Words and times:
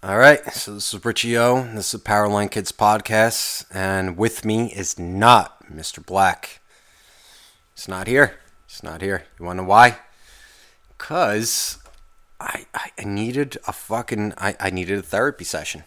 All 0.00 0.16
right, 0.16 0.52
so 0.52 0.74
this 0.74 0.94
is 0.94 1.04
Richie 1.04 1.36
O. 1.36 1.60
This 1.74 1.92
is 1.92 2.00
Powerline 2.00 2.52
Kids 2.52 2.70
podcast, 2.70 3.64
and 3.72 4.16
with 4.16 4.44
me 4.44 4.72
is 4.72 4.96
not 4.96 5.66
Mr. 5.68 6.06
Black. 6.06 6.60
It's 7.72 7.88
not 7.88 8.06
here. 8.06 8.38
It's 8.66 8.84
not 8.84 9.02
here. 9.02 9.24
You 9.40 9.44
want 9.44 9.56
to 9.56 9.62
know 9.62 9.68
why? 9.68 9.98
Cause 10.98 11.78
I 12.38 12.66
I 12.72 13.04
needed 13.04 13.58
a 13.66 13.72
fucking 13.72 14.34
I, 14.38 14.54
I 14.60 14.70
needed 14.70 15.00
a 15.00 15.02
therapy 15.02 15.42
session. 15.42 15.82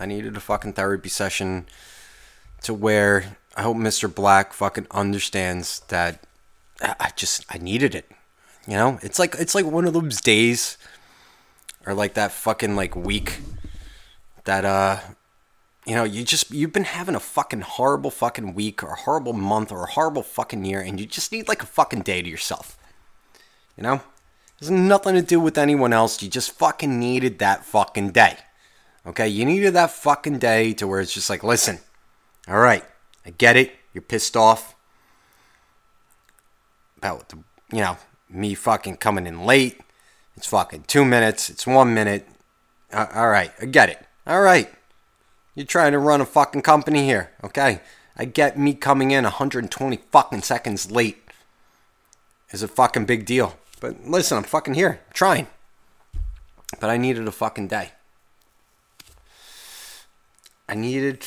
I 0.00 0.06
needed 0.06 0.36
a 0.36 0.40
fucking 0.40 0.72
therapy 0.72 1.08
session 1.08 1.66
to 2.62 2.74
where 2.74 3.36
I 3.56 3.62
hope 3.62 3.76
Mr. 3.76 4.12
Black 4.12 4.52
fucking 4.52 4.88
understands 4.90 5.78
that 5.90 6.24
I, 6.82 6.96
I 6.98 7.10
just 7.14 7.44
I 7.48 7.58
needed 7.58 7.94
it. 7.94 8.10
You 8.66 8.74
know, 8.74 8.98
it's 9.00 9.20
like 9.20 9.36
it's 9.38 9.54
like 9.54 9.64
one 9.64 9.86
of 9.86 9.92
those 9.92 10.20
days 10.20 10.76
or 11.86 11.94
like 11.94 12.14
that 12.14 12.32
fucking 12.32 12.76
like 12.76 12.96
week 12.96 13.40
that 14.44 14.64
uh 14.64 15.00
you 15.86 15.94
know 15.94 16.04
you 16.04 16.24
just 16.24 16.50
you've 16.50 16.72
been 16.72 16.84
having 16.84 17.14
a 17.14 17.20
fucking 17.20 17.60
horrible 17.60 18.10
fucking 18.10 18.54
week 18.54 18.82
or 18.82 18.88
a 18.88 18.96
horrible 18.96 19.32
month 19.32 19.70
or 19.70 19.84
a 19.84 19.90
horrible 19.90 20.22
fucking 20.22 20.64
year 20.64 20.80
and 20.80 20.98
you 20.98 21.06
just 21.06 21.32
need 21.32 21.48
like 21.48 21.62
a 21.62 21.66
fucking 21.66 22.02
day 22.02 22.22
to 22.22 22.28
yourself. 22.28 22.78
You 23.76 23.82
know? 23.82 24.00
Has 24.60 24.70
nothing 24.70 25.14
to 25.16 25.22
do 25.22 25.40
with 25.40 25.58
anyone 25.58 25.92
else. 25.92 26.22
You 26.22 26.30
just 26.30 26.52
fucking 26.52 26.98
needed 27.00 27.40
that 27.40 27.64
fucking 27.64 28.10
day. 28.10 28.38
Okay? 29.04 29.28
You 29.28 29.44
needed 29.44 29.74
that 29.74 29.90
fucking 29.90 30.38
day 30.38 30.72
to 30.74 30.86
where 30.86 31.00
it's 31.00 31.12
just 31.12 31.28
like 31.28 31.42
listen 31.42 31.80
all 32.46 32.58
right 32.58 32.84
i 33.26 33.30
get 33.30 33.56
it. 33.56 33.72
You're 33.92 34.02
pissed 34.02 34.36
off 34.36 34.74
about 36.98 37.28
the 37.28 37.38
you 37.72 37.80
know 37.80 37.96
me 38.28 38.54
fucking 38.54 38.96
coming 38.96 39.26
in 39.26 39.44
late 39.44 39.80
it's 40.36 40.46
fucking 40.46 40.84
two 40.86 41.04
minutes. 41.04 41.50
It's 41.50 41.66
one 41.66 41.94
minute. 41.94 42.28
All 42.92 43.28
right, 43.28 43.52
I 43.60 43.66
get 43.66 43.88
it. 43.88 44.04
All 44.26 44.40
right. 44.40 44.72
You're 45.54 45.66
trying 45.66 45.92
to 45.92 45.98
run 45.98 46.20
a 46.20 46.26
fucking 46.26 46.62
company 46.62 47.04
here, 47.04 47.30
okay? 47.42 47.80
I 48.16 48.24
get 48.24 48.58
me 48.58 48.74
coming 48.74 49.10
in 49.10 49.24
120 49.24 49.96
fucking 50.10 50.42
seconds 50.42 50.90
late 50.90 51.18
is 52.50 52.62
a 52.62 52.68
fucking 52.68 53.04
big 53.04 53.26
deal. 53.26 53.56
But 53.80 54.06
listen, 54.06 54.38
I'm 54.38 54.44
fucking 54.44 54.74
here. 54.74 55.00
I'm 55.06 55.12
trying. 55.12 55.46
But 56.80 56.90
I 56.90 56.96
needed 56.96 57.28
a 57.28 57.32
fucking 57.32 57.68
day. 57.68 57.92
I 60.68 60.74
needed 60.74 61.24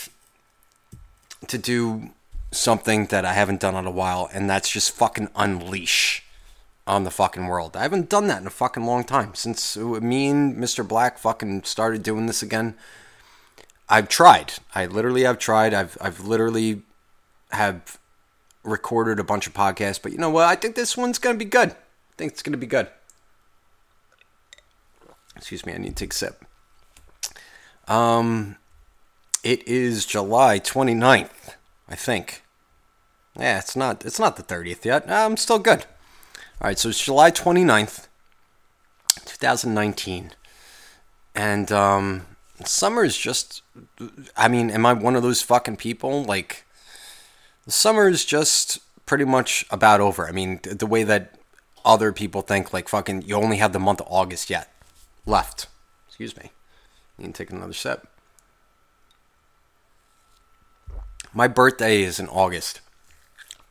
to 1.47 1.57
do 1.57 2.09
something 2.51 3.05
that 3.07 3.23
I 3.23 3.33
haven't 3.33 3.59
done 3.59 3.75
in 3.75 3.85
a 3.85 3.91
while, 3.91 4.29
and 4.33 4.49
that's 4.49 4.69
just 4.69 4.91
fucking 4.91 5.29
unleash 5.35 6.23
on 6.87 7.03
the 7.03 7.11
fucking 7.11 7.47
world. 7.47 7.75
I 7.75 7.81
haven't 7.81 8.09
done 8.09 8.27
that 8.27 8.41
in 8.41 8.47
a 8.47 8.51
fucking 8.51 8.85
long 8.85 9.03
time 9.03 9.35
since 9.35 9.75
me 9.75 10.29
and 10.29 10.55
Mr. 10.55 10.87
Black 10.87 11.19
fucking 11.19 11.63
started 11.63 12.01
doing 12.01 12.25
this 12.25 12.41
again. 12.41 12.75
I've 13.89 14.07
tried. 14.07 14.53
I 14.73 14.85
literally 14.85 15.23
have 15.23 15.37
tried. 15.37 15.73
I've 15.73 15.97
I've 16.01 16.21
literally 16.21 16.81
have 17.51 17.99
recorded 18.63 19.19
a 19.19 19.23
bunch 19.23 19.47
of 19.47 19.53
podcasts, 19.53 20.01
but 20.01 20.11
you 20.11 20.17
know 20.17 20.29
what? 20.29 20.47
I 20.47 20.55
think 20.55 20.75
this 20.75 20.97
one's 20.97 21.19
gonna 21.19 21.37
be 21.37 21.45
good. 21.45 21.71
I 21.71 22.15
think 22.17 22.31
it's 22.31 22.41
gonna 22.41 22.57
be 22.57 22.65
good. 22.65 22.87
Excuse 25.35 25.65
me, 25.65 25.73
I 25.73 25.77
need 25.77 25.89
to 25.89 26.05
take 26.05 26.13
a 26.13 26.15
sip. 26.15 26.45
Um 27.87 28.57
it 29.43 29.65
is 29.67 30.05
July 30.05 30.59
29th, 30.59 31.55
I 31.87 31.95
think. 31.95 32.43
Yeah, 33.37 33.59
it's 33.59 33.75
not 33.75 34.05
it's 34.05 34.19
not 34.19 34.37
the 34.37 34.43
30th 34.43 34.85
yet. 34.85 35.09
I'm 35.09 35.37
still 35.37 35.59
good. 35.59 35.85
All 36.59 36.67
right, 36.67 36.79
so 36.79 36.89
it's 36.89 37.03
July 37.03 37.29
29th, 37.29 38.07
2019. 39.25 40.31
And 41.35 41.71
um, 41.71 42.25
summer 42.65 43.03
is 43.03 43.15
just, 43.15 43.61
I 44.35 44.47
mean, 44.47 44.71
am 44.71 44.83
I 44.83 44.93
one 44.93 45.15
of 45.15 45.21
those 45.21 45.43
fucking 45.43 45.77
people? 45.77 46.23
Like, 46.23 46.65
summer 47.67 48.07
is 48.07 48.25
just 48.25 48.79
pretty 49.05 49.23
much 49.23 49.65
about 49.69 50.01
over. 50.01 50.27
I 50.27 50.31
mean, 50.31 50.59
the 50.63 50.87
way 50.87 51.03
that 51.03 51.35
other 51.85 52.11
people 52.11 52.41
think, 52.41 52.73
like, 52.73 52.89
fucking, 52.89 53.21
you 53.21 53.35
only 53.35 53.57
have 53.57 53.71
the 53.71 53.79
month 53.79 54.01
of 54.01 54.07
August 54.09 54.49
yet 54.49 54.73
left. 55.27 55.67
Excuse 56.07 56.35
me. 56.35 56.49
You 57.19 57.25
can 57.25 57.33
take 57.33 57.51
another 57.51 57.73
sip. 57.73 58.07
My 61.35 61.47
birthday 61.47 62.01
is 62.01 62.19
in 62.19 62.27
August. 62.27 62.81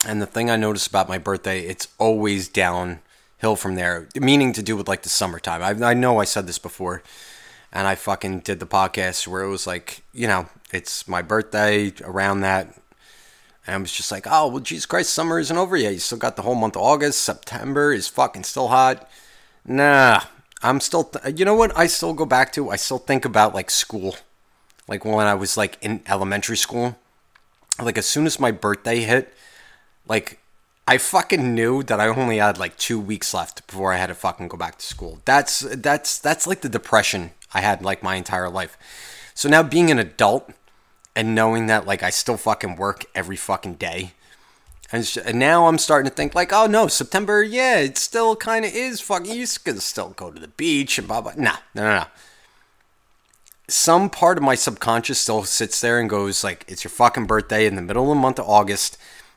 And 0.04 0.20
the 0.20 0.26
thing 0.26 0.50
I 0.50 0.56
notice 0.56 0.86
about 0.86 1.08
my 1.08 1.18
birthday, 1.18 1.60
it's 1.60 1.88
always 1.98 2.48
downhill 2.48 3.56
from 3.56 3.74
there, 3.74 4.08
meaning 4.14 4.52
to 4.52 4.62
do 4.62 4.76
with 4.76 4.88
like 4.88 5.02
the 5.02 5.08
summertime. 5.08 5.62
I, 5.62 5.90
I 5.90 5.94
know 5.94 6.18
I 6.18 6.24
said 6.24 6.46
this 6.46 6.58
before, 6.58 7.02
and 7.72 7.86
I 7.86 7.94
fucking 7.94 8.40
did 8.40 8.60
the 8.60 8.66
podcast 8.66 9.26
where 9.26 9.42
it 9.42 9.48
was 9.48 9.66
like, 9.66 10.02
you 10.12 10.26
know, 10.26 10.48
it's 10.72 11.08
my 11.08 11.22
birthday 11.22 11.92
around 12.02 12.40
that. 12.40 12.74
And 13.66 13.74
I 13.74 13.78
was 13.78 13.92
just 13.92 14.12
like, 14.12 14.26
oh, 14.30 14.48
well, 14.48 14.60
Jesus 14.60 14.86
Christ, 14.86 15.12
summer 15.12 15.40
isn't 15.40 15.56
over 15.56 15.76
yet. 15.76 15.92
You 15.92 15.98
still 15.98 16.18
got 16.18 16.36
the 16.36 16.42
whole 16.42 16.54
month 16.54 16.76
of 16.76 16.82
August. 16.82 17.22
September 17.22 17.92
is 17.92 18.06
fucking 18.06 18.44
still 18.44 18.68
hot. 18.68 19.08
Nah, 19.64 20.20
I'm 20.62 20.78
still, 20.78 21.04
th- 21.04 21.36
you 21.36 21.44
know 21.44 21.54
what? 21.54 21.76
I 21.76 21.88
still 21.88 22.12
go 22.12 22.26
back 22.26 22.52
to, 22.52 22.70
I 22.70 22.76
still 22.76 22.98
think 22.98 23.24
about 23.24 23.54
like 23.54 23.70
school. 23.70 24.16
Like 24.86 25.04
when 25.04 25.26
I 25.26 25.34
was 25.34 25.56
like 25.56 25.78
in 25.80 26.02
elementary 26.06 26.56
school. 26.56 26.96
Like 27.82 27.98
as 27.98 28.06
soon 28.06 28.24
as 28.26 28.38
my 28.38 28.52
birthday 28.52 29.00
hit, 29.00 29.34
like, 30.08 30.38
I 30.88 30.98
fucking 30.98 31.54
knew 31.54 31.82
that 31.82 32.00
I 32.00 32.06
only 32.06 32.38
had 32.38 32.58
like 32.58 32.76
two 32.76 33.00
weeks 33.00 33.34
left 33.34 33.66
before 33.66 33.92
I 33.92 33.96
had 33.96 34.06
to 34.06 34.14
fucking 34.14 34.48
go 34.48 34.56
back 34.56 34.78
to 34.78 34.86
school. 34.86 35.20
That's 35.24 35.60
that's 35.60 36.18
that's 36.18 36.46
like 36.46 36.60
the 36.60 36.68
depression 36.68 37.32
I 37.52 37.60
had 37.60 37.82
like 37.82 38.04
my 38.04 38.14
entire 38.14 38.48
life. 38.48 38.78
So 39.34 39.48
now 39.48 39.64
being 39.64 39.90
an 39.90 39.98
adult 39.98 40.50
and 41.16 41.34
knowing 41.34 41.66
that 41.66 41.86
like 41.86 42.04
I 42.04 42.10
still 42.10 42.36
fucking 42.36 42.76
work 42.76 43.04
every 43.14 43.36
fucking 43.36 43.74
day. 43.74 44.12
And, 44.92 45.18
and 45.24 45.40
now 45.40 45.66
I'm 45.66 45.78
starting 45.78 46.08
to 46.08 46.14
think 46.14 46.36
like, 46.36 46.52
oh 46.52 46.66
no, 46.66 46.86
September, 46.86 47.42
yeah, 47.42 47.78
it 47.78 47.98
still 47.98 48.36
kind 48.36 48.64
of 48.64 48.72
is 48.72 49.00
fucking. 49.00 49.34
You 49.34 49.46
can 49.64 49.80
still 49.80 50.10
go 50.10 50.30
to 50.30 50.40
the 50.40 50.46
beach 50.46 50.98
and 50.98 51.08
blah 51.08 51.20
blah. 51.20 51.32
Nah, 51.36 51.56
no, 51.74 51.82
no, 51.82 51.98
no. 51.98 52.04
Some 53.66 54.08
part 54.08 54.38
of 54.38 54.44
my 54.44 54.54
subconscious 54.54 55.18
still 55.18 55.42
sits 55.42 55.80
there 55.80 55.98
and 55.98 56.08
goes 56.08 56.44
like, 56.44 56.64
it's 56.68 56.84
your 56.84 56.92
fucking 56.92 57.26
birthday 57.26 57.66
in 57.66 57.74
the 57.74 57.82
middle 57.82 58.04
of 58.04 58.16
the 58.16 58.22
month 58.22 58.38
of 58.38 58.48
August 58.48 58.96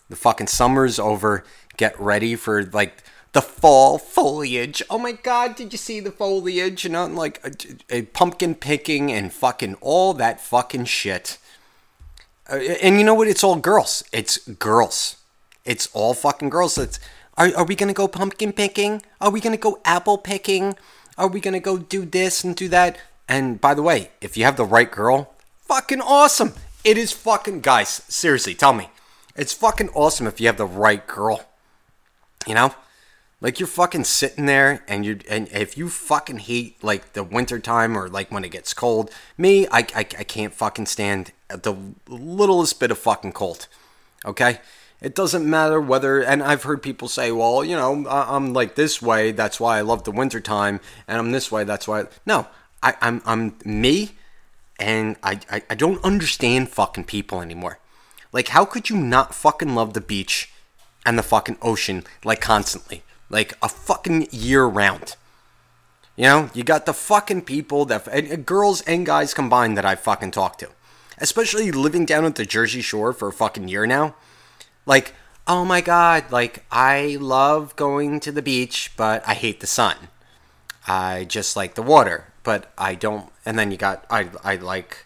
the 0.10 0.16
fucking 0.16 0.48
summer's 0.48 1.00
over. 1.00 1.44
Get 1.78 2.00
ready 2.00 2.36
for 2.36 2.64
like 2.64 3.04
the 3.32 3.42
fall 3.42 3.98
foliage. 3.98 4.82
Oh 4.90 4.98
my 4.98 5.12
god, 5.12 5.56
did 5.56 5.72
you 5.72 5.78
see 5.78 6.00
the 6.00 6.12
foliage? 6.12 6.84
You 6.84 6.90
know, 6.90 7.06
like 7.06 7.40
a, 7.46 7.98
a 7.98 8.02
pumpkin 8.04 8.56
picking 8.56 9.12
and 9.12 9.32
fucking 9.32 9.76
all 9.82 10.14
that 10.16 10.42
fucking 10.42 10.86
shit. 10.86 11.38
Uh, 12.52 12.56
and 12.82 12.98
you 12.98 13.04
know 13.04 13.14
what? 13.14 13.28
It's 13.28 13.44
all 13.44 13.56
girls. 13.56 14.04
It's 14.12 14.38
girls. 14.38 15.18
It's 15.64 15.88
all 15.94 16.14
fucking 16.14 16.50
girls. 16.50 16.78
It's 16.78 17.00
are, 17.38 17.52
are 17.56 17.66
we 17.66 17.76
gonna 17.76 17.94
go 17.94 18.08
pumpkin 18.08 18.52
picking? 18.52 19.04
Are 19.22 19.30
we 19.30 19.40
gonna 19.40 19.58
go 19.58 19.80
apple 19.86 20.18
picking? 20.18 20.76
Are 21.18 21.28
we 21.28 21.40
gonna 21.40 21.60
go 21.60 21.78
do 21.78 22.06
this 22.06 22.44
and 22.44 22.56
do 22.56 22.68
that? 22.70 22.98
And 23.28 23.62
by 23.62 23.76
the 23.76 23.84
way, 23.84 24.10
if 24.20 24.36
you 24.36 24.44
have 24.46 24.58
the 24.58 24.66
right 24.66 24.90
girl, 24.90 25.36
fucking 25.62 26.02
awesome. 26.02 26.54
It 26.84 26.98
is 26.98 27.12
fucking 27.12 27.62
guys. 27.62 28.02
Seriously, 28.08 28.56
tell 28.56 28.74
me. 28.74 28.90
It's 29.36 29.54
fucking 29.54 29.90
awesome 29.90 30.28
if 30.28 30.40
you 30.40 30.48
have 30.48 30.58
the 30.58 30.66
right 30.66 31.06
girl. 31.06 31.46
You 32.48 32.56
know? 32.56 32.74
Like 33.42 33.60
you're 33.60 33.68
fucking 33.68 34.04
sitting 34.04 34.48
there 34.48 34.84
and 34.88 35.06
you 35.06 35.20
and 35.30 35.48
if 35.54 35.78
you 35.78 35.88
fucking 35.88 36.40
hate 36.40 36.84
like 36.84 37.14
the 37.14 37.24
winter 37.24 37.58
time 37.58 37.98
or 37.98 38.10
like 38.10 38.32
when 38.32 38.44
it 38.44 38.52
gets 38.52 38.74
cold, 38.74 39.12
me, 39.38 39.66
I, 39.68 39.80
I, 39.96 40.00
I 40.00 40.04
can't 40.04 40.54
fucking 40.54 40.88
stand 40.88 41.32
the 41.48 41.74
littlest 42.08 42.80
bit 42.80 42.92
of 42.92 42.98
fucking 42.98 43.32
cold. 43.32 43.68
Okay? 44.26 44.60
It 45.02 45.16
doesn't 45.16 45.50
matter 45.50 45.80
whether, 45.80 46.22
and 46.22 46.44
I've 46.44 46.64
heard 46.64 46.84
people 46.84 47.08
say, 47.08 47.32
well, 47.32 47.64
you 47.64 47.76
know, 47.76 48.06
I'm 48.10 48.54
like 48.54 48.76
this 48.76 49.02
way, 49.02 49.32
that's 49.32 49.58
why 49.58 49.78
I 49.78 49.82
love 49.82 50.04
the 50.04 50.12
winter 50.12 50.42
time, 50.42 50.82
and 51.08 51.18
I'm 51.18 51.32
this 51.32 51.50
way, 51.50 51.64
that's 51.64 51.88
why. 51.88 52.08
No, 52.26 52.48
I, 52.84 52.96
I'm, 53.00 53.22
I'm 53.26 53.56
me, 53.64 54.12
and 54.78 55.16
I, 55.24 55.40
I, 55.50 55.64
I 55.70 55.76
don't 55.76 56.04
understand 56.04 56.68
fucking 56.68 57.06
people 57.06 57.42
anymore. 57.42 57.80
Like, 58.32 58.50
how 58.50 58.66
could 58.66 58.90
you 58.90 58.98
not 58.98 59.34
fucking 59.34 59.74
love 59.76 59.94
the 59.94 60.02
beach 60.02 60.52
and 61.06 61.18
the 61.18 61.24
fucking 61.24 61.58
ocean 61.62 62.04
like 62.24 62.42
constantly? 62.42 63.04
Like 63.30 63.54
a 63.62 63.70
fucking 63.70 64.28
year 64.32 64.66
round. 64.66 65.16
You 66.16 66.24
know, 66.26 66.50
you 66.54 66.64
got 66.64 66.86
the 66.86 66.94
fucking 66.94 67.44
people 67.44 67.86
that 67.86 68.08
and 68.08 68.46
girls 68.46 68.82
and 68.82 69.06
guys 69.06 69.34
combined 69.34 69.78
that 69.78 69.86
I 69.86 69.96
fucking 69.96 70.32
talk 70.32 70.58
to. 70.58 70.70
Especially 71.18 71.72
living 71.72 72.06
down 72.06 72.26
at 72.26 72.36
the 72.36 72.46
Jersey 72.46 72.82
Shore 72.82 73.14
for 73.14 73.30
a 73.30 73.34
fucking 73.34 73.68
year 73.68 73.88
now. 73.88 74.16
Like, 74.86 75.14
oh 75.48 75.66
my 75.66 75.82
god, 75.82 76.32
like 76.32 76.66
I 76.72 77.18
love 77.20 77.76
going 77.76 78.20
to 78.22 78.32
the 78.32 78.42
beach, 78.42 78.92
but 78.98 79.26
I 79.28 79.34
hate 79.34 79.60
the 79.60 79.68
sun. 79.68 79.96
I 80.88 81.24
just 81.24 81.56
like 81.56 81.76
the 81.76 81.82
water, 81.82 82.34
but 82.44 82.72
I 82.78 82.96
don't 82.96 83.32
and 83.46 83.58
then 83.58 83.72
you 83.72 83.78
got 83.78 84.06
I 84.10 84.30
I 84.44 84.56
like 84.56 85.06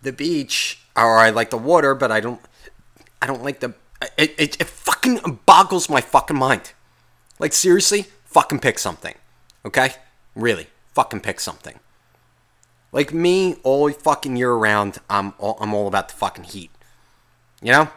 the 0.00 0.12
beach 0.12 0.81
or 0.96 1.18
I 1.18 1.30
like 1.30 1.50
the 1.50 1.58
water, 1.58 1.94
but 1.94 2.10
I 2.10 2.20
don't. 2.20 2.40
I 3.20 3.26
don't 3.26 3.42
like 3.42 3.60
the. 3.60 3.74
It, 4.18 4.34
it, 4.36 4.60
it 4.60 4.66
fucking 4.66 5.40
boggles 5.46 5.88
my 5.88 6.00
fucking 6.00 6.36
mind. 6.36 6.72
Like 7.38 7.52
seriously, 7.52 8.06
fucking 8.24 8.60
pick 8.60 8.78
something, 8.78 9.14
okay? 9.64 9.94
Really, 10.34 10.68
fucking 10.94 11.20
pick 11.20 11.40
something. 11.40 11.78
Like 12.92 13.14
me, 13.14 13.56
all 13.62 13.90
fucking 13.90 14.36
year 14.36 14.52
round, 14.52 14.98
I'm 15.08 15.32
all, 15.38 15.56
I'm 15.60 15.72
all 15.72 15.88
about 15.88 16.08
the 16.08 16.14
fucking 16.14 16.44
heat. 16.44 16.70
You 17.62 17.72
know? 17.72 17.88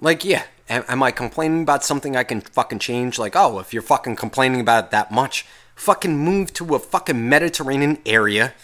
Like, 0.00 0.24
yeah, 0.24 0.44
am, 0.68 0.84
am 0.88 1.02
I 1.02 1.12
complaining 1.12 1.62
about 1.62 1.84
something 1.84 2.16
I 2.16 2.24
can 2.24 2.40
fucking 2.40 2.80
change? 2.80 3.18
Like, 3.18 3.36
oh, 3.36 3.60
if 3.60 3.72
you're 3.72 3.82
fucking 3.82 4.16
complaining 4.16 4.60
about 4.60 4.86
it 4.86 4.90
that 4.90 5.12
much, 5.12 5.46
fucking 5.76 6.18
move 6.18 6.52
to 6.54 6.74
a 6.74 6.78
fucking 6.78 7.28
Mediterranean 7.28 7.98
area. 8.04 8.54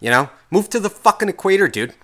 You 0.00 0.10
know? 0.10 0.30
Move 0.50 0.70
to 0.70 0.80
the 0.80 0.90
fucking 0.90 1.28
equator, 1.28 1.68
dude. 1.68 1.94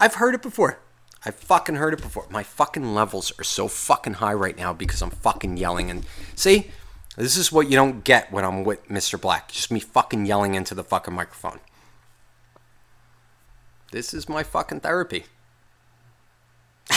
I've 0.00 0.14
heard 0.14 0.34
it 0.34 0.42
before. 0.42 0.80
I've 1.24 1.36
fucking 1.36 1.76
heard 1.76 1.94
it 1.94 2.02
before. 2.02 2.26
My 2.30 2.42
fucking 2.42 2.94
levels 2.94 3.32
are 3.38 3.44
so 3.44 3.66
fucking 3.68 4.14
high 4.14 4.34
right 4.34 4.56
now 4.56 4.72
because 4.72 5.00
I'm 5.00 5.10
fucking 5.10 5.56
yelling. 5.56 5.90
And 5.90 6.04
see, 6.34 6.70
this 7.16 7.36
is 7.36 7.50
what 7.50 7.68
you 7.68 7.76
don't 7.76 8.04
get 8.04 8.30
when 8.30 8.44
I'm 8.44 8.64
with 8.64 8.86
Mr. 8.88 9.20
Black. 9.20 9.50
Just 9.50 9.70
me 9.70 9.80
fucking 9.80 10.26
yelling 10.26 10.54
into 10.54 10.74
the 10.74 10.84
fucking 10.84 11.14
microphone. 11.14 11.60
This 13.92 14.12
is 14.12 14.28
my 14.28 14.42
fucking 14.42 14.80
therapy. 14.80 15.24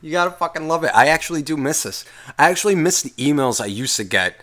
you 0.00 0.12
gotta 0.12 0.30
fucking 0.30 0.68
love 0.68 0.84
it. 0.84 0.92
I 0.94 1.08
actually 1.08 1.42
do 1.42 1.56
miss 1.56 1.82
this. 1.82 2.04
I 2.38 2.48
actually 2.48 2.76
miss 2.76 3.02
the 3.02 3.10
emails 3.10 3.60
I 3.60 3.66
used 3.66 3.96
to 3.96 4.04
get 4.04 4.40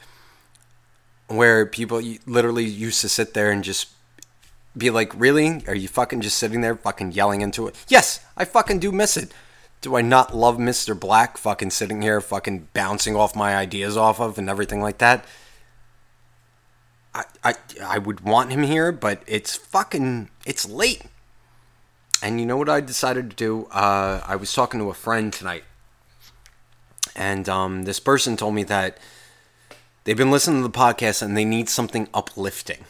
where 1.28 1.66
people 1.66 2.02
literally 2.28 2.66
used 2.66 3.02
to 3.02 3.10
sit 3.10 3.34
there 3.34 3.50
and 3.50 3.64
just 3.64 3.95
be 4.78 4.90
like, 4.90 5.12
really? 5.16 5.64
Are 5.68 5.76
you 5.76 5.88
fucking 5.88 6.22
just 6.22 6.38
sitting 6.38 6.62
there 6.62 6.76
fucking 6.76 7.14
yelling 7.14 7.42
into 7.42 7.68
it? 7.68 7.76
Yes, 7.88 8.20
I 8.36 8.46
fucking 8.46 8.80
do 8.80 8.92
miss 8.92 9.18
it. 9.18 9.32
Do 9.82 9.96
I 9.96 10.02
not 10.02 10.36
love 10.36 10.58
Mr. 10.58 11.00
Black 11.00 11.38
fucking 11.38 11.70
sitting 11.70 12.02
here 12.02 12.20
fucking 12.20 12.70
bouncing 12.74 13.16
off 13.16 13.36
my 13.36 13.56
ideas 13.56 13.96
off 13.96 14.20
of 14.20 14.38
and 14.38 14.50
everything 14.50 14.82
like 14.82 14.98
that? 14.98 15.26
I, 17.14 17.24
I, 17.44 17.54
I 17.82 17.98
would 18.00 18.22
want 18.22 18.52
him 18.52 18.64
here, 18.64 18.92
but 18.92 19.22
it's 19.28 19.56
fucking, 19.56 20.30
it's 20.46 20.68
late. 20.68 21.04
And 22.22 22.40
you 22.40 22.46
know 22.46 22.58
what 22.58 22.70
I 22.70 22.82
decided 22.82 23.30
to 23.30 23.36
do? 23.36 23.66
Uh, 23.68 24.22
I 24.26 24.36
was 24.36 24.54
talking 24.54 24.80
to 24.80 24.90
a 24.90 24.94
friend 24.94 25.32
tonight, 25.32 25.64
and 27.16 27.48
um, 27.48 27.84
this 27.84 28.00
person 28.00 28.36
told 28.36 28.56
me 28.56 28.64
that 28.64 28.98
they've 30.04 30.18
been 30.18 30.32
listening 30.32 30.62
to 30.64 30.68
the 30.68 30.78
podcast 30.78 31.22
and 31.22 31.38
they 31.38 31.46
need 31.46 31.70
something 31.70 32.10
uplifting. 32.14 32.86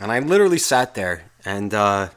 And 0.00 0.12
I 0.12 0.18
literally 0.20 0.58
sat 0.58 0.94
there 0.94 1.24
and 1.44 1.74
uh, 1.74 2.08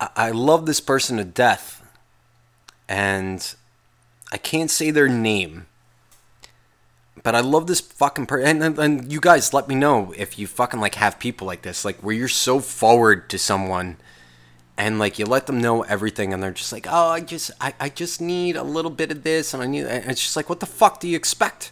I-, 0.00 0.10
I 0.16 0.30
love 0.30 0.66
this 0.66 0.80
person 0.80 1.16
to 1.16 1.24
death. 1.24 1.78
And 2.88 3.54
I 4.30 4.36
can't 4.36 4.70
say 4.70 4.90
their 4.90 5.08
name. 5.08 5.66
But 7.22 7.34
I 7.34 7.40
love 7.40 7.66
this 7.66 7.80
fucking 7.80 8.26
person. 8.26 8.62
And, 8.62 8.78
and 8.78 9.12
you 9.12 9.20
guys 9.20 9.54
let 9.54 9.68
me 9.68 9.74
know 9.74 10.12
if 10.16 10.38
you 10.38 10.46
fucking 10.46 10.80
like 10.80 10.96
have 10.96 11.18
people 11.18 11.46
like 11.46 11.62
this, 11.62 11.84
like 11.84 11.98
where 11.98 12.14
you're 12.14 12.28
so 12.28 12.60
forward 12.60 13.30
to 13.30 13.38
someone 13.38 13.96
and 14.76 14.98
like 14.98 15.18
you 15.18 15.26
let 15.26 15.46
them 15.46 15.60
know 15.60 15.82
everything 15.82 16.32
and 16.32 16.42
they're 16.42 16.50
just 16.50 16.72
like 16.72 16.86
oh 16.88 17.08
i 17.08 17.20
just 17.20 17.50
i, 17.60 17.74
I 17.78 17.88
just 17.88 18.20
need 18.20 18.56
a 18.56 18.62
little 18.62 18.90
bit 18.90 19.10
of 19.10 19.22
this 19.22 19.54
and 19.54 19.62
i 19.62 19.66
need 19.66 19.84
and 19.84 20.10
it's 20.10 20.22
just 20.22 20.36
like 20.36 20.48
what 20.48 20.60
the 20.60 20.66
fuck 20.66 20.98
do 21.00 21.08
you 21.08 21.16
expect 21.16 21.70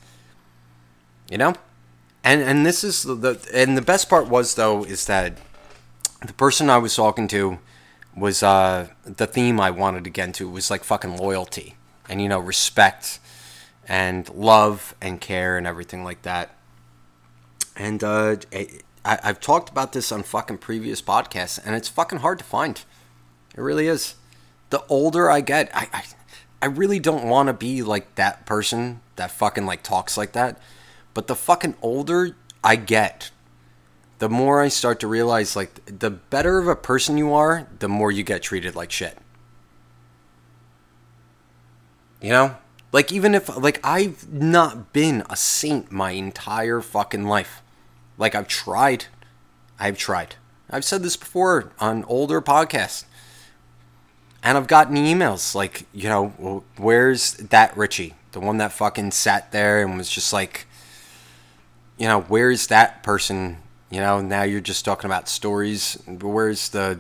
you 1.30 1.38
know 1.38 1.54
and 2.24 2.40
and 2.42 2.66
this 2.66 2.84
is 2.84 3.02
the 3.02 3.38
and 3.52 3.76
the 3.76 3.82
best 3.82 4.08
part 4.08 4.28
was 4.28 4.54
though 4.54 4.84
is 4.84 5.06
that 5.06 5.38
the 6.26 6.32
person 6.34 6.68
I 6.70 6.78
was 6.78 6.94
talking 6.94 7.28
to 7.28 7.58
was 8.16 8.42
uh 8.42 8.88
the 9.04 9.26
theme 9.26 9.60
I 9.60 9.70
wanted 9.70 10.04
to 10.04 10.10
get 10.10 10.26
into 10.28 10.48
was 10.48 10.70
like 10.70 10.84
fucking 10.84 11.16
loyalty 11.16 11.76
and 12.08 12.20
you 12.20 12.28
know 12.28 12.38
respect 12.38 13.20
and 13.90 14.28
love 14.30 14.94
and 15.00 15.20
care 15.20 15.58
and 15.58 15.66
everything 15.66 16.04
like 16.04 16.22
that. 16.22 16.54
And 17.76 18.04
uh, 18.04 18.36
I, 18.52 18.68
I've 19.04 19.40
talked 19.40 19.68
about 19.68 19.92
this 19.92 20.12
on 20.12 20.22
fucking 20.22 20.58
previous 20.58 21.02
podcasts, 21.02 21.58
and 21.64 21.74
it's 21.74 21.88
fucking 21.88 22.20
hard 22.20 22.38
to 22.38 22.44
find. 22.44 22.82
It 23.56 23.60
really 23.60 23.88
is. 23.88 24.14
The 24.70 24.84
older 24.88 25.28
I 25.28 25.40
get, 25.40 25.74
I, 25.74 25.88
I, 25.92 26.04
I 26.62 26.66
really 26.66 27.00
don't 27.00 27.26
want 27.26 27.48
to 27.48 27.52
be 27.52 27.82
like 27.82 28.14
that 28.14 28.46
person 28.46 29.00
that 29.16 29.32
fucking 29.32 29.66
like 29.66 29.82
talks 29.82 30.16
like 30.16 30.32
that. 30.32 30.60
But 31.14 31.26
the 31.26 31.34
fucking 31.34 31.76
older 31.82 32.36
I 32.62 32.76
get, 32.76 33.30
the 34.18 34.28
more 34.28 34.60
I 34.60 34.68
start 34.68 35.00
to 35.00 35.06
realize 35.06 35.56
like 35.56 35.84
the 35.86 36.10
better 36.10 36.58
of 36.58 36.68
a 36.68 36.76
person 36.76 37.18
you 37.18 37.32
are, 37.32 37.66
the 37.78 37.88
more 37.88 38.12
you 38.12 38.22
get 38.22 38.42
treated 38.42 38.76
like 38.76 38.92
shit. 38.92 39.18
You 42.20 42.30
know? 42.30 42.56
Like 42.92 43.12
even 43.12 43.34
if 43.34 43.56
like 43.56 43.80
I've 43.84 44.30
not 44.32 44.92
been 44.92 45.22
a 45.30 45.36
saint 45.36 45.90
my 45.90 46.10
entire 46.10 46.80
fucking 46.80 47.24
life. 47.24 47.62
Like 48.18 48.34
I've 48.34 48.48
tried. 48.48 49.06
I've 49.78 49.96
tried. 49.96 50.36
I've 50.68 50.84
said 50.84 51.02
this 51.02 51.16
before 51.16 51.72
on 51.78 52.04
older 52.04 52.40
podcasts. 52.42 53.04
And 54.42 54.56
I've 54.56 54.66
gotten 54.66 54.96
emails 54.96 55.54
like, 55.54 55.86
you 55.92 56.08
know, 56.08 56.64
where's 56.76 57.34
that 57.34 57.76
Richie? 57.76 58.14
The 58.32 58.40
one 58.40 58.58
that 58.58 58.72
fucking 58.72 59.10
sat 59.12 59.52
there 59.52 59.82
and 59.82 59.96
was 59.96 60.10
just 60.10 60.32
like 60.32 60.66
you 62.00 62.06
know, 62.06 62.22
where's 62.22 62.68
that 62.68 63.02
person? 63.02 63.58
You 63.90 64.00
know, 64.00 64.22
now 64.22 64.42
you're 64.42 64.62
just 64.62 64.86
talking 64.86 65.04
about 65.04 65.28
stories. 65.28 66.02
Where's 66.06 66.70
the. 66.70 66.98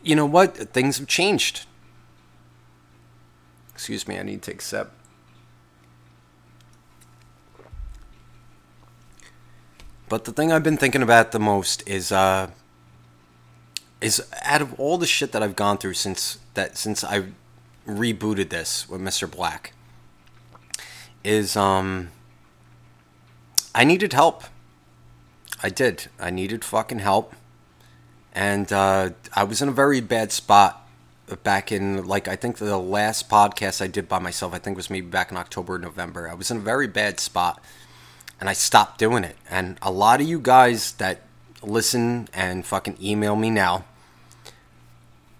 You 0.00 0.14
know 0.14 0.24
what? 0.24 0.56
Things 0.56 0.98
have 0.98 1.08
changed. 1.08 1.66
Excuse 3.74 4.06
me, 4.06 4.16
I 4.16 4.22
need 4.22 4.42
to 4.42 4.52
take 4.52 4.60
a 4.60 4.64
sip. 4.64 4.92
But 10.08 10.24
the 10.24 10.32
thing 10.32 10.52
I've 10.52 10.62
been 10.62 10.76
thinking 10.76 11.02
about 11.02 11.32
the 11.32 11.40
most 11.40 11.82
is 11.84 12.12
uh 12.12 12.50
is 14.00 14.24
out 14.42 14.62
of 14.62 14.78
all 14.78 14.98
the 14.98 15.06
shit 15.06 15.32
that 15.32 15.42
I've 15.42 15.56
gone 15.56 15.78
through 15.78 15.94
since 15.94 16.38
that 16.54 16.78
since 16.78 17.02
I 17.02 17.24
rebooted 17.88 18.50
this 18.50 18.88
with 18.88 19.00
Mr. 19.00 19.28
Black 19.28 19.72
is 21.24 21.56
um 21.56 22.10
I 23.76 23.84
needed 23.84 24.14
help. 24.14 24.44
I 25.62 25.68
did. 25.68 26.08
I 26.18 26.30
needed 26.30 26.64
fucking 26.64 27.00
help. 27.00 27.34
And 28.32 28.72
uh, 28.72 29.10
I 29.34 29.44
was 29.44 29.60
in 29.60 29.68
a 29.68 29.72
very 29.72 30.00
bad 30.00 30.32
spot 30.32 30.88
back 31.42 31.70
in, 31.70 32.06
like, 32.06 32.26
I 32.26 32.36
think 32.36 32.56
the 32.56 32.78
last 32.78 33.28
podcast 33.28 33.82
I 33.82 33.86
did 33.86 34.08
by 34.08 34.18
myself, 34.18 34.54
I 34.54 34.58
think 34.58 34.78
was 34.78 34.88
maybe 34.88 35.08
back 35.08 35.30
in 35.30 35.36
October 35.36 35.74
or 35.74 35.78
November. 35.78 36.26
I 36.26 36.32
was 36.32 36.50
in 36.50 36.56
a 36.56 36.60
very 36.60 36.86
bad 36.86 37.20
spot 37.20 37.62
and 38.40 38.48
I 38.48 38.54
stopped 38.54 38.98
doing 38.98 39.24
it. 39.24 39.36
And 39.50 39.76
a 39.82 39.90
lot 39.90 40.22
of 40.22 40.26
you 40.26 40.40
guys 40.40 40.92
that 40.92 41.20
listen 41.62 42.28
and 42.32 42.64
fucking 42.64 42.96
email 43.02 43.36
me 43.36 43.50
now, 43.50 43.84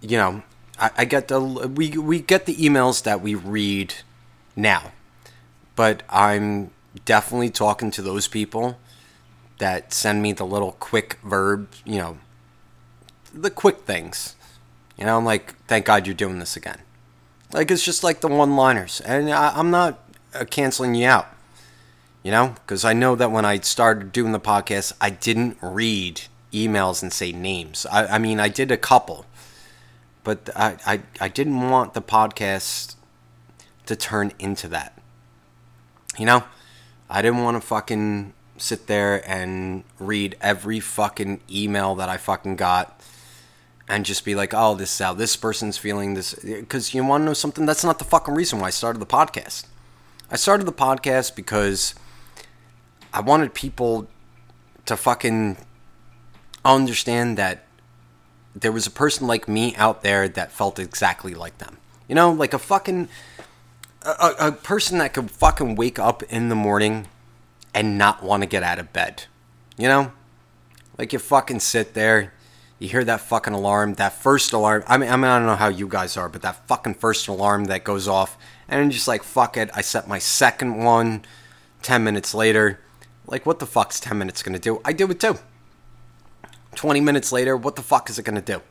you 0.03 0.19
know, 0.19 0.43
I, 0.79 0.91
I 0.99 1.05
get 1.07 1.29
the 1.29 1.41
we 1.41 1.97
we 1.97 2.21
get 2.21 2.45
the 2.45 2.55
emails 2.57 3.03
that 3.05 3.23
we 3.23 3.35
read 3.35 3.95
now, 4.55 4.93
but 5.75 6.03
I'm 6.11 6.71
definitely 7.05 7.51
talking 7.51 7.91
to 7.93 8.03
those 8.03 8.29
people 8.29 8.79
that 9.59 9.93
send 9.93 10.23
me 10.23 10.33
the 10.33 10.47
little 10.47 10.73
quick 10.73 11.19
verb, 11.25 11.69
you 11.85 11.99
know, 11.99 12.19
the 13.33 13.51
quick 13.51 13.81
things. 13.81 14.35
You 14.97 15.05
know, 15.05 15.17
I'm 15.17 15.25
like, 15.25 15.57
thank 15.67 15.87
God 15.87 16.07
you're 16.07 16.15
doing 16.15 16.39
this 16.39 16.57
again. 16.57 16.81
Like, 17.53 17.71
it's 17.71 17.85
just 17.85 18.03
like 18.03 18.21
the 18.21 18.29
one 18.29 18.57
liners. 18.57 19.01
And 19.03 19.31
I, 19.31 19.59
am 19.59 19.71
not 19.71 19.99
uh, 20.35 20.45
canceling 20.45 20.95
you 20.95 21.07
out, 21.07 21.29
you 22.23 22.31
know, 22.31 22.55
because 22.55 22.85
I 22.85 22.93
know 22.93 23.15
that 23.15 23.31
when 23.31 23.45
I 23.45 23.59
started 23.61 24.13
doing 24.13 24.33
the 24.33 24.41
podcast, 24.41 24.93
I 25.01 25.11
didn't 25.11 25.59
read 25.61 26.23
emails 26.53 27.03
and 27.03 27.13
say 27.13 27.33
names. 27.33 27.87
I, 27.87 28.07
I 28.07 28.19
mean, 28.19 28.41
I 28.41 28.49
did 28.49 28.71
a 28.71 28.77
couple, 28.77 29.27
but 30.25 30.51
I, 30.57 30.77
I, 30.87 31.01
I 31.21 31.29
didn't 31.29 31.71
want 31.71 31.95
the 31.95 32.03
podcast 32.03 32.97
to 33.85 33.97
turn 33.97 34.33
into 34.39 34.69
that. 34.69 34.99
You 36.19 36.27
know? 36.27 36.45
I 37.09 37.23
didn't 37.23 37.43
want 37.43 37.61
to 37.61 37.67
fucking 37.67 38.33
sit 38.59 38.87
there 38.87 39.29
and 39.29 39.85
read 39.99 40.37
every 40.41 40.81
fucking 40.81 41.41
email 41.51 41.95
that 41.97 42.09
I 42.09 42.17
fucking 42.17 42.57
got 42.57 43.01
and 43.89 44.05
just 44.05 44.25
be 44.25 44.35
like, 44.35 44.53
oh, 44.55 44.75
this 44.75 44.93
is 44.93 44.99
how 44.99 45.15
this 45.15 45.37
person's 45.37 45.79
feeling. 45.79 46.15
This 46.15 46.35
because 46.35 46.93
you 46.95 47.05
want 47.05 47.23
to 47.23 47.27
know 47.27 47.35
something. 47.35 47.67
That's 47.67 47.85
not 47.85 47.99
the 47.99 48.05
fucking 48.05 48.35
reason 48.35 48.61
why 48.61 48.69
I 48.69 48.71
started 48.71 48.99
the 48.99 49.07
podcast. 49.07 49.67
I 50.31 50.37
started 50.37 50.67
the 50.67 50.73
podcast 50.73 51.37
because 51.37 51.95
I 53.13 53.21
wanted 53.21 53.55
people 53.55 54.09
to 54.87 54.97
fucking 54.97 55.57
understand 56.65 57.39
that 57.39 57.65
there 58.55 58.73
was 58.73 58.87
a 58.87 58.91
person 58.91 59.27
like 59.27 59.47
me 59.47 59.75
out 59.77 60.03
there 60.03 60.29
that 60.29 60.51
felt 60.51 60.79
exactly 60.79 61.35
like 61.35 61.59
them. 61.59 61.77
You 62.09 62.15
know, 62.15 62.33
like 62.33 62.53
a 62.55 62.59
fucking 62.59 63.09
a, 64.07 64.49
a 64.49 64.53
person 64.53 64.99
that 64.99 65.15
could 65.15 65.31
fucking 65.31 65.75
wake 65.75 65.99
up 65.99 66.23
in 66.25 66.49
the 66.49 66.55
morning 66.55 67.09
and 67.75 67.99
not 67.99 68.23
want 68.23 68.43
to 68.43 68.47
get 68.49 68.63
out 68.63 68.79
of 68.79 68.93
bed. 68.93 69.25
You 69.77 69.89
know? 69.89 70.13
Like 70.99 71.13
you 71.13 71.19
fucking 71.19 71.61
sit 71.61 71.95
there, 71.95 72.33
you 72.79 72.89
hear 72.89 73.05
that 73.05 73.21
fucking 73.21 73.53
alarm, 73.53 73.95
that 73.95 74.15
first 74.15 74.53
alarm. 74.53 74.83
I 74.87 74.97
mean, 74.97 75.11
I 75.11 75.17
mean, 75.17 75.27
I 75.27 75.39
don't 75.39 75.47
know 75.47 75.57
how 75.57 75.69
you 75.69 75.89
guys 75.89 76.17
are, 76.17 76.29
but 76.29 76.43
that 76.43 76.67
fucking 76.67 76.95
first 76.95 77.29
alarm 77.29 77.67
that 77.67 77.85
goes 77.85 78.09
off, 78.09 78.39
and 78.69 78.81
I'm 78.81 78.91
just 78.91 79.07
like 79.09 79.23
fuck 79.23 79.57
it, 79.57 79.71
I 79.75 79.83
set 79.83 80.09
my 80.09 80.19
second 80.19 80.83
one. 80.83 81.25
Ten 81.83 82.03
minutes 82.03 82.35
later, 82.35 82.81
Like, 83.27 83.45
what 83.45 83.59
the 83.59 83.67
fuck's 83.67 84.01
10 84.01 84.17
minutes 84.19 84.43
gonna 84.43 84.59
do? 84.59 84.81
I 84.85 84.93
do 84.93 85.11
it 85.11 85.21
too. 85.21 85.39
20 86.75 87.01
minutes 87.01 87.33
later, 87.33 87.57
what 87.57 87.77
the 87.77 87.83
fuck 87.83 88.09
is 88.09 88.19
it 88.19 88.25
gonna 88.25 88.41
do? 88.41 88.63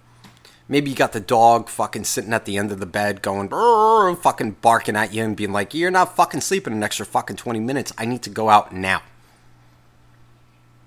Maybe 0.68 0.90
you 0.90 0.96
got 0.96 1.14
the 1.14 1.20
dog 1.20 1.70
fucking 1.70 2.06
sitting 2.06 2.34
at 2.34 2.46
the 2.46 2.58
end 2.58 2.72
of 2.72 2.80
the 2.80 2.88
bed 2.88 3.22
going, 3.22 3.50
fucking 4.18 4.58
barking 4.62 4.96
at 4.96 5.14
you 5.14 5.24
and 5.24 5.38
being 5.38 5.52
like, 5.52 5.76
you're 5.76 5.92
not 5.92 6.16
fucking 6.16 6.42
sleeping 6.42 6.74
an 6.74 6.82
extra 6.82 7.06
fucking 7.06 7.36
20 7.36 7.60
minutes. 7.60 7.94
I 7.98 8.06
need 8.06 8.24
to 8.24 8.32
go 8.32 8.50
out 8.50 8.74
now. 8.74 9.04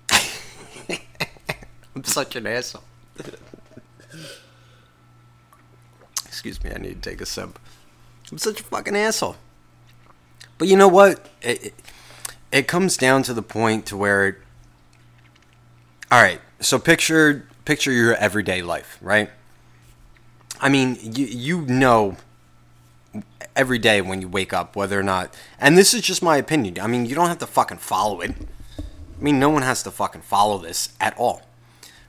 I'm 1.95 2.03
such 2.03 2.35
an 2.35 2.45
asshole. 2.45 2.83
Excuse 6.25 6.61
me, 6.63 6.71
I 6.75 6.77
need 6.77 7.01
to 7.01 7.09
take 7.09 7.21
a 7.21 7.25
sip. 7.25 7.57
I'm 8.31 8.37
such 8.37 8.59
a 8.59 8.63
fucking 8.63 8.95
asshole. 8.95 9.37
But 10.57 10.67
you 10.67 10.75
know 10.75 10.89
what? 10.89 11.29
It, 11.41 11.63
it, 11.67 11.73
it 12.51 12.67
comes 12.67 12.97
down 12.97 13.23
to 13.23 13.33
the 13.33 13.41
point 13.41 13.85
to 13.87 13.97
where 13.97 14.27
it, 14.27 14.35
all 16.11 16.21
right 16.21 16.41
so 16.59 16.79
picture 16.79 17.47
picture 17.65 17.91
your 17.91 18.15
everyday 18.15 18.61
life 18.61 18.97
right 19.01 19.29
i 20.59 20.69
mean 20.69 20.97
you 21.01 21.25
you 21.25 21.61
know 21.61 22.17
every 23.55 23.77
day 23.77 24.01
when 24.01 24.21
you 24.21 24.27
wake 24.27 24.53
up 24.53 24.75
whether 24.75 24.99
or 24.99 25.03
not 25.03 25.35
and 25.59 25.77
this 25.77 25.93
is 25.93 26.01
just 26.01 26.23
my 26.23 26.37
opinion. 26.37 26.79
I 26.79 26.87
mean 26.87 27.05
you 27.05 27.15
don't 27.15 27.27
have 27.27 27.39
to 27.39 27.47
fucking 27.47 27.77
follow 27.77 28.21
it. 28.21 28.33
I 28.79 29.21
mean 29.21 29.39
no 29.39 29.49
one 29.49 29.63
has 29.63 29.83
to 29.83 29.91
fucking 29.91 30.21
follow 30.21 30.57
this 30.57 30.89
at 30.99 31.17
all. 31.17 31.41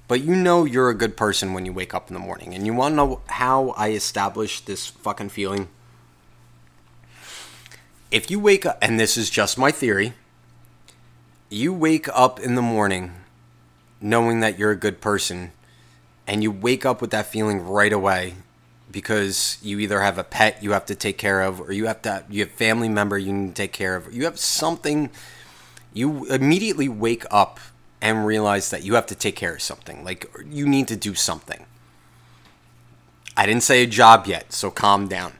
But 0.06 0.22
you 0.22 0.34
know 0.34 0.64
you're 0.64 0.90
a 0.90 0.94
good 0.94 1.16
person 1.16 1.52
when 1.52 1.66
you 1.66 1.72
wake 1.72 1.94
up 1.94 2.08
in 2.08 2.14
the 2.14 2.20
morning 2.20 2.54
and 2.54 2.66
you 2.66 2.74
want 2.74 2.92
to 2.92 2.96
know 2.96 3.20
how 3.26 3.70
i 3.70 3.90
establish 3.90 4.60
this 4.60 4.86
fucking 4.86 5.30
feeling? 5.30 5.68
If 8.10 8.30
you 8.30 8.40
wake 8.40 8.66
up 8.66 8.78
and 8.82 8.98
this 8.98 9.16
is 9.16 9.30
just 9.30 9.58
my 9.58 9.70
theory 9.70 10.14
you 11.48 11.72
wake 11.72 12.08
up 12.12 12.38
in 12.38 12.54
the 12.54 12.62
morning 12.62 13.12
knowing 14.00 14.38
that 14.38 14.56
you're 14.56 14.70
a 14.70 14.76
good 14.76 15.00
person 15.00 15.50
and 16.30 16.44
you 16.44 16.50
wake 16.52 16.86
up 16.86 17.00
with 17.00 17.10
that 17.10 17.26
feeling 17.26 17.60
right 17.66 17.92
away 17.92 18.34
because 18.88 19.58
you 19.62 19.80
either 19.80 20.00
have 20.00 20.16
a 20.16 20.22
pet 20.22 20.62
you 20.62 20.70
have 20.70 20.86
to 20.86 20.94
take 20.94 21.18
care 21.18 21.42
of 21.42 21.60
or 21.60 21.72
you 21.72 21.86
have 21.86 22.00
to 22.02 22.24
you 22.30 22.40
have 22.40 22.52
family 22.52 22.88
member 22.88 23.18
you 23.18 23.32
need 23.32 23.48
to 23.48 23.54
take 23.54 23.72
care 23.72 23.96
of. 23.96 24.14
You 24.14 24.24
have 24.24 24.38
something 24.38 25.10
you 25.92 26.26
immediately 26.26 26.88
wake 26.88 27.24
up 27.32 27.58
and 28.00 28.24
realize 28.24 28.70
that 28.70 28.84
you 28.84 28.94
have 28.94 29.06
to 29.06 29.14
take 29.16 29.34
care 29.34 29.56
of 29.56 29.60
something 29.60 30.04
like 30.04 30.30
you 30.46 30.68
need 30.68 30.86
to 30.86 30.96
do 30.96 31.14
something. 31.14 31.66
I 33.36 33.44
didn't 33.44 33.64
say 33.64 33.82
a 33.82 33.86
job 33.88 34.26
yet 34.28 34.52
so 34.52 34.70
calm 34.70 35.08
down. 35.08 35.32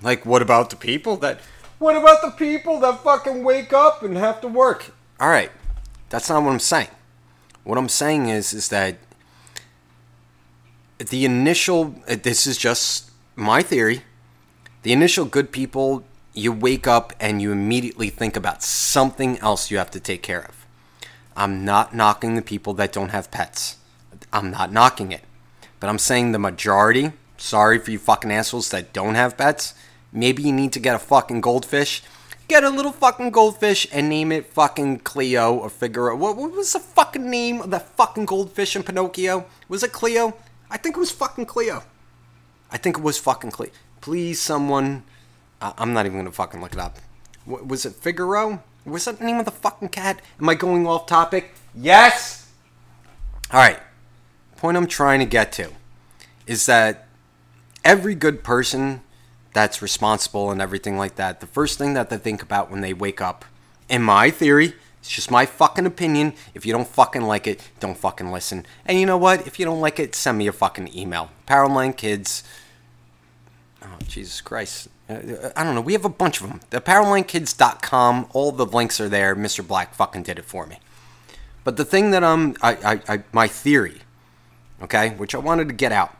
Like 0.00 0.24
what 0.24 0.40
about 0.40 0.70
the 0.70 0.76
people 0.76 1.18
that 1.18 1.40
what 1.78 1.94
about 1.94 2.22
the 2.22 2.30
people 2.30 2.80
that 2.80 3.04
fucking 3.04 3.44
wake 3.44 3.74
up 3.74 4.02
and 4.02 4.16
have 4.16 4.40
to 4.40 4.48
work? 4.48 4.94
All 5.20 5.28
right, 5.28 5.50
that's 6.08 6.30
not 6.30 6.42
what 6.42 6.52
I'm 6.52 6.58
saying. 6.58 6.88
What 7.64 7.76
I'm 7.76 7.90
saying 7.90 8.30
is 8.30 8.54
is 8.54 8.70
that 8.70 8.96
the 11.08 11.24
initial 11.24 11.94
uh, 12.08 12.16
this 12.22 12.46
is 12.46 12.56
just 12.56 13.10
my 13.36 13.62
theory. 13.62 14.02
The 14.82 14.92
initial 14.92 15.24
good 15.24 15.52
people, 15.52 16.04
you 16.32 16.52
wake 16.52 16.86
up 16.86 17.12
and 17.20 17.42
you 17.42 17.52
immediately 17.52 18.10
think 18.10 18.36
about 18.36 18.62
something 18.62 19.38
else 19.38 19.70
you 19.70 19.78
have 19.78 19.90
to 19.90 20.00
take 20.00 20.22
care 20.22 20.44
of. 20.44 20.66
I'm 21.36 21.64
not 21.64 21.94
knocking 21.94 22.34
the 22.34 22.42
people 22.42 22.74
that 22.74 22.92
don't 22.92 23.10
have 23.10 23.30
pets. 23.30 23.76
I'm 24.32 24.50
not 24.50 24.72
knocking 24.72 25.12
it. 25.12 25.22
But 25.80 25.88
I'm 25.88 25.98
saying 25.98 26.32
the 26.32 26.38
majority, 26.38 27.12
sorry 27.36 27.78
for 27.78 27.90
you 27.90 27.98
fucking 27.98 28.30
assholes 28.30 28.70
that 28.70 28.92
don't 28.92 29.14
have 29.14 29.36
pets, 29.36 29.74
maybe 30.12 30.42
you 30.42 30.52
need 30.52 30.72
to 30.72 30.80
get 30.80 30.96
a 30.96 30.98
fucking 30.98 31.40
goldfish 31.40 32.02
get 32.50 32.64
a 32.64 32.68
little 32.68 32.90
fucking 32.90 33.30
goldfish 33.30 33.86
and 33.92 34.08
name 34.08 34.32
it 34.32 34.44
fucking 34.44 34.98
Cleo 34.98 35.54
or 35.54 35.70
Figaro. 35.70 36.16
What, 36.16 36.36
what 36.36 36.50
was 36.50 36.72
the 36.72 36.80
fucking 36.80 37.30
name 37.30 37.60
of 37.60 37.70
that 37.70 37.90
fucking 37.90 38.24
goldfish 38.24 38.74
in 38.74 38.82
Pinocchio? 38.82 39.46
Was 39.68 39.84
it 39.84 39.92
Cleo? 39.92 40.36
I 40.70 40.76
think 40.76 40.96
it 40.96 41.00
was 41.00 41.10
fucking 41.10 41.46
Cleo. 41.46 41.82
I 42.70 42.76
think 42.76 42.98
it 42.98 43.02
was 43.02 43.18
fucking 43.18 43.50
Cleo. 43.50 43.70
Please, 44.00 44.40
someone. 44.40 45.02
Uh, 45.60 45.72
I'm 45.76 45.92
not 45.92 46.06
even 46.06 46.18
gonna 46.18 46.32
fucking 46.32 46.60
look 46.60 46.72
it 46.72 46.78
up. 46.78 46.98
W- 47.46 47.64
was 47.66 47.84
it 47.84 47.94
Figaro? 47.94 48.62
Was 48.84 49.04
that 49.04 49.18
the 49.18 49.24
name 49.24 49.38
of 49.38 49.44
the 49.44 49.50
fucking 49.50 49.90
cat? 49.90 50.22
Am 50.40 50.48
I 50.48 50.54
going 50.54 50.86
off 50.86 51.06
topic? 51.06 51.52
Yes! 51.74 52.50
Alright. 53.52 53.80
Point 54.56 54.76
I'm 54.76 54.86
trying 54.86 55.20
to 55.20 55.26
get 55.26 55.52
to 55.52 55.70
is 56.46 56.66
that 56.66 57.06
every 57.84 58.14
good 58.14 58.42
person 58.42 59.02
that's 59.52 59.82
responsible 59.82 60.50
and 60.50 60.60
everything 60.60 60.96
like 60.96 61.16
that, 61.16 61.40
the 61.40 61.46
first 61.46 61.78
thing 61.78 61.94
that 61.94 62.10
they 62.10 62.16
think 62.16 62.42
about 62.42 62.70
when 62.70 62.80
they 62.80 62.92
wake 62.92 63.20
up, 63.20 63.44
in 63.88 64.02
my 64.02 64.30
theory, 64.30 64.74
it's 65.00 65.10
just 65.10 65.30
my 65.30 65.46
fucking 65.46 65.86
opinion. 65.86 66.34
If 66.54 66.64
you 66.64 66.72
don't 66.72 66.88
fucking 66.88 67.22
like 67.22 67.46
it, 67.46 67.68
don't 67.80 67.96
fucking 67.96 68.30
listen. 68.30 68.66
And 68.86 69.00
you 69.00 69.06
know 69.06 69.16
what? 69.16 69.46
If 69.46 69.58
you 69.58 69.64
don't 69.64 69.80
like 69.80 69.98
it, 69.98 70.14
send 70.14 70.38
me 70.38 70.46
a 70.46 70.52
fucking 70.52 70.96
email. 70.96 71.30
Powerline 71.46 71.96
Kids. 71.96 72.44
Oh, 73.82 73.98
Jesus 74.06 74.40
Christ. 74.40 74.88
Uh, 75.08 75.50
I 75.56 75.64
don't 75.64 75.74
know. 75.74 75.80
We 75.80 75.94
have 75.94 76.04
a 76.04 76.10
bunch 76.10 76.40
of 76.40 76.48
them. 76.48 76.60
The 76.70 76.80
PowerlineKids.com. 76.80 78.28
All 78.32 78.52
the 78.52 78.66
links 78.66 79.00
are 79.00 79.08
there. 79.08 79.34
Mr. 79.34 79.66
Black 79.66 79.94
fucking 79.94 80.22
did 80.22 80.38
it 80.38 80.44
for 80.44 80.66
me. 80.66 80.78
But 81.64 81.76
the 81.76 81.84
thing 81.84 82.10
that 82.10 82.22
um, 82.22 82.56
I, 82.62 82.72
I, 82.74 83.14
I 83.14 83.22
my 83.32 83.48
theory, 83.48 84.02
okay, 84.82 85.10
which 85.10 85.34
I 85.34 85.38
wanted 85.38 85.68
to 85.68 85.74
get 85.74 85.92
out, 85.92 86.16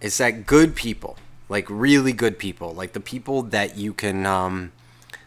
is 0.00 0.18
that 0.18 0.46
good 0.46 0.74
people 0.74 1.18
like 1.48 1.66
really 1.68 2.12
good 2.12 2.38
people, 2.38 2.72
like 2.74 2.92
the 2.92 3.00
people 3.00 3.42
that 3.42 3.76
you 3.76 3.94
can, 3.94 4.26
um, 4.26 4.72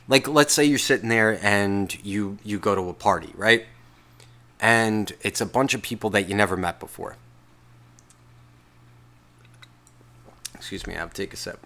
like 0.08 0.28
let's 0.28 0.54
say 0.54 0.66
you're 0.66 0.78
sitting 0.78 1.10
there 1.10 1.40
and 1.44 2.04
you 2.04 2.38
you 2.44 2.60
go 2.60 2.76
to 2.76 2.90
a 2.90 2.94
party, 2.94 3.32
right? 3.36 3.66
And 4.60 5.12
it's 5.22 5.42
a 5.42 5.46
bunch 5.46 5.74
of 5.74 5.82
people 5.82 6.10
that 6.12 6.30
you 6.30 6.36
never 6.36 6.56
met 6.56 6.80
before. 6.80 7.16
Excuse 10.54 10.86
me, 10.86 10.94
I 10.96 11.00
have 11.00 11.14
to 11.14 11.22
take 11.22 11.34
a 11.34 11.38
sip. 11.38 11.66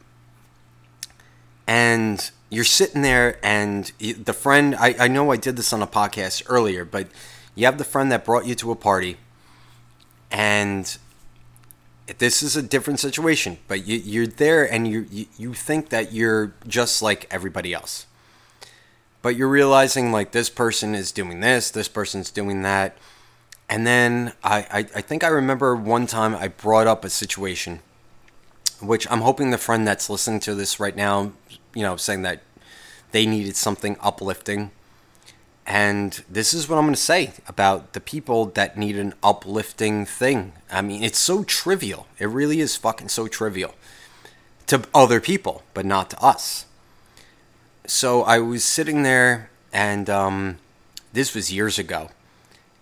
And 1.68 2.32
you're 2.50 2.64
sitting 2.64 3.02
there, 3.02 3.40
and 3.44 3.92
the 4.00 4.34
friend, 4.34 4.76
I, 4.76 4.96
I 5.00 5.08
know 5.08 5.32
I 5.32 5.36
did 5.38 5.58
this 5.58 5.74
on 5.74 5.82
a 5.82 5.88
podcast 5.88 6.44
earlier, 6.48 6.86
but 6.86 7.08
you 7.56 7.66
have 7.66 7.78
the 7.78 7.84
friend 7.84 8.12
that 8.12 8.24
brought 8.24 8.46
you 8.46 8.56
to 8.56 8.72
a 8.72 8.76
party, 8.76 9.18
and 10.32 10.98
this 12.18 12.44
is 12.44 12.56
a 12.56 12.62
different 12.62 13.00
situation, 13.00 13.58
but 13.68 13.86
you, 13.86 13.98
you're 13.98 14.28
there 14.28 14.72
and 14.72 14.88
you, 14.88 15.08
you 15.10 15.26
you 15.38 15.54
think 15.54 15.90
that 15.90 16.14
you're 16.14 16.54
just 16.68 17.02
like 17.02 17.28
everybody 17.32 17.74
else. 17.74 18.06
But 19.26 19.38
you're 19.38 19.50
realizing 19.50 20.12
like 20.12 20.34
this 20.34 20.52
person 20.52 20.94
is 20.94 21.12
doing 21.12 21.40
this, 21.40 21.72
this 21.72 21.88
person's 21.88 22.30
doing 22.30 22.62
that. 22.62 22.96
And 23.68 23.88
then 23.88 24.34
I, 24.44 24.58
I, 24.72 24.80
I 24.98 25.02
think 25.02 25.24
I 25.24 25.30
remember 25.30 25.76
one 25.76 26.06
time 26.06 26.36
I 26.36 26.48
brought 26.48 26.86
up 26.86 27.04
a 27.04 27.10
situation 27.10 27.80
which 28.80 29.10
I'm 29.10 29.22
hoping 29.22 29.50
the 29.50 29.58
friend 29.58 29.88
that's 29.88 30.12
listening 30.12 30.42
to 30.42 30.54
this 30.54 30.80
right 30.80 30.96
now, 30.96 31.32
you 31.74 31.82
know, 31.82 31.96
saying 31.96 32.22
that 32.22 32.44
they 33.14 33.26
needed 33.26 33.56
something 33.56 33.98
uplifting 34.00 34.70
and 35.66 36.24
this 36.30 36.54
is 36.54 36.70
what 36.70 36.78
I'm 36.78 36.84
going 36.84 36.94
to 36.94 37.02
say 37.02 37.34
about 37.48 37.94
the 37.94 38.02
people 38.02 38.46
that 38.54 38.78
need 38.78 38.96
an 38.96 39.16
uplifting 39.24 40.06
thing. 40.06 40.54
I 40.70 40.84
mean, 40.84 41.04
it's 41.04 41.18
so 41.18 41.44
trivial. 41.44 42.06
It 42.20 42.28
really 42.28 42.60
is 42.60 42.76
fucking 42.76 43.10
so 43.10 43.28
trivial 43.28 43.74
to 44.68 44.84
other 44.94 45.20
people, 45.20 45.64
but 45.74 45.84
not 45.84 46.12
to 46.12 46.24
us. 46.24 46.68
So 47.88 48.24
I 48.24 48.40
was 48.40 48.64
sitting 48.64 49.04
there, 49.04 49.50
and 49.72 50.10
um, 50.10 50.58
this 51.14 51.36
was 51.36 51.54
years 51.54 51.78
ago, 51.78 52.10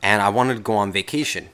and 0.02 0.22
I 0.22 0.30
wanted 0.30 0.56
to 0.56 0.62
go 0.62 0.74
on 0.74 0.92
vacation. 0.92 1.50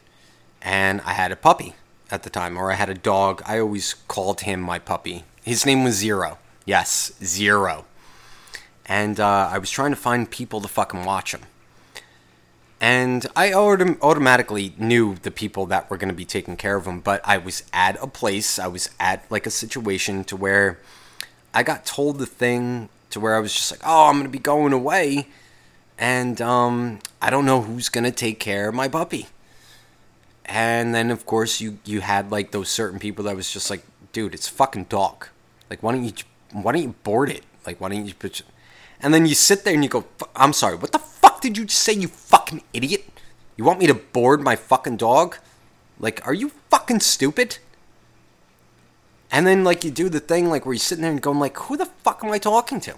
And 0.62 1.02
I 1.02 1.14
had 1.14 1.32
a 1.32 1.36
puppy 1.36 1.76
at 2.12 2.24
the 2.24 2.30
time, 2.30 2.58
or 2.58 2.72
I 2.72 2.76
had 2.76 2.90
a 2.90 2.94
dog. 2.94 3.42
I 3.46 3.60
always 3.60 3.94
called 4.08 4.42
him 4.42 4.60
my 4.60 4.78
puppy. 4.78 5.24
His 5.44 5.66
name 5.66 5.84
was 5.84 5.96
Zero. 5.96 6.38
Yes, 6.66 7.14
Zero 7.24 7.86
and 8.90 9.20
uh, 9.20 9.50
I 9.52 9.60
was 9.60 9.70
trying 9.70 9.92
to 9.92 9.96
find 9.96 10.30
people 10.30 10.60
to 10.62 10.68
fucking 10.68 11.06
watch 11.06 11.34
him. 11.34 11.42
And 12.82 13.28
I 13.36 13.52
autom- 13.52 14.02
automatically 14.02 14.74
knew 14.78 15.16
the 15.16 15.32
people 15.32 15.68
that 15.68 15.90
were 15.90 15.98
going 15.98 16.10
to 16.10 16.16
be 16.16 16.26
taking 16.26 16.58
care 16.58 16.76
of 16.76 16.86
him, 16.88 17.00
but 17.00 17.22
I 17.24 17.38
was 17.38 17.64
at 17.72 18.02
a 18.02 18.08
place, 18.08 18.58
I 18.58 18.68
was 18.68 18.90
at 19.00 19.30
like 19.30 19.46
a 19.46 19.52
situation 19.52 20.24
to 20.26 20.36
where 20.36 20.80
I 21.54 21.62
got 21.62 21.86
told 21.86 22.18
the 22.18 22.26
thing 22.26 22.90
to 23.10 23.20
where 23.20 23.36
I 23.36 23.40
was 23.40 23.54
just 23.54 23.72
like, 23.72 23.82
oh, 23.84 24.08
I'm 24.08 24.16
going 24.16 24.24
to 24.24 24.30
be 24.30 24.40
going 24.40 24.74
away, 24.74 25.28
and 25.98 26.42
um, 26.42 27.00
I 27.22 27.30
don't 27.30 27.46
know 27.46 27.62
who's 27.62 27.90
going 27.90 28.04
to 28.04 28.12
take 28.12 28.40
care 28.40 28.70
of 28.70 28.76
my 28.76 28.88
puppy. 28.88 29.28
And 30.46 30.96
then, 30.96 31.12
of 31.12 31.26
course, 31.26 31.62
you 31.62 31.80
you 31.86 32.02
had 32.02 32.32
like 32.32 32.52
those 32.52 32.70
certain 32.70 33.00
people 33.00 33.26
that 33.26 33.36
was 33.36 33.52
just 33.52 33.70
like, 33.70 33.84
dude, 34.12 34.34
it's 34.34 34.48
fucking 34.48 34.86
dog. 34.86 35.28
Like, 35.70 35.84
why 35.84 35.92
don't 35.94 36.04
you 36.04 36.14
why 36.52 36.72
don't 36.72 36.82
you 36.82 36.96
board 37.04 37.30
it? 37.30 37.44
Like, 37.66 37.80
why 37.80 37.90
don't 37.90 38.06
you 38.06 38.14
put 38.16 38.42
and 39.02 39.14
then 39.14 39.26
you 39.26 39.36
sit 39.36 39.64
there 39.64 39.74
and 39.74 39.84
you 39.84 39.90
go, 39.90 40.06
I'm 40.36 40.54
sorry, 40.54 40.76
what 40.76 40.92
the 40.92 41.00
fuck 41.00 41.42
did 41.42 41.58
you 41.58 41.68
say, 41.68 41.94
you 41.94 42.08
fucking 42.08 42.64
idiot? 42.74 43.06
You 43.56 43.64
want 43.64 43.80
me 43.80 43.88
to 43.88 43.94
board 43.94 44.42
my 44.42 44.56
fucking 44.56 44.98
dog? 44.98 45.38
Like, 46.00 46.26
are 46.28 46.34
you 46.34 46.50
fucking 46.70 47.00
stupid? 47.00 47.60
And 49.32 49.46
then, 49.46 49.64
like, 49.64 49.84
you 49.84 49.92
do 49.92 50.10
the 50.10 50.20
thing, 50.20 50.50
like, 50.50 50.66
where 50.66 50.74
you're 50.74 50.80
sitting 50.80 51.04
there 51.04 51.12
and 51.12 51.22
going, 51.22 51.40
like, 51.40 51.58
who 51.58 51.78
the 51.78 51.86
fuck 51.86 52.24
am 52.24 52.32
I 52.32 52.40
talking 52.40 52.80
to? 52.82 52.96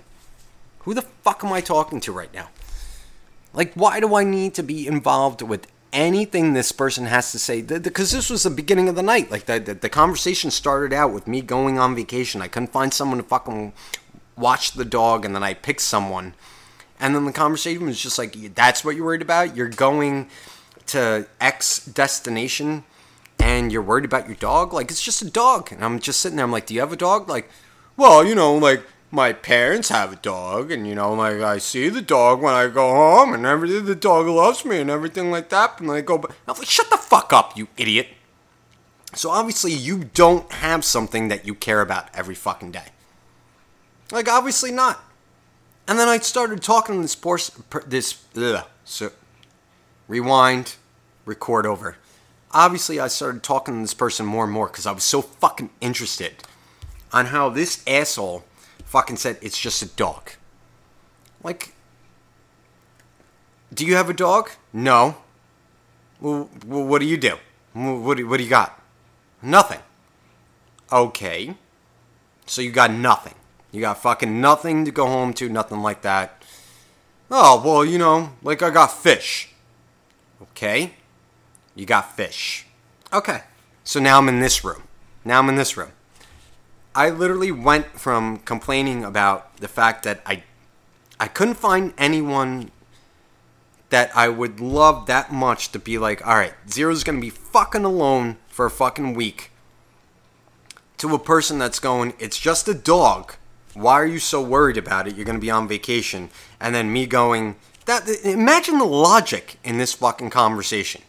Who 0.80 0.94
the 0.94 1.02
fuck 1.02 1.44
am 1.44 1.52
I 1.52 1.62
talking 1.62 2.00
to 2.02 2.12
right 2.12 2.34
now? 2.34 2.50
Like, 3.54 3.74
why 3.74 4.00
do 4.00 4.16
I 4.16 4.24
need 4.24 4.54
to 4.56 4.64
be 4.64 4.88
involved 4.88 5.42
with 5.42 5.68
anything 5.92 6.54
this 6.54 6.72
person 6.72 7.06
has 7.08 7.34
to 7.34 7.40
say? 7.40 7.62
Because 7.62 8.12
this 8.12 8.30
was 8.30 8.44
the 8.44 8.50
beginning 8.50 8.88
of 8.88 8.96
the 8.96 9.04
night. 9.04 9.30
Like, 9.30 9.46
the, 9.46 9.60
the, 9.60 9.74
the 9.74 9.90
conversation 9.90 10.52
started 10.52 10.94
out 10.94 11.14
with 11.14 11.28
me 11.28 11.42
going 11.42 11.78
on 11.78 11.96
vacation. 11.96 12.42
I 12.42 12.48
couldn't 12.48 12.72
find 12.72 12.94
someone 12.94 13.18
to 13.18 13.24
fucking 13.24 13.74
watch 14.38 14.72
the 14.72 14.86
dog, 14.86 15.26
and 15.26 15.36
then 15.36 15.44
I 15.44 15.54
picked 15.54 15.82
someone. 15.82 16.34
And 16.98 17.14
then 17.14 17.26
the 17.26 17.34
conversation 17.34 17.86
was 17.86 18.00
just 18.00 18.18
like, 18.18 18.56
that's 18.56 18.86
what 18.86 18.96
you're 18.96 19.06
worried 19.06 19.22
about? 19.22 19.58
You're 19.58 19.68
going 19.68 20.30
to 20.88 21.28
X 21.42 21.86
destination 21.86 22.86
and 23.42 23.72
you're 23.72 23.82
worried 23.82 24.06
about 24.06 24.28
your 24.28 24.36
dog? 24.36 24.74
Like, 24.74 24.92
it's 24.92 25.04
just 25.04 25.22
a 25.22 25.30
dog. 25.30 25.72
And 25.72 25.84
I'm 25.84 26.00
just 26.00 26.20
sitting 26.20 26.36
there, 26.36 26.46
I'm 26.46 26.52
like, 26.52 26.68
do 26.68 26.74
you 26.74 26.80
have 26.80 26.94
a 26.94 26.98
dog? 26.98 27.28
Like, 27.28 27.50
well, 27.98 28.26
you 28.26 28.36
know, 28.36 28.56
like, 28.56 28.84
my 29.12 29.34
parents 29.34 29.90
have 29.90 30.14
a 30.14 30.16
dog, 30.16 30.72
and 30.72 30.88
you 30.88 30.96
know, 30.96 31.14
like 31.14 31.42
I 31.42 31.58
see 31.58 31.90
the 31.90 32.02
dog 32.02 32.42
when 32.42 32.54
I 32.54 32.68
go 32.68 32.90
home, 32.90 33.34
and 33.34 33.46
everything. 33.46 33.86
The 33.86 33.94
dog 33.94 34.26
loves 34.28 34.64
me 34.64 34.80
and 34.80 34.90
everything 34.90 35.30
like 35.32 35.50
that. 35.50 35.82
And 35.82 35.92
I 35.92 36.00
go, 36.00 36.18
but 36.18 36.32
I'm 36.48 36.58
like, 36.58 36.68
shut 36.68 36.90
the 36.90 36.98
fuck 36.98 37.34
up, 37.34 37.58
you 37.58 37.68
idiot. 37.76 38.08
So 39.14 39.30
obviously, 39.30 39.74
you 39.74 40.06
don't 40.06 40.50
have 40.54 40.86
something 40.86 41.28
that 41.28 41.46
you 41.46 41.54
care 41.54 41.82
about 41.82 42.08
every 42.14 42.36
fucking 42.36 42.72
day. 42.72 42.86
Like, 44.12 44.30
obviously 44.30 44.72
not. 44.72 45.04
And 45.88 46.00
then 46.00 46.08
I 46.08 46.20
started 46.20 46.62
talking 46.62 46.96
to 46.96 47.02
this 47.02 47.16
person, 47.16 47.66
this, 47.88 48.24
ugh, 48.38 48.66
so, 48.86 49.12
rewind, 50.08 50.76
record 51.26 51.66
over. 51.66 51.98
Obviously, 52.54 53.00
I 53.00 53.08
started 53.08 53.44
talking 53.44 53.76
to 53.76 53.82
this 53.82 53.94
person 53.94 54.26
more 54.26 54.44
and 54.44 54.54
more 54.54 54.68
because 54.68 54.86
I 54.86 54.92
was 54.92 55.04
so 55.04 55.22
fucking 55.22 55.70
interested 55.80 56.44
on 57.14 57.28
how 57.28 57.50
this 57.50 57.84
asshole 57.88 58.44
fucking 58.86 59.18
said 59.18 59.38
it's 59.42 59.60
just 59.60 59.82
a 59.82 59.86
dog. 59.88 60.32
Like, 61.44 61.74
do 63.74 63.86
you 63.86 63.96
have 63.96 64.10
a 64.10 64.14
dog? 64.14 64.52
No. 64.74 65.18
Well, 66.20 66.50
what 66.66 67.00
do 67.00 67.08
you 67.08 67.18
do? 67.18 67.38
What 67.74 68.18
do, 68.18 68.28
what 68.28 68.38
do 68.38 68.44
you 68.44 68.50
got? 68.50 68.80
Nothing. 69.42 69.80
Okay. 70.92 71.56
So 72.46 72.62
you 72.62 72.72
got 72.72 72.92
nothing. 72.92 73.36
You 73.72 73.80
got 73.80 74.02
fucking 74.02 74.42
nothing 74.42 74.84
to 74.84 74.92
go 74.92 75.08
home 75.08 75.34
to, 75.36 75.48
nothing 75.48 75.82
like 75.82 76.02
that. 76.02 76.44
Oh, 77.30 77.62
well, 77.64 77.86
you 77.86 77.98
know, 77.98 78.34
like 78.44 78.62
I 78.62 78.70
got 78.70 78.92
fish. 78.92 79.54
Okay. 80.42 80.96
You 81.76 81.86
got 81.86 82.16
fish. 82.16 82.66
Okay. 83.14 83.42
So 83.84 84.00
now 84.00 84.18
I'm 84.18 84.30
in 84.30 84.40
this 84.40 84.64
room. 84.64 84.84
Now 85.26 85.40
I'm 85.40 85.50
in 85.50 85.56
this 85.56 85.78
room. 85.78 85.92
I 86.94 87.10
literally 87.10 87.52
went 87.52 88.00
from 88.00 88.40
complaining 88.40 89.04
about 89.04 89.58
the 89.58 89.68
fact 89.68 90.04
that 90.04 90.22
I 90.26 90.44
I 91.20 91.28
couldn't 91.28 91.56
find 91.56 91.94
anyone 91.98 92.72
that 93.90 94.12
I 94.16 94.28
would 94.30 94.60
love 94.60 95.06
that 95.06 95.32
much 95.32 95.72
to 95.72 95.80
be 95.80 95.98
like, 95.98 96.26
all 96.26 96.36
right, 96.36 96.54
Zero's 96.70 97.04
gonna 97.04 97.20
be 97.20 97.30
fucking 97.30 97.86
alone 97.86 98.38
for 98.48 98.66
a 98.66 98.72
fucking 98.72 99.14
week. 99.14 99.52
To 100.98 101.14
a 101.14 101.20
person 101.20 101.60
that's 101.60 101.80
going, 101.80 102.14
it's 102.20 102.40
just 102.40 102.68
a 102.68 102.74
dog. 102.74 103.36
Why 103.74 103.94
are 103.94 104.06
you 104.06 104.20
so 104.20 104.42
worried 104.42 104.78
about 104.78 105.08
it? 105.08 105.16
You're 105.16 105.26
gonna 105.26 105.40
be 105.40 105.52
on 105.52 105.68
vacation. 105.68 106.30
And 106.60 106.76
then 106.76 106.92
me 106.92 107.06
going, 107.06 107.56
that 107.86 108.08
imagine 108.24 108.80
the 108.80 108.86
logic 108.86 109.58
in 109.64 109.78
this 109.78 109.94
fucking 109.94 110.30
conversation. 110.30 111.02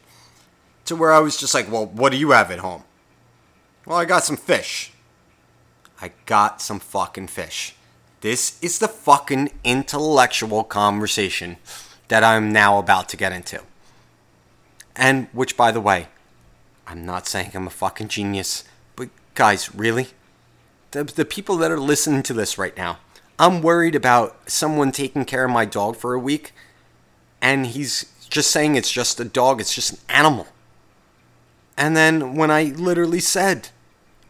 To 0.86 0.96
where 0.96 1.12
I 1.12 1.20
was 1.20 1.36
just 1.36 1.54
like, 1.54 1.70
well, 1.70 1.86
what 1.86 2.12
do 2.12 2.18
you 2.18 2.30
have 2.30 2.50
at 2.50 2.58
home? 2.58 2.84
Well, 3.86 3.98
I 3.98 4.04
got 4.04 4.24
some 4.24 4.36
fish. 4.36 4.92
I 6.00 6.12
got 6.26 6.60
some 6.60 6.80
fucking 6.80 7.28
fish. 7.28 7.74
This 8.20 8.58
is 8.62 8.78
the 8.78 8.88
fucking 8.88 9.50
intellectual 9.64 10.64
conversation 10.64 11.56
that 12.08 12.22
I'm 12.22 12.52
now 12.52 12.78
about 12.78 13.08
to 13.10 13.16
get 13.16 13.32
into. 13.32 13.60
And 14.94 15.28
which, 15.32 15.56
by 15.56 15.72
the 15.72 15.80
way, 15.80 16.08
I'm 16.86 17.06
not 17.06 17.26
saying 17.26 17.52
I'm 17.54 17.66
a 17.66 17.70
fucking 17.70 18.08
genius, 18.08 18.64
but 18.96 19.08
guys, 19.34 19.74
really? 19.74 20.08
The, 20.90 21.04
the 21.04 21.24
people 21.24 21.56
that 21.56 21.70
are 21.70 21.80
listening 21.80 22.22
to 22.24 22.34
this 22.34 22.58
right 22.58 22.76
now, 22.76 22.98
I'm 23.38 23.62
worried 23.62 23.94
about 23.94 24.50
someone 24.50 24.92
taking 24.92 25.24
care 25.24 25.44
of 25.44 25.50
my 25.50 25.64
dog 25.64 25.96
for 25.96 26.12
a 26.12 26.18
week, 26.18 26.52
and 27.40 27.66
he's 27.66 28.12
just 28.28 28.50
saying 28.50 28.76
it's 28.76 28.92
just 28.92 29.18
a 29.18 29.24
dog, 29.24 29.60
it's 29.60 29.74
just 29.74 29.92
an 29.92 29.98
animal. 30.08 30.46
And 31.76 31.96
then 31.96 32.34
when 32.36 32.50
I 32.50 32.64
literally 32.76 33.20
said, 33.20 33.68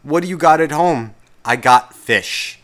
What 0.01 0.23
do 0.23 0.29
you 0.29 0.37
got 0.37 0.61
at 0.61 0.71
home? 0.71 1.15
I 1.45 1.55
got 1.55 1.93
fish. 1.93 2.59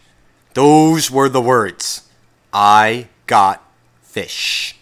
Those 0.53 1.11
were 1.11 1.29
the 1.29 1.41
words. 1.41 2.09
I 2.53 3.07
got 3.25 3.63
fish. 4.01 4.77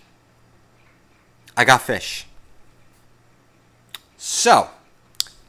I 1.56 1.66
got 1.66 1.82
fish. 1.82 2.28
So, 4.18 4.70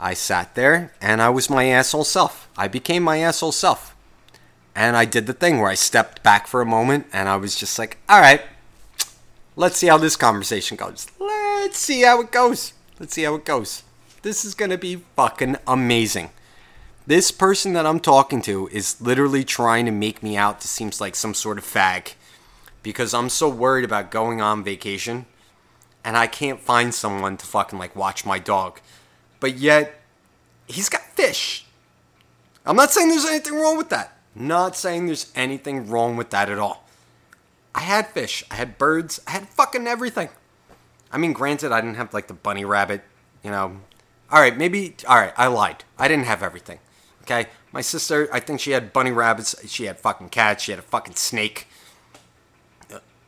I 0.01 0.15
sat 0.15 0.55
there 0.55 0.93
and 1.01 1.21
I 1.21 1.29
was 1.29 1.51
my 1.51 1.67
asshole 1.67 2.05
self. 2.05 2.49
I 2.57 2.69
became 2.69 3.03
my 3.03 3.19
asshole 3.19 3.53
self. 3.53 3.95
And 4.75 4.97
I 4.97 5.05
did 5.05 5.27
the 5.27 5.33
thing 5.33 5.59
where 5.59 5.71
I 5.71 5.75
stepped 5.75 6.23
back 6.23 6.47
for 6.47 6.61
a 6.61 6.67
moment 6.67 7.07
and 7.13 7.29
I 7.29 7.37
was 7.37 7.57
just 7.57 7.79
like, 7.79 7.99
all 8.09 8.21
right, 8.21 8.43
let's 9.57 9.77
see 9.77 9.89
how 9.89 9.99
this 9.99 10.17
conversation 10.17 10.77
goes. 10.77 11.09
Let's 11.19 11.79
see 11.79 12.03
how 12.03 12.21
it 12.21 12.31
goes. 12.31 12.73
Let's 13.01 13.15
see 13.15 13.25
how 13.25 13.35
it 13.35 13.45
goes. 13.45 13.83
This 14.23 14.45
is 14.45 14.55
going 14.55 14.71
to 14.71 14.79
be 14.79 14.97
fucking 15.17 15.57
amazing. 15.67 16.31
This 17.07 17.31
person 17.31 17.73
that 17.75 17.87
I'm 17.87 18.01
talking 18.01 18.43
to 18.43 18.69
is 18.69 19.01
literally 19.01 19.45
trying 19.45 19.87
to 19.87 19.93
make 19.93 20.23
me 20.23 20.37
out 20.37 20.61
to 20.61 20.69
seems 20.69 21.01
like 21.01 21.15
some 21.15 21.35
sort 21.35 21.57
of 21.57 21.65
fag 21.65 22.15
because 22.83 23.15
I'm 23.15 23.29
so 23.29 23.49
worried 23.49 23.85
about 23.85 24.11
going 24.11 24.41
on 24.41 24.65
vacation 24.65 25.27
and 26.05 26.17
I 26.17 26.27
can't 26.27 26.61
find 26.61 26.93
someone 26.93 27.37
to 27.37 27.47
fucking 27.47 27.79
like 27.79 27.95
watch 27.95 28.27
my 28.27 28.39
dog. 28.39 28.81
But 29.41 29.57
yet 29.57 30.01
he's 30.67 30.89
got 30.89 31.03
fish. 31.03 31.65
I'm 32.67 32.77
not 32.77 32.91
saying 32.91 33.09
there's 33.09 33.25
anything 33.25 33.55
wrong 33.55 33.77
with 33.77 33.89
that. 33.91 34.19
Not 34.35 34.77
saying 34.77 35.07
there's 35.07 35.33
anything 35.35 35.89
wrong 35.89 36.17
with 36.17 36.31
that 36.31 36.51
at 36.51 36.59
all. 36.59 36.85
I 37.75 37.81
had 37.81 38.09
fish, 38.09 38.45
I 38.51 38.57
had 38.57 38.79
birds, 38.79 39.21
I 39.27 39.31
had 39.31 39.49
fucking 39.49 39.87
everything. 39.87 40.29
I 41.13 41.19
mean, 41.19 41.33
granted, 41.33 41.73
I 41.73 41.81
didn't 41.81 41.97
have 41.97 42.13
like 42.13 42.27
the 42.27 42.35
bunny 42.35 42.65
rabbit, 42.65 43.03
you 43.45 43.51
know. 43.51 43.79
All 44.31 44.41
right, 44.41 44.57
maybe, 44.57 44.95
all 45.09 45.17
right, 45.17 45.33
I 45.37 45.47
lied. 45.47 45.85
I 45.99 46.09
didn't 46.09 46.27
have 46.27 46.43
everything. 46.43 46.79
Okay, 47.23 47.47
my 47.73 47.81
sister, 47.81 48.29
I 48.33 48.41
think 48.41 48.61
she 48.61 48.71
had 48.71 48.93
bunny 48.93 49.11
rabbits. 49.11 49.55
She 49.71 49.85
had 49.85 49.99
fucking 49.99 50.31
cats. 50.31 50.64
She 50.64 50.73
had 50.73 50.79
a 50.79 50.83
fucking 50.83 51.14
snake. 51.14 51.69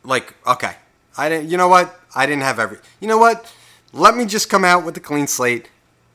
Like, 0.02 0.34
okay, 0.46 0.76
I 1.16 1.28
didn't. 1.28 1.50
You 1.50 1.56
know 1.56 1.68
what? 1.68 2.00
I 2.14 2.26
didn't 2.26 2.42
have 2.42 2.58
every. 2.58 2.78
You 3.00 3.08
know 3.08 3.18
what? 3.18 3.52
Let 3.92 4.16
me 4.16 4.24
just 4.24 4.48
come 4.48 4.64
out 4.64 4.84
with 4.84 4.96
a 4.96 5.00
clean 5.00 5.26
slate. 5.26 5.68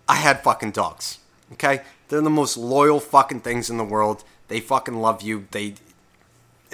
I 0.07 0.15
had 0.15 0.41
fucking 0.41 0.71
dogs. 0.71 1.19
Okay, 1.53 1.81
they're 2.07 2.21
the 2.21 2.29
most 2.29 2.57
loyal 2.57 2.99
fucking 2.99 3.41
things 3.41 3.69
in 3.69 3.77
the 3.77 3.83
world. 3.83 4.23
They 4.47 4.59
fucking 4.59 4.95
love 4.95 5.21
you. 5.21 5.47
They 5.51 5.75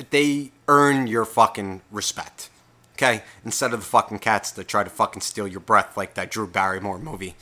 they 0.09 0.51
earn 0.67 1.07
your 1.07 1.25
fucking 1.25 1.81
respect. 1.91 2.49
Okay, 2.93 3.23
instead 3.43 3.73
of 3.73 3.79
the 3.79 3.85
fucking 3.85 4.19
cats 4.19 4.51
that 4.51 4.67
try 4.67 4.83
to 4.83 4.89
fucking 4.89 5.21
steal 5.21 5.47
your 5.47 5.59
breath 5.59 5.97
like 5.97 6.13
that 6.13 6.31
Drew 6.31 6.47
Barrymore 6.47 6.99
movie. 6.99 7.35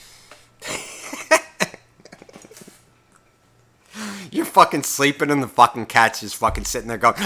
You're 4.31 4.45
fucking 4.45 4.83
sleeping 4.83 5.31
and 5.31 5.41
the 5.41 5.47
fucking 5.47 5.87
cat's 5.87 6.19
just 6.21 6.35
fucking 6.35 6.65
sitting 6.65 6.87
there 6.87 6.97
going, 6.97 7.15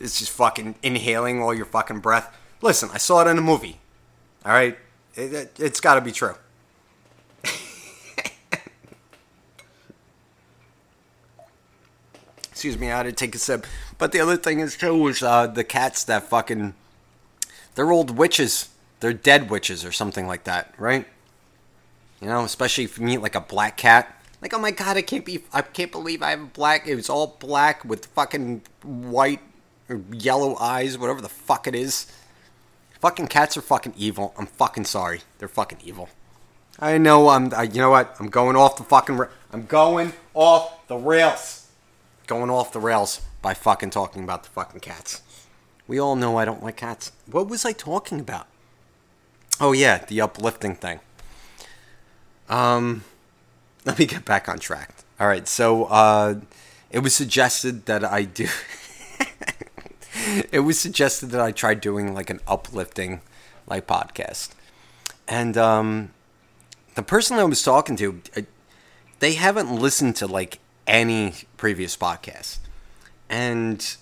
it's 0.00 0.18
just 0.18 0.30
fucking 0.32 0.76
inhaling 0.82 1.42
all 1.42 1.54
your 1.54 1.66
fucking 1.66 2.00
breath. 2.00 2.34
Listen, 2.62 2.90
I 2.92 2.98
saw 2.98 3.22
it 3.22 3.28
in 3.28 3.38
a 3.38 3.42
movie. 3.42 3.80
All 4.44 4.52
right? 4.52 4.76
It, 5.14 5.32
it, 5.32 5.56
it's 5.58 5.80
got 5.80 5.94
to 5.96 6.00
be 6.00 6.12
true. 6.12 6.34
Excuse 12.50 12.78
me, 12.78 12.90
I 12.90 12.98
had 12.98 13.02
to 13.04 13.12
take 13.12 13.34
a 13.34 13.38
sip. 13.38 13.66
But 13.98 14.12
the 14.12 14.20
other 14.20 14.36
thing 14.36 14.60
is, 14.60 14.76
too, 14.76 15.08
is 15.08 15.22
uh, 15.22 15.46
the 15.46 15.64
cats 15.64 16.04
that 16.04 16.24
fucking. 16.24 16.74
They're 17.74 17.92
old 17.92 18.16
witches. 18.16 18.68
They're 19.00 19.12
dead 19.12 19.50
witches 19.50 19.84
or 19.84 19.92
something 19.92 20.26
like 20.26 20.44
that, 20.44 20.74
right? 20.78 21.06
You 22.20 22.28
know, 22.28 22.44
especially 22.44 22.84
if 22.84 22.98
you 22.98 23.04
meet 23.04 23.18
like 23.18 23.34
a 23.34 23.40
black 23.40 23.76
cat 23.76 24.20
like, 24.40 24.54
oh 24.54 24.58
my 24.58 24.70
god, 24.70 24.96
I 24.96 25.02
can't 25.02 25.24
be, 25.24 25.44
I 25.52 25.62
can't 25.62 25.92
believe 25.92 26.22
I 26.22 26.30
have 26.30 26.42
a 26.42 26.46
black. 26.46 26.86
It 26.86 26.94
was 26.94 27.10
all 27.10 27.36
black 27.38 27.84
with 27.84 28.06
fucking 28.06 28.62
white 28.82 29.40
or 29.88 30.02
yellow 30.12 30.56
eyes, 30.56 30.96
whatever 30.96 31.20
the 31.20 31.28
fuck 31.28 31.66
it 31.66 31.74
is. 31.74 32.10
Fucking 33.00 33.28
cats 33.28 33.56
are 33.56 33.62
fucking 33.62 33.94
evil. 33.96 34.34
I'm 34.38 34.46
fucking 34.46 34.84
sorry. 34.84 35.22
They're 35.38 35.48
fucking 35.48 35.78
evil. 35.84 36.08
I 36.78 36.96
know. 36.98 37.28
I'm. 37.28 37.52
I, 37.54 37.64
you 37.64 37.80
know 37.80 37.90
what? 37.90 38.16
I'm 38.18 38.28
going 38.28 38.56
off 38.56 38.76
the 38.76 38.84
fucking. 38.84 39.20
I'm 39.52 39.66
going 39.66 40.12
off 40.34 40.86
the 40.86 40.96
rails. 40.96 41.68
Going 42.26 42.50
off 42.50 42.72
the 42.72 42.80
rails 42.80 43.20
by 43.42 43.54
fucking 43.54 43.90
talking 43.90 44.24
about 44.24 44.44
the 44.44 44.50
fucking 44.50 44.80
cats. 44.80 45.22
We 45.86 45.98
all 45.98 46.14
know 46.14 46.36
I 46.36 46.44
don't 46.44 46.62
like 46.62 46.76
cats. 46.76 47.12
What 47.26 47.48
was 47.48 47.64
I 47.64 47.72
talking 47.72 48.20
about? 48.20 48.46
Oh 49.60 49.72
yeah, 49.72 50.04
the 50.04 50.20
uplifting 50.20 50.76
thing. 50.76 51.00
Um, 52.50 53.04
let 53.86 53.98
me 53.98 54.04
get 54.04 54.26
back 54.26 54.48
on 54.48 54.58
track. 54.58 54.94
All 55.18 55.26
right, 55.26 55.48
so 55.48 55.84
uh, 55.84 56.40
it 56.90 56.98
was 56.98 57.14
suggested 57.14 57.86
that 57.86 58.04
I 58.04 58.24
do. 58.24 58.48
it 60.52 60.60
was 60.60 60.78
suggested 60.78 61.30
that 61.30 61.40
I 61.40 61.52
try 61.52 61.74
doing 61.74 62.12
like 62.12 62.28
an 62.28 62.40
uplifting 62.46 63.20
like 63.66 63.86
podcast. 63.86 64.50
And 65.28 65.56
um 65.56 66.10
the 66.94 67.02
person 67.02 67.38
I 67.38 67.44
was 67.44 67.62
talking 67.62 67.96
to, 67.96 68.20
they 69.20 69.34
haven't 69.34 69.72
listened 69.72 70.16
to 70.16 70.26
like 70.26 70.58
any 70.86 71.34
previous 71.56 71.96
podcast. 71.96 72.58
And 73.28 73.96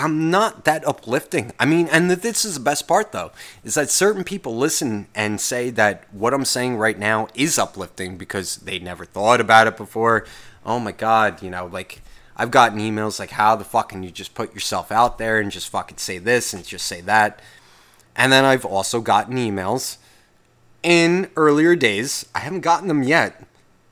I'm 0.00 0.30
not 0.30 0.64
that 0.64 0.86
uplifting. 0.86 1.52
I 1.60 1.66
mean, 1.66 1.86
and 1.88 2.10
this 2.10 2.44
is 2.44 2.54
the 2.54 2.60
best 2.60 2.88
part 2.88 3.12
though, 3.12 3.32
is 3.62 3.74
that 3.74 3.90
certain 3.90 4.24
people 4.24 4.56
listen 4.56 5.08
and 5.14 5.40
say 5.40 5.68
that 5.70 6.04
what 6.10 6.32
I'm 6.32 6.46
saying 6.46 6.76
right 6.76 6.98
now 6.98 7.28
is 7.34 7.58
uplifting 7.58 8.16
because 8.16 8.56
they 8.56 8.78
never 8.78 9.04
thought 9.04 9.40
about 9.40 9.66
it 9.66 9.76
before. 9.76 10.26
Oh 10.64 10.80
my 10.80 10.92
god, 10.92 11.42
you 11.42 11.50
know, 11.50 11.66
like 11.66 12.00
I've 12.34 12.50
gotten 12.50 12.78
emails 12.78 13.18
like 13.20 13.30
how 13.30 13.56
the 13.56 13.64
fuck 13.64 13.90
can 13.90 14.02
you 14.02 14.10
just 14.10 14.34
put 14.34 14.54
yourself 14.54 14.90
out 14.90 15.18
there 15.18 15.38
and 15.38 15.50
just 15.50 15.68
fucking 15.68 15.98
say 15.98 16.16
this 16.16 16.54
and 16.54 16.64
just 16.64 16.86
say 16.86 17.02
that. 17.02 17.40
And 18.16 18.32
then 18.32 18.44
I've 18.44 18.64
also 18.64 19.02
gotten 19.02 19.36
emails 19.36 19.98
in 20.82 21.30
earlier 21.36 21.76
days. 21.76 22.24
I 22.34 22.38
haven't 22.38 22.60
gotten 22.60 22.88
them 22.88 23.02
yet 23.02 23.44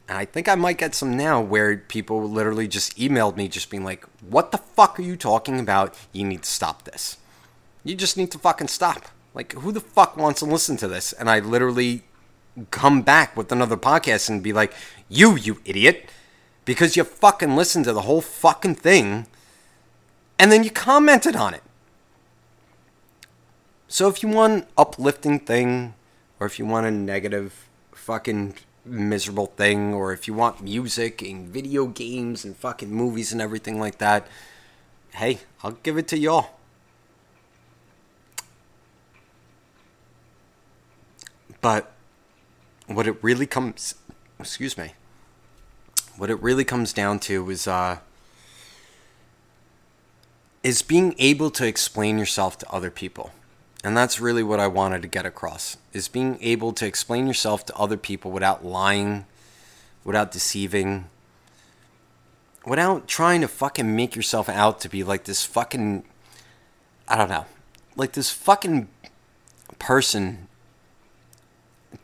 and 0.09 0.17
I 0.17 0.25
think 0.25 0.49
I 0.49 0.55
might 0.55 0.79
get 0.79 0.95
some 0.95 1.17
now 1.17 1.41
where 1.41 1.77
people 1.77 2.23
literally 2.29 2.67
just 2.67 2.97
emailed 2.97 3.37
me, 3.37 3.47
just 3.47 3.69
being 3.69 3.85
like, 3.85 4.07
What 4.29 4.53
the 4.53 4.59
fuck 4.59 4.99
are 4.99 5.03
you 5.03 5.17
talking 5.17 5.59
about? 5.59 5.97
You 6.13 6.25
need 6.25 6.43
to 6.43 6.51
stop 6.51 6.85
this. 6.85 7.17
You 7.85 7.95
just 7.95 8.17
need 8.17 8.31
to 8.33 8.39
fucking 8.39 8.69
stop. 8.69 9.07
Like, 9.35 9.53
who 9.53 9.73
the 9.73 9.81
fuck 9.81 10.17
wants 10.17 10.41
to 10.41 10.47
listen 10.47 10.77
to 10.79 10.89
this? 10.89 11.13
And 11.13 11.31
I 11.31 11.39
literally 11.39 12.03
come 12.71 13.03
back 13.03 13.37
with 13.37 13.53
another 13.53 13.77
podcast 13.77 14.29
and 14.29 14.43
be 14.43 14.53
like, 14.53 14.73
You, 15.09 15.37
you 15.37 15.61
idiot. 15.65 16.11
Because 16.65 16.97
you 16.97 17.05
fucking 17.05 17.57
listened 17.57 17.87
to 17.87 17.93
the 17.93 18.03
whole 18.03 18.21
fucking 18.21 18.75
thing 18.75 19.27
and 20.39 20.53
then 20.53 20.63
you 20.63 20.71
commented 20.71 21.35
on 21.35 21.55
it. 21.55 21.63
So 23.89 24.09
if 24.09 24.23
you 24.23 24.29
want 24.29 24.53
an 24.53 24.67
uplifting 24.77 25.41
thing 25.41 25.95
or 26.39 26.47
if 26.47 26.59
you 26.59 26.67
want 26.67 26.87
a 26.87 26.91
negative 26.91 27.69
fucking 27.93 28.55
miserable 28.89 29.47
thing, 29.47 29.95
or 29.95 30.13
if 30.13 30.27
you 30.27 30.35
want 30.35 30.63
music 30.63 31.23
and 31.23 31.49
video 31.49 31.87
games 31.87 32.45
and 32.45 32.57
fucking 32.57 32.91
movies 32.91 33.33
and 33.33 33.41
everything 33.41 33.79
like 33.79 33.99
that, 33.99 34.27
hey, 35.15 35.41
I'll 35.63 35.73
give 35.73 35.97
it 35.99 36.09
to 36.09 36.19
y'all. 36.19 36.51
But 41.61 41.93
what 42.87 43.07
it 43.07 43.17
really 43.23 43.47
comes, 43.47 43.95
excuse 44.39 44.79
me, 44.79 44.93
what 46.17 46.31
it 46.31 46.41
really 46.41 46.65
comes 46.65 46.93
down 46.93 47.19
to 47.21 47.51
is, 47.51 47.67
uh, 47.67 47.99
is 50.63 50.83
being 50.83 51.15
able 51.19 51.51
to 51.51 51.67
explain 51.67 52.19
yourself 52.19 52.59
to 52.59 52.71
other 52.71 52.91
people. 52.91 53.33
And 53.85 53.97
that's 53.97 54.21
really 54.21 54.43
what 54.43 54.59
I 54.59 54.67
wanted 54.67 55.03
to 55.03 55.09
get 55.09 55.25
across 55.25 55.77
is 55.93 56.09
being 56.09 56.39
able 56.41 56.73
to 56.73 56.87
explain 56.87 57.27
yourself 57.27 57.65
to 57.67 57.77
other 57.77 57.97
people 57.97 58.31
without 58.31 58.65
lying, 58.65 59.25
without 60.05 60.33
deceiving, 60.33 61.09
without 62.67 63.07
trying 63.07 63.41
to 63.41 63.49
fucking 63.49 63.95
make 63.95 64.17
yourself 64.17 64.49
out 64.49 64.81
to 64.81 64.89
be 64.89 65.05
like 65.05 65.25
this 65.25 65.45
fucking 65.45 66.05
I 67.07 67.17
don't 67.17 67.31
know, 67.31 67.47
like 67.97 68.13
this 68.13 68.31
fucking 68.31 68.89
person 69.79 70.49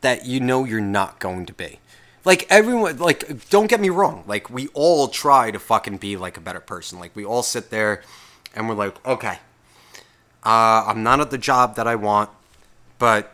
that 0.01 0.25
you 0.25 0.41
know 0.41 0.65
you're 0.65 0.81
not 0.81 1.19
going 1.19 1.45
to 1.47 1.53
be. 1.53 1.79
Like 2.25 2.47
everyone 2.49 2.97
like 2.97 3.51
don't 3.51 3.67
get 3.67 3.81
me 3.81 3.91
wrong, 3.91 4.25
like 4.27 4.49
we 4.49 4.69
all 4.69 5.09
try 5.09 5.51
to 5.51 5.59
fucking 5.59 5.99
be 5.99 6.17
like 6.17 6.37
a 6.37 6.41
better 6.41 6.61
person. 6.61 6.99
Like 6.99 7.15
we 7.15 7.25
all 7.25 7.43
sit 7.43 7.69
there 7.69 8.03
and 8.55 8.69
we're 8.69 8.77
like, 8.77 9.05
"Okay, 9.05 9.41
uh, 10.45 10.85
I'm 10.87 11.03
not 11.03 11.21
at 11.21 11.31
the 11.31 11.39
job 11.39 11.77
that 11.77 11.87
I 11.87 11.95
want, 11.95 12.31
but 12.99 13.33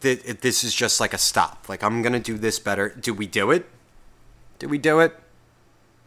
th- 0.00 0.40
this 0.40 0.64
is 0.64 0.74
just 0.74 1.00
like 1.00 1.14
a 1.14 1.18
stop. 1.18 1.68
Like, 1.68 1.82
I'm 1.82 2.02
going 2.02 2.12
to 2.12 2.20
do 2.20 2.36
this 2.36 2.58
better. 2.58 2.88
Do 2.88 3.14
we 3.14 3.26
do 3.26 3.50
it? 3.50 3.68
Do 4.58 4.68
we 4.68 4.78
do 4.78 5.00
it? 5.00 5.18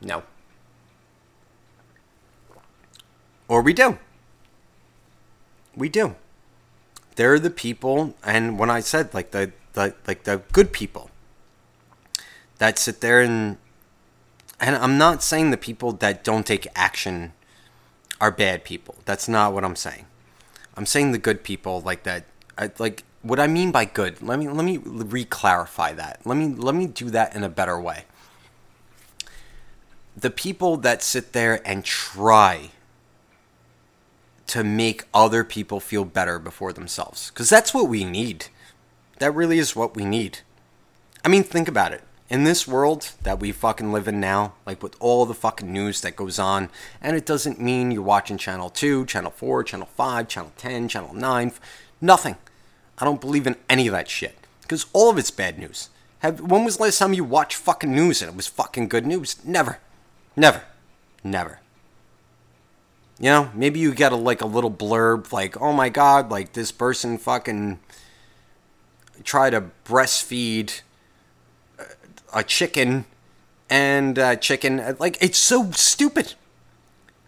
No. 0.01 0.23
Or 3.47 3.61
we 3.61 3.73
do. 3.73 3.97
We 5.75 5.89
do. 5.89 6.15
They're 7.15 7.39
the 7.39 7.49
people, 7.49 8.15
and 8.23 8.59
when 8.59 8.69
I 8.69 8.79
said 8.79 9.13
like 9.13 9.31
the, 9.31 9.51
the 9.73 9.95
like 10.07 10.23
the 10.23 10.41
good 10.51 10.71
people 10.71 11.09
that 12.59 12.77
sit 12.77 13.01
there 13.01 13.21
and 13.21 13.57
and 14.59 14.75
I'm 14.75 14.97
not 14.97 15.23
saying 15.23 15.51
the 15.51 15.57
people 15.57 15.93
that 15.93 16.23
don't 16.23 16.45
take 16.45 16.67
action 16.75 17.33
are 18.19 18.31
bad 18.31 18.63
people. 18.63 18.95
That's 19.05 19.27
not 19.27 19.53
what 19.53 19.63
I'm 19.63 19.75
saying. 19.75 20.05
I'm 20.75 20.85
saying 20.85 21.11
the 21.11 21.17
good 21.17 21.43
people 21.43 21.81
like 21.81 22.03
that. 22.03 22.25
I, 22.57 22.71
like 22.77 23.03
what 23.21 23.39
I 23.39 23.47
mean 23.47 23.71
by 23.71 23.85
good. 23.85 24.21
Let 24.21 24.39
me 24.39 24.47
let 24.47 24.65
me 24.65 24.77
re-clarify 24.77 25.93
that. 25.93 26.21
Let 26.25 26.37
me 26.37 26.47
let 26.47 26.75
me 26.75 26.87
do 26.87 27.09
that 27.09 27.35
in 27.35 27.43
a 27.43 27.49
better 27.49 27.79
way. 27.79 28.05
The 30.15 30.29
people 30.31 30.77
that 30.77 31.03
sit 31.03 31.33
there 31.33 31.61
and 31.67 31.83
try 31.83 32.71
to 34.47 34.63
make 34.63 35.03
other 35.13 35.43
people 35.43 35.79
feel 35.79 36.05
better 36.05 36.39
before 36.39 36.73
themselves 36.73 37.29
because 37.29 37.49
that's 37.49 37.73
what 37.73 37.89
we 37.89 38.03
need. 38.03 38.47
That 39.19 39.31
really 39.31 39.59
is 39.59 39.75
what 39.75 39.95
we 39.95 40.05
need. 40.05 40.39
I 41.25 41.27
mean, 41.27 41.43
think 41.43 41.67
about 41.67 41.91
it 41.91 42.03
in 42.29 42.43
this 42.43 42.67
world 42.67 43.11
that 43.23 43.39
we 43.39 43.51
fucking 43.51 43.91
live 43.91 44.07
in 44.07 44.19
now, 44.19 44.53
like 44.65 44.83
with 44.83 44.95
all 44.99 45.25
the 45.25 45.33
fucking 45.33 45.71
news 45.71 46.01
that 46.01 46.15
goes 46.15 46.37
on, 46.37 46.69
and 47.01 47.15
it 47.15 47.25
doesn't 47.25 47.61
mean 47.61 47.91
you're 47.91 48.01
watching 48.01 48.37
channel 48.37 48.69
2, 48.69 49.05
channel 49.05 49.31
4, 49.31 49.63
channel 49.63 49.89
5, 49.95 50.27
channel 50.27 50.51
10, 50.57 50.87
channel 50.89 51.13
9, 51.13 51.53
nothing. 52.01 52.35
I 52.97 53.05
don't 53.05 53.21
believe 53.21 53.47
in 53.47 53.55
any 53.69 53.87
of 53.87 53.93
that 53.93 54.09
shit 54.09 54.35
because 54.61 54.87
all 54.91 55.09
of 55.09 55.17
it's 55.17 55.31
bad 55.31 55.57
news. 55.57 55.89
Have, 56.19 56.41
when 56.41 56.65
was 56.65 56.77
the 56.77 56.83
last 56.83 56.97
time 56.97 57.13
you 57.13 57.23
watched 57.23 57.57
fucking 57.57 57.93
news 57.93 58.21
and 58.21 58.31
it 58.31 58.35
was 58.35 58.47
fucking 58.47 58.87
good 58.87 59.05
news? 59.05 59.37
Never. 59.45 59.79
Never. 60.35 60.63
Never. 61.23 61.59
You 63.19 63.29
know, 63.29 63.51
maybe 63.53 63.79
you 63.79 63.93
get 63.93 64.11
a 64.11 64.15
like 64.15 64.41
a 64.41 64.47
little 64.47 64.69
blurb 64.69 65.31
like, 65.31 65.59
"Oh 65.59 65.73
my 65.73 65.89
god, 65.89 66.29
like 66.29 66.53
this 66.53 66.71
person 66.71 67.17
fucking 67.17 67.79
try 69.23 69.49
to 69.49 69.71
breastfeed 69.85 70.81
a 72.37 72.43
chicken 72.43 73.05
and 73.67 74.19
uh, 74.19 74.35
chicken. 74.35 74.95
Like, 74.99 75.17
it's 75.19 75.39
so 75.39 75.71
stupid. 75.71 76.35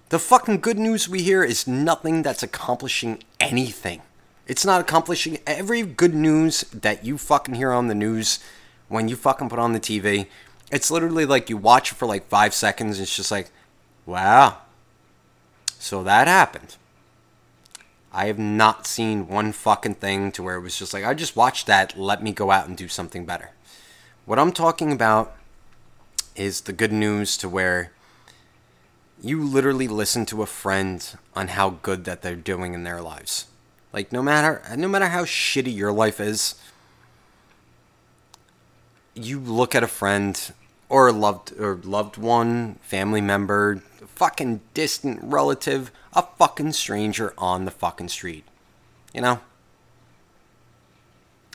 The 0.09 0.19
fucking 0.19 0.61
good 0.61 0.77
news 0.77 1.09
we 1.09 1.23
hear 1.23 1.43
is 1.43 1.67
nothing 1.67 2.21
that's 2.21 2.43
accomplishing 2.43 3.23
anything. 3.39 4.03
It's 4.47 4.65
not 4.65 4.81
accomplishing 4.81 5.39
every 5.45 5.81
good 5.81 6.13
news 6.13 6.61
that 6.71 7.03
you 7.03 7.17
fucking 7.17 7.55
hear 7.55 7.71
on 7.71 7.87
the 7.87 7.95
news 7.95 8.39
when 8.87 9.07
you 9.07 9.15
fucking 9.15 9.49
put 9.49 9.59
on 9.59 9.73
the 9.73 9.79
TV. 9.79 10.27
It's 10.71 10.91
literally 10.91 11.25
like 11.25 11.49
you 11.49 11.57
watch 11.57 11.91
it 11.91 11.95
for 11.95 12.05
like 12.05 12.27
five 12.27 12.53
seconds. 12.53 12.97
And 12.97 13.03
it's 13.03 13.15
just 13.15 13.31
like, 13.31 13.49
wow. 14.05 14.57
So 15.79 16.03
that 16.03 16.27
happened. 16.27 16.75
I 18.11 18.25
have 18.25 18.39
not 18.39 18.87
seen 18.87 19.27
one 19.27 19.53
fucking 19.53 19.95
thing 19.95 20.31
to 20.33 20.43
where 20.43 20.55
it 20.55 20.61
was 20.61 20.77
just 20.77 20.93
like, 20.93 21.03
I 21.03 21.13
just 21.13 21.35
watched 21.35 21.67
that. 21.67 21.97
Let 21.97 22.23
me 22.23 22.31
go 22.31 22.51
out 22.51 22.67
and 22.67 22.77
do 22.77 22.87
something 22.87 23.25
better. 23.25 23.51
What 24.29 24.37
I'm 24.37 24.51
talking 24.51 24.91
about 24.91 25.35
is 26.35 26.61
the 26.61 26.71
good 26.71 26.91
news 26.91 27.35
to 27.37 27.49
where 27.49 27.91
you 29.19 29.43
literally 29.43 29.87
listen 29.87 30.23
to 30.27 30.43
a 30.43 30.45
friend 30.45 31.03
on 31.35 31.47
how 31.47 31.71
good 31.81 32.05
that 32.05 32.21
they're 32.21 32.35
doing 32.35 32.75
in 32.75 32.83
their 32.83 33.01
lives. 33.01 33.47
Like 33.91 34.11
no 34.11 34.21
matter 34.21 34.61
no 34.77 34.87
matter 34.87 35.07
how 35.07 35.25
shitty 35.25 35.75
your 35.75 35.91
life 35.91 36.19
is, 36.19 36.53
you 39.15 39.39
look 39.39 39.73
at 39.73 39.81
a 39.81 39.87
friend 39.87 40.53
or 40.89 41.07
a 41.07 41.11
loved 41.11 41.59
or 41.59 41.79
loved 41.83 42.17
one, 42.17 42.75
family 42.83 43.21
member, 43.21 43.81
fucking 44.05 44.61
distant 44.75 45.21
relative, 45.23 45.91
a 46.13 46.21
fucking 46.37 46.73
stranger 46.73 47.33
on 47.35 47.65
the 47.65 47.71
fucking 47.71 48.09
street. 48.09 48.43
You 49.11 49.21
know? 49.21 49.39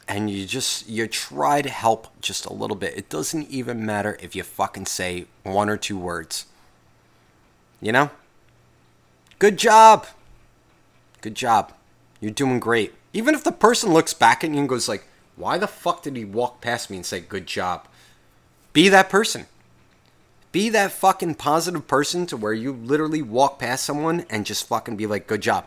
And 0.08 0.30
you 0.30 0.46
just 0.46 0.88
you 0.88 1.06
try 1.06 1.62
to 1.62 1.68
help 1.68 2.08
just 2.20 2.46
a 2.46 2.52
little 2.52 2.76
bit. 2.76 2.96
It 2.96 3.08
doesn't 3.08 3.48
even 3.48 3.84
matter 3.84 4.16
if 4.20 4.34
you 4.36 4.42
fucking 4.42 4.86
say 4.86 5.26
one 5.42 5.68
or 5.68 5.76
two 5.76 5.98
words. 5.98 6.46
You 7.80 7.92
know? 7.92 8.10
Good 9.38 9.58
job. 9.58 10.06
Good 11.20 11.34
job. 11.34 11.72
You're 12.20 12.30
doing 12.30 12.60
great. 12.60 12.94
Even 13.12 13.34
if 13.34 13.44
the 13.44 13.52
person 13.52 13.92
looks 13.92 14.14
back 14.14 14.42
at 14.42 14.50
you 14.50 14.58
and 14.58 14.68
goes 14.68 14.88
like, 14.88 15.06
"Why 15.36 15.58
the 15.58 15.66
fuck 15.66 16.02
did 16.02 16.16
he 16.16 16.24
walk 16.24 16.60
past 16.60 16.90
me 16.90 16.96
and 16.96 17.06
say 17.06 17.20
good 17.20 17.46
job?" 17.46 17.86
Be 18.72 18.88
that 18.88 19.08
person. 19.08 19.46
Be 20.52 20.68
that 20.70 20.92
fucking 20.92 21.34
positive 21.34 21.86
person 21.86 22.26
to 22.26 22.36
where 22.36 22.52
you 22.52 22.72
literally 22.72 23.22
walk 23.22 23.58
past 23.58 23.84
someone 23.84 24.24
and 24.30 24.46
just 24.46 24.66
fucking 24.66 24.96
be 24.96 25.06
like, 25.06 25.26
"Good 25.26 25.40
job." 25.40 25.66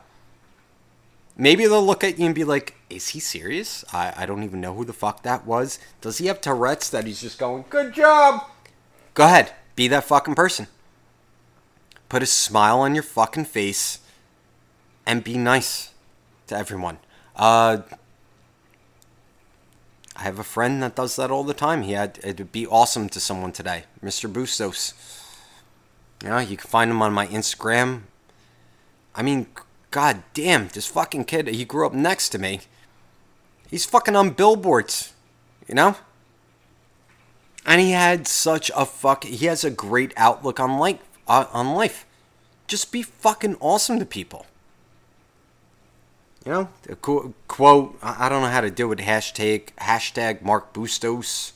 Maybe 1.37 1.67
they'll 1.67 1.85
look 1.85 2.03
at 2.03 2.17
you 2.17 2.25
and 2.25 2.33
be 2.33 2.43
like, 2.43 2.75
is 2.89 3.09
he 3.09 3.19
serious? 3.19 3.85
I, 3.93 4.13
I 4.17 4.25
don't 4.25 4.43
even 4.43 4.59
know 4.59 4.73
who 4.73 4.83
the 4.83 4.93
fuck 4.93 5.21
that 5.21 5.45
was. 5.45 5.77
Does 6.01 6.17
he 6.17 6.25
have 6.25 6.41
Tourette's 6.41 6.89
that 6.89 7.05
he's 7.05 7.21
just 7.21 7.37
going, 7.37 7.65
good 7.69 7.93
job? 7.93 8.43
Go 9.13 9.25
ahead, 9.25 9.53
be 9.75 9.87
that 9.87 10.03
fucking 10.03 10.33
person. 10.33 10.67
Put 12.09 12.23
a 12.23 12.25
smile 12.25 12.79
on 12.79 12.95
your 12.95 13.03
fucking 13.03 13.45
face 13.45 13.99
and 15.05 15.23
be 15.23 15.37
nice 15.37 15.91
to 16.47 16.57
everyone. 16.57 16.97
Uh, 17.35 17.79
I 20.15 20.23
have 20.23 20.39
a 20.39 20.43
friend 20.43 20.81
that 20.81 20.95
does 20.95 21.15
that 21.17 21.29
all 21.29 21.43
the 21.43 21.53
time. 21.53 21.83
He 21.83 21.91
had 21.91 22.19
it'd 22.23 22.51
be 22.51 22.65
awesome 22.65 23.07
to 23.09 23.19
someone 23.19 23.51
today, 23.51 23.83
Mr. 24.03 24.31
Bustos. 24.31 24.93
Know, 26.23 26.39
you 26.39 26.57
can 26.57 26.67
find 26.67 26.89
him 26.89 27.03
on 27.03 27.13
my 27.13 27.27
Instagram. 27.27 28.03
I 29.13 29.21
mean, 29.21 29.45
god 29.97 30.21
damn, 30.35 30.67
this 30.67 30.85
fucking 30.85 31.25
kid. 31.25 31.47
He 31.47 31.65
grew 31.65 31.87
up 31.87 31.91
next 31.91 32.29
to 32.29 32.37
me. 32.37 32.59
He's 33.71 33.83
fucking 33.83 34.15
on 34.15 34.29
billboards. 34.29 35.11
You 35.67 35.73
know. 35.73 35.95
And 37.65 37.81
he 37.81 37.93
had 37.93 38.27
such 38.27 38.69
a 38.75 38.85
fuck. 38.85 39.23
He 39.23 39.47
has 39.47 39.63
a 39.63 39.71
great 39.71 40.13
outlook 40.15 40.59
on 40.59 40.77
life. 40.77 40.99
Uh, 41.27 41.47
on 41.51 41.73
life, 41.73 42.05
just 42.67 42.91
be 42.91 43.01
fucking 43.01 43.57
awesome 43.59 43.97
to 43.97 44.05
people. 44.05 44.45
You 46.45 46.51
know, 46.51 46.69
a 46.87 46.95
qu- 46.95 47.33
quote. 47.47 47.97
I 48.03 48.29
don't 48.29 48.43
know 48.43 48.49
how 48.49 48.61
to 48.61 48.69
do 48.69 48.91
it. 48.91 48.99
Hashtag 48.99 49.69
hashtag 49.81 50.43
Mark 50.43 50.73
Bustos. 50.73 51.53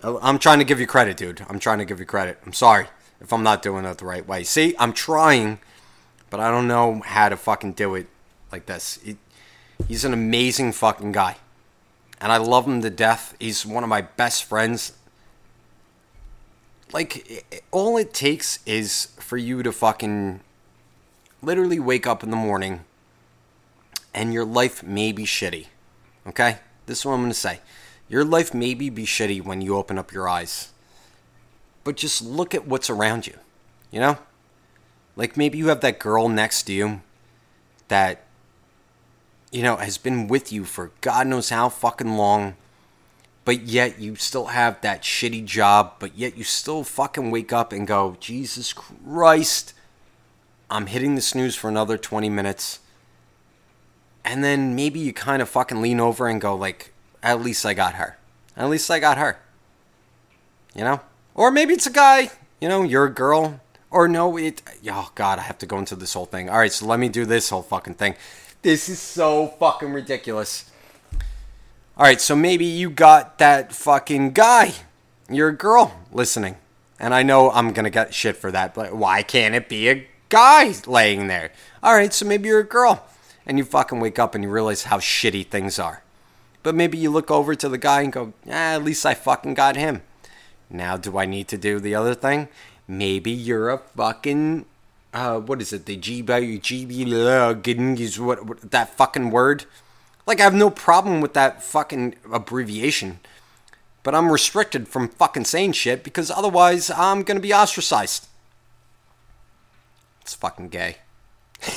I'm 0.00 0.38
trying 0.38 0.60
to 0.60 0.64
give 0.64 0.78
you 0.78 0.86
credit, 0.86 1.16
dude. 1.16 1.44
I'm 1.48 1.58
trying 1.58 1.78
to 1.78 1.84
give 1.84 1.98
you 1.98 2.06
credit. 2.06 2.38
I'm 2.46 2.52
sorry 2.52 2.86
if 3.20 3.32
I'm 3.32 3.42
not 3.42 3.62
doing 3.62 3.84
it 3.84 3.98
the 3.98 4.04
right 4.04 4.26
way. 4.26 4.44
See, 4.44 4.76
I'm 4.78 4.92
trying, 4.92 5.58
but 6.30 6.40
I 6.40 6.50
don't 6.50 6.68
know 6.68 7.00
how 7.04 7.28
to 7.28 7.36
fucking 7.36 7.72
do 7.72 7.94
it 7.94 8.08
like 8.52 8.66
this. 8.66 8.98
It, 9.04 9.16
he's 9.88 10.04
an 10.04 10.12
amazing 10.12 10.72
fucking 10.72 11.12
guy, 11.12 11.36
and 12.20 12.32
I 12.32 12.38
love 12.38 12.66
him 12.66 12.82
to 12.82 12.90
death. 12.90 13.36
He's 13.38 13.64
one 13.64 13.82
of 13.82 13.88
my 13.88 14.02
best 14.02 14.44
friends. 14.44 14.92
Like, 16.92 17.62
all 17.72 17.96
it 17.96 18.14
takes 18.14 18.60
is 18.64 19.06
for 19.18 19.36
you 19.36 19.62
to 19.62 19.72
fucking 19.72 20.40
literally 21.42 21.78
wake 21.78 22.06
up 22.06 22.22
in 22.22 22.30
the 22.30 22.36
morning 22.36 22.84
and 24.16 24.32
your 24.32 24.44
life 24.44 24.82
may 24.82 25.12
be 25.12 25.24
shitty. 25.24 25.66
Okay? 26.26 26.58
This 26.86 27.00
is 27.00 27.04
what 27.04 27.12
I'm 27.12 27.20
going 27.20 27.30
to 27.30 27.38
say. 27.38 27.60
Your 28.08 28.24
life 28.24 28.54
may 28.54 28.74
be 28.74 28.90
shitty 28.90 29.44
when 29.44 29.60
you 29.60 29.76
open 29.76 29.98
up 29.98 30.12
your 30.12 30.28
eyes. 30.28 30.72
But 31.84 31.96
just 31.96 32.22
look 32.22 32.54
at 32.54 32.66
what's 32.66 32.88
around 32.88 33.26
you. 33.26 33.34
You 33.90 34.00
know? 34.00 34.18
Like 35.16 35.36
maybe 35.36 35.58
you 35.58 35.68
have 35.68 35.80
that 35.80 35.98
girl 35.98 36.28
next 36.28 36.64
to 36.64 36.72
you 36.72 37.00
that, 37.88 38.24
you 39.50 39.62
know, 39.62 39.76
has 39.76 39.98
been 39.98 40.28
with 40.28 40.52
you 40.52 40.64
for 40.64 40.92
God 41.00 41.26
knows 41.26 41.48
how 41.48 41.70
fucking 41.70 42.16
long, 42.16 42.56
but 43.44 43.62
yet 43.62 43.98
you 43.98 44.16
still 44.16 44.46
have 44.46 44.80
that 44.82 45.02
shitty 45.02 45.44
job, 45.46 45.94
but 45.98 46.16
yet 46.16 46.36
you 46.36 46.44
still 46.44 46.84
fucking 46.84 47.30
wake 47.30 47.52
up 47.52 47.72
and 47.72 47.86
go, 47.86 48.16
Jesus 48.20 48.72
Christ, 48.72 49.72
I'm 50.70 50.86
hitting 50.86 51.14
the 51.14 51.20
snooze 51.22 51.56
for 51.56 51.68
another 51.68 51.96
20 51.96 52.28
minutes. 52.28 52.80
And 54.24 54.44
then 54.44 54.74
maybe 54.74 55.00
you 55.00 55.12
kind 55.12 55.40
of 55.40 55.48
fucking 55.48 55.80
lean 55.80 56.00
over 56.00 56.28
and 56.28 56.40
go 56.40 56.54
like 56.54 56.92
at 57.22 57.40
least 57.40 57.64
i 57.64 57.72
got 57.72 57.94
her. 57.94 58.18
At 58.56 58.68
least 58.68 58.90
i 58.90 58.98
got 58.98 59.16
her. 59.16 59.38
You 60.74 60.84
know? 60.84 61.00
Or 61.34 61.50
maybe 61.50 61.72
it's 61.72 61.86
a 61.86 61.92
guy 61.92 62.30
you 62.60 62.68
know 62.68 62.82
you're 62.82 63.04
a 63.04 63.12
girl 63.12 63.60
or 63.90 64.08
no 64.08 64.36
it 64.36 64.62
oh 64.90 65.10
god 65.14 65.38
i 65.38 65.42
have 65.42 65.58
to 65.58 65.66
go 65.66 65.78
into 65.78 65.96
this 65.96 66.14
whole 66.14 66.26
thing. 66.26 66.48
All 66.48 66.58
right 66.58 66.72
so 66.72 66.86
let 66.86 66.98
me 66.98 67.08
do 67.08 67.24
this 67.24 67.50
whole 67.50 67.62
fucking 67.62 67.94
thing. 67.94 68.14
This 68.62 68.88
is 68.88 68.98
so 68.98 69.48
fucking 69.58 69.92
ridiculous. 69.92 70.70
All 71.96 72.04
right 72.04 72.20
so 72.20 72.36
maybe 72.36 72.64
you 72.64 72.90
got 72.90 73.38
that 73.38 73.72
fucking 73.72 74.32
guy. 74.32 74.74
You're 75.30 75.48
a 75.48 75.56
girl 75.56 76.00
listening. 76.12 76.56
And 76.98 77.14
i 77.14 77.22
know 77.22 77.50
i'm 77.50 77.72
gonna 77.72 77.90
get 77.90 78.14
shit 78.14 78.36
for 78.36 78.50
that 78.52 78.74
but 78.74 78.94
why 78.94 79.22
can't 79.22 79.54
it 79.54 79.68
be 79.68 79.88
a 79.88 80.06
guy 80.28 80.74
laying 80.86 81.26
there? 81.28 81.52
All 81.82 81.94
right 81.94 82.12
so 82.12 82.26
maybe 82.26 82.48
you're 82.48 82.60
a 82.60 82.64
girl. 82.64 83.06
And 83.48 83.58
you 83.58 83.64
fucking 83.64 84.00
wake 84.00 84.18
up 84.18 84.34
and 84.34 84.42
you 84.42 84.50
realize 84.50 84.84
how 84.84 84.98
shitty 84.98 85.46
things 85.46 85.78
are. 85.78 86.02
But 86.64 86.74
maybe 86.74 86.98
you 86.98 87.12
look 87.12 87.30
over 87.30 87.54
to 87.54 87.68
the 87.68 87.78
guy 87.78 88.02
and 88.02 88.12
go, 88.12 88.32
at 88.48 88.82
least 88.82 89.06
I 89.06 89.14
fucking 89.14 89.54
got 89.54 89.76
him. 89.76 90.02
Now, 90.68 90.96
do 90.96 91.16
I 91.16 91.24
need 91.24 91.46
to 91.48 91.56
do 91.56 91.78
the 91.78 91.94
other 91.94 92.12
thing? 92.12 92.48
Maybe 92.88 93.30
you're 93.30 93.70
a 93.70 93.78
fucking, 93.78 94.66
uh, 95.12 95.40
what 95.40 95.60
is 95.60 95.72
it? 95.72 95.86
The 95.86 95.96
GB, 95.96 96.60
GB, 96.60 98.00
is 98.00 98.20
what, 98.20 98.46
what, 98.46 98.70
that 98.70 98.90
fucking 98.96 99.30
word? 99.30 99.64
Like, 100.26 100.40
I 100.40 100.44
have 100.44 100.54
no 100.54 100.70
problem 100.70 101.20
with 101.20 101.34
that 101.34 101.62
fucking 101.62 102.14
abbreviation. 102.32 103.20
But 104.02 104.14
I'm 104.14 104.30
restricted 104.30 104.86
from 104.86 105.08
fucking 105.08 105.46
saying 105.46 105.72
shit 105.72 106.04
because 106.04 106.30
otherwise 106.30 106.90
I'm 106.90 107.24
gonna 107.24 107.40
be 107.40 107.52
ostracized. 107.52 108.28
It's 110.20 110.34
fucking 110.34 110.68
gay. 110.68 110.98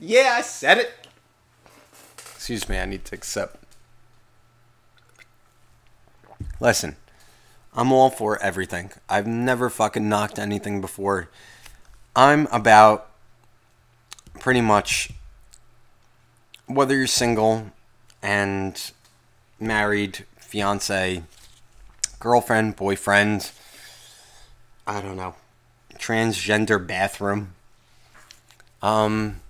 yeah, 0.00 0.36
I 0.38 0.40
said 0.40 0.78
it. 0.78 0.90
Excuse 2.16 2.66
me, 2.68 2.78
I 2.78 2.86
need 2.86 3.04
to 3.04 3.14
accept. 3.14 3.62
Listen, 6.58 6.96
I'm 7.74 7.92
all 7.92 8.10
for 8.10 8.40
everything. 8.42 8.92
I've 9.08 9.26
never 9.26 9.70
fucking 9.70 10.08
knocked 10.08 10.38
anything 10.38 10.80
before. 10.80 11.30
I'm 12.14 12.46
about 12.48 13.08
pretty 14.38 14.60
much 14.60 15.10
whether 16.66 16.96
you're 16.96 17.06
single 17.06 17.72
and 18.22 18.90
married, 19.58 20.26
fiance, 20.38 21.22
girlfriend, 22.18 22.76
boyfriend, 22.76 23.50
I 24.86 25.00
don't 25.00 25.16
know, 25.16 25.34
transgender 25.94 26.84
bathroom. 26.84 27.54
Um, 28.82 29.40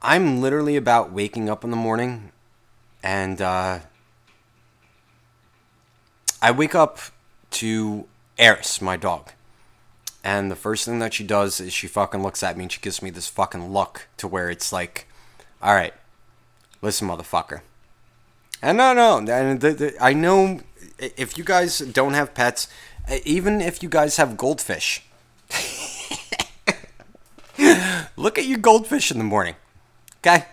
I'm 0.00 0.40
literally 0.40 0.76
about 0.76 1.12
waking 1.12 1.50
up 1.50 1.62
in 1.62 1.70
the 1.70 1.76
morning 1.76 2.32
and 3.02 3.40
uh, 3.42 3.80
I 6.42 6.50
wake 6.50 6.74
up 6.74 6.98
to 7.52 8.06
Eris, 8.36 8.82
my 8.82 8.98
dog. 8.98 9.30
And 10.22 10.50
the 10.50 10.56
first 10.56 10.84
thing 10.84 10.98
that 10.98 11.14
she 11.14 11.24
does 11.24 11.58
is 11.60 11.72
she 11.72 11.86
fucking 11.86 12.22
looks 12.22 12.42
at 12.42 12.56
me 12.56 12.64
and 12.64 12.72
she 12.72 12.80
gives 12.80 13.00
me 13.00 13.08
this 13.08 13.28
fucking 13.28 13.72
look 13.72 14.08
to 14.18 14.28
where 14.28 14.50
it's 14.50 14.72
like, 14.72 15.06
all 15.62 15.74
right, 15.74 15.94
listen, 16.82 17.08
motherfucker. 17.08 17.62
And 18.60 18.76
no, 18.76 18.92
no, 18.92 19.18
and 19.18 19.60
the, 19.60 19.72
the, 19.72 19.96
I 20.00 20.12
know 20.12 20.60
if 20.98 21.38
you 21.38 21.44
guys 21.44 21.78
don't 21.78 22.14
have 22.14 22.34
pets, 22.34 22.68
even 23.24 23.60
if 23.60 23.82
you 23.82 23.88
guys 23.88 24.18
have 24.18 24.36
goldfish, 24.36 25.02
Look 28.16 28.38
at 28.38 28.46
your 28.46 28.58
goldfish 28.58 29.10
in 29.10 29.18
the 29.18 29.24
morning. 29.24 29.56
Okay? 30.18 30.46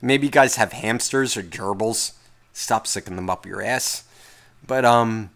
Maybe 0.00 0.26
you 0.26 0.30
guys 0.30 0.56
have 0.56 0.72
hamsters 0.72 1.36
or 1.36 1.42
gerbils. 1.42 2.12
Stop 2.52 2.86
sticking 2.86 3.16
them 3.16 3.30
up 3.30 3.46
your 3.46 3.62
ass. 3.62 4.04
But, 4.66 4.84
um. 4.84 5.30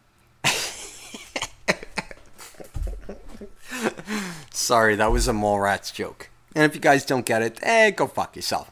Sorry, 4.51 4.97
that 4.97 5.11
was 5.13 5.29
a 5.29 5.33
Mallrats 5.33 5.93
joke. 5.93 6.29
And 6.55 6.65
if 6.65 6.75
you 6.75 6.81
guys 6.81 7.05
don't 7.05 7.25
get 7.25 7.43
it, 7.43 7.59
eh, 7.63 7.91
go 7.91 8.07
fuck 8.07 8.37
yourself. 8.37 8.71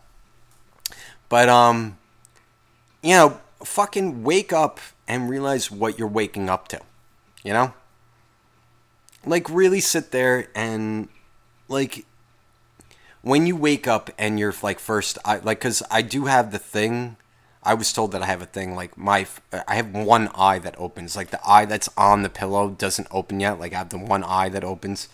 But, 1.29 1.49
um. 1.49 1.99
You 3.03 3.15
know, 3.15 3.41
fucking 3.65 4.25
wake 4.25 4.53
up 4.53 4.81
and 5.07 5.31
realize 5.31 5.71
what 5.71 5.99
you're 5.99 6.09
waking 6.09 6.51
up 6.51 6.69
to. 6.69 6.81
You 7.45 7.53
know? 7.53 7.75
Like, 9.25 9.49
really 9.49 9.81
sit 9.81 10.11
there 10.11 10.49
and, 10.55 11.09
like, 11.69 12.05
when 13.23 13.47
you 13.47 13.57
wake 13.57 13.87
up 13.87 14.11
and 14.19 14.39
you're 14.39 14.55
like 14.63 14.79
first 14.79 15.19
I 15.25 15.39
like 15.39 15.61
cuz 15.61 15.83
I 15.91 16.03
do 16.03 16.27
have 16.27 16.51
the 16.51 16.59
thing 16.59 17.17
I 17.69 17.75
was 17.75 17.93
told 17.93 18.13
that 18.13 18.23
I 18.23 18.27
have 18.27 18.41
a 18.41 18.47
thing 18.47 18.75
like 18.75 18.97
my 18.97 19.27
I 19.53 19.75
have 19.75 19.95
one 19.95 20.29
eye 20.35 20.59
that 20.59 20.75
opens 20.79 21.15
like 21.15 21.29
the 21.29 21.41
eye 21.47 21.67
that's 21.67 21.91
on 21.99 22.23
the 22.23 22.31
pillow 22.31 22.71
doesn't 22.71 23.09
open 23.11 23.41
yet 23.41 23.61
like 23.61 23.75
I 23.75 23.79
have 23.79 23.91
the 23.91 23.99
one 23.99 24.25
eye 24.25 24.49
that 24.49 24.65
opens 24.65 25.07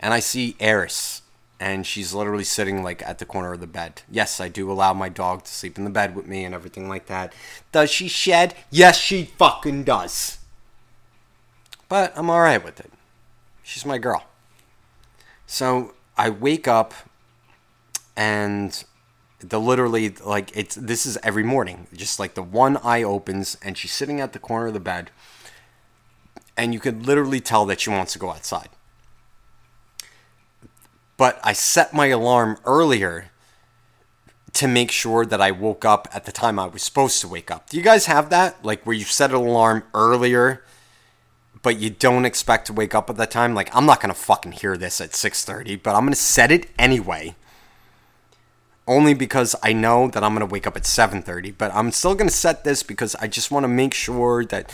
and 0.00 0.14
I 0.14 0.20
see 0.20 0.56
Eris 0.58 1.20
and 1.60 1.86
she's 1.86 2.14
literally 2.14 2.42
sitting 2.42 2.82
like 2.82 3.02
at 3.02 3.18
the 3.18 3.26
corner 3.26 3.52
of 3.52 3.60
the 3.60 3.66
bed. 3.66 4.00
Yes, 4.10 4.40
I 4.40 4.48
do 4.48 4.72
allow 4.72 4.94
my 4.94 5.10
dog 5.10 5.44
to 5.44 5.52
sleep 5.52 5.76
in 5.76 5.84
the 5.84 5.90
bed 5.90 6.16
with 6.16 6.26
me 6.26 6.46
and 6.46 6.54
everything 6.54 6.88
like 6.88 7.04
that. 7.06 7.34
Does 7.70 7.90
she 7.90 8.08
shed? 8.08 8.54
Yes, 8.70 8.96
she 8.98 9.26
fucking 9.36 9.84
does. 9.84 10.38
But 11.90 12.14
I'm 12.16 12.30
all 12.30 12.40
right 12.40 12.64
with 12.64 12.80
it. 12.80 12.92
She's 13.62 13.84
my 13.84 13.98
girl. 13.98 14.24
So 15.46 15.92
I 16.16 16.30
wake 16.30 16.66
up 16.66 16.94
and 18.16 18.82
the 19.40 19.60
literally 19.60 20.10
like 20.10 20.56
it's 20.56 20.74
this 20.74 21.04
is 21.04 21.18
every 21.22 21.42
morning 21.42 21.86
just 21.92 22.18
like 22.18 22.34
the 22.34 22.42
one 22.42 22.76
eye 22.78 23.02
opens 23.02 23.56
and 23.62 23.76
she's 23.76 23.92
sitting 23.92 24.20
at 24.20 24.32
the 24.32 24.38
corner 24.38 24.68
of 24.68 24.74
the 24.74 24.80
bed 24.80 25.10
and 26.56 26.72
you 26.72 26.80
could 26.80 27.06
literally 27.06 27.40
tell 27.40 27.66
that 27.66 27.80
she 27.80 27.90
wants 27.90 28.12
to 28.12 28.18
go 28.18 28.30
outside. 28.30 28.68
But 31.16 31.38
i 31.44 31.52
set 31.52 31.92
my 31.92 32.06
alarm 32.06 32.58
earlier 32.64 33.30
to 34.54 34.68
make 34.68 34.90
sure 34.90 35.26
that 35.26 35.40
i 35.40 35.50
woke 35.50 35.84
up 35.84 36.08
at 36.12 36.24
the 36.24 36.32
time 36.32 36.58
i 36.58 36.66
was 36.66 36.82
supposed 36.82 37.20
to 37.20 37.28
wake 37.28 37.50
up. 37.50 37.68
Do 37.68 37.76
you 37.76 37.82
guys 37.82 38.06
have 38.06 38.30
that? 38.30 38.64
Like 38.64 38.84
where 38.86 38.96
you 38.96 39.04
set 39.04 39.30
an 39.30 39.36
alarm 39.36 39.84
earlier 39.92 40.62
but 41.64 41.80
you 41.80 41.88
don't 41.88 42.26
expect 42.26 42.66
to 42.66 42.74
wake 42.74 42.94
up 42.94 43.08
at 43.08 43.16
that 43.16 43.30
time, 43.30 43.54
like 43.54 43.74
I'm 43.74 43.86
not 43.86 44.00
gonna 44.00 44.14
fucking 44.14 44.52
hear 44.52 44.76
this 44.76 45.00
at 45.00 45.14
6:30, 45.14 45.82
but 45.82 45.94
I'm 45.96 46.04
gonna 46.04 46.14
set 46.14 46.52
it 46.52 46.68
anyway. 46.78 47.34
Only 48.86 49.14
because 49.14 49.56
I 49.62 49.72
know 49.72 50.08
that 50.08 50.22
I'm 50.22 50.34
gonna 50.34 50.46
wake 50.46 50.66
up 50.66 50.76
at 50.76 50.84
7:30, 50.86 51.50
but 51.50 51.74
I'm 51.74 51.90
still 51.90 52.14
gonna 52.14 52.30
set 52.30 52.64
this 52.64 52.82
because 52.82 53.14
I 53.16 53.28
just 53.28 53.50
want 53.50 53.64
to 53.64 53.68
make 53.68 53.94
sure 53.94 54.44
that. 54.46 54.72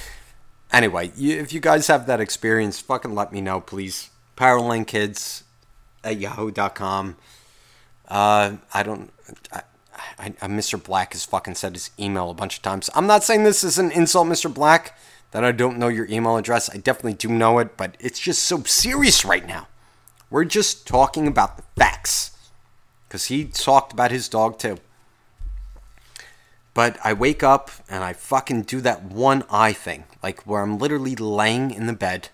Anyway, 0.73 1.11
you, 1.17 1.37
if 1.37 1.53
you 1.53 1.61
guys 1.61 1.89
have 1.89 2.07
that 2.07 2.21
experience, 2.21 2.79
fucking 2.81 3.15
let 3.15 3.33
me 3.33 3.41
know, 3.41 3.61
please. 3.61 4.11
Powerline 4.37 4.87
Kids 4.87 5.45
at 6.03 6.19
yahoo.com. 6.19 7.17
Uh, 8.09 8.57
I 8.73 8.83
don't. 8.83 9.13
I, 9.53 9.63
I, 10.19 10.35
I, 10.43 10.47
Mr. 10.49 10.83
Black 10.83 11.13
has 11.13 11.25
fucking 11.25 11.55
said 11.55 11.75
his 11.75 11.91
email 11.99 12.31
a 12.31 12.35
bunch 12.35 12.57
of 12.57 12.63
times. 12.63 12.91
I'm 12.95 13.07
not 13.07 13.23
saying 13.23 13.45
this 13.45 13.63
is 13.63 13.79
an 13.79 13.91
insult, 13.93 14.27
Mr. 14.29 14.53
Black, 14.53 14.99
that 15.31 15.45
I 15.45 15.53
don't 15.53 15.79
know 15.79 15.89
your 15.89 16.07
email 16.07 16.37
address. 16.37 16.71
I 16.71 16.79
definitely 16.79 17.15
do 17.15 17.29
know 17.29 17.59
it, 17.59 17.77
but 17.77 17.97
it's 18.01 18.19
just 18.19 18.43
so 18.43 18.63
serious 18.65 19.25
right 19.25 19.47
now. 19.47 19.69
We're 20.31 20.45
just 20.45 20.87
talking 20.87 21.27
about 21.27 21.57
the 21.57 21.63
facts. 21.77 22.31
Because 23.11 23.27
he 23.27 23.45
talked 23.45 23.93
about 23.93 24.13
his 24.13 24.29
dog 24.29 24.59
too. 24.59 24.79
But 26.73 26.97
I 27.05 27.13
wake 27.13 27.43
up 27.43 27.71
and 27.91 28.05
I 28.05 28.15
fucking 28.15 28.63
do 28.63 28.81
that 28.83 29.03
one 29.03 29.43
eye 29.51 29.73
thing. 29.73 30.05
Like 30.23 30.47
where 30.47 30.63
I'm 30.63 30.79
literally 30.79 31.17
laying 31.17 31.73
in 31.73 31.87
the 31.87 31.93
bed 31.93 32.29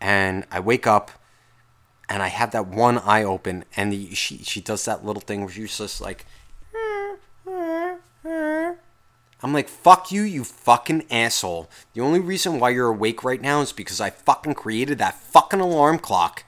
and 0.00 0.46
I 0.50 0.60
wake 0.60 0.86
up 0.86 1.10
and 2.08 2.22
I 2.22 2.28
have 2.28 2.52
that 2.52 2.68
one 2.68 2.98
eye 2.98 3.24
open, 3.24 3.64
and 3.76 3.92
the, 3.92 4.14
she 4.14 4.38
she 4.38 4.60
does 4.60 4.84
that 4.84 5.04
little 5.04 5.20
thing 5.20 5.40
where 5.40 5.50
she's 5.50 5.78
just 5.78 6.00
like, 6.00 6.24
I'm 7.44 7.98
like, 9.52 9.68
fuck 9.68 10.12
you, 10.12 10.22
you 10.22 10.44
fucking 10.44 11.06
asshole. 11.10 11.68
The 11.94 12.00
only 12.00 12.20
reason 12.20 12.60
why 12.60 12.70
you're 12.70 12.88
awake 12.88 13.24
right 13.24 13.40
now 13.40 13.60
is 13.60 13.72
because 13.72 14.00
I 14.00 14.10
fucking 14.10 14.54
created 14.54 14.98
that 14.98 15.20
fucking 15.20 15.60
alarm 15.60 15.98
clock 15.98 16.44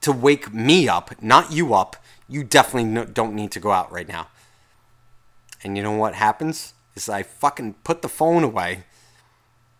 to 0.00 0.12
wake 0.12 0.52
me 0.52 0.88
up, 0.88 1.22
not 1.22 1.52
you 1.52 1.74
up. 1.74 1.96
You 2.30 2.44
definitely 2.44 3.12
don't 3.12 3.34
need 3.34 3.50
to 3.52 3.60
go 3.60 3.72
out 3.72 3.90
right 3.90 4.08
now. 4.08 4.28
And 5.64 5.76
you 5.76 5.82
know 5.82 5.90
what 5.90 6.14
happens? 6.14 6.74
Is 6.94 7.08
I 7.08 7.24
fucking 7.24 7.74
put 7.84 8.02
the 8.02 8.08
phone 8.08 8.44
away, 8.44 8.84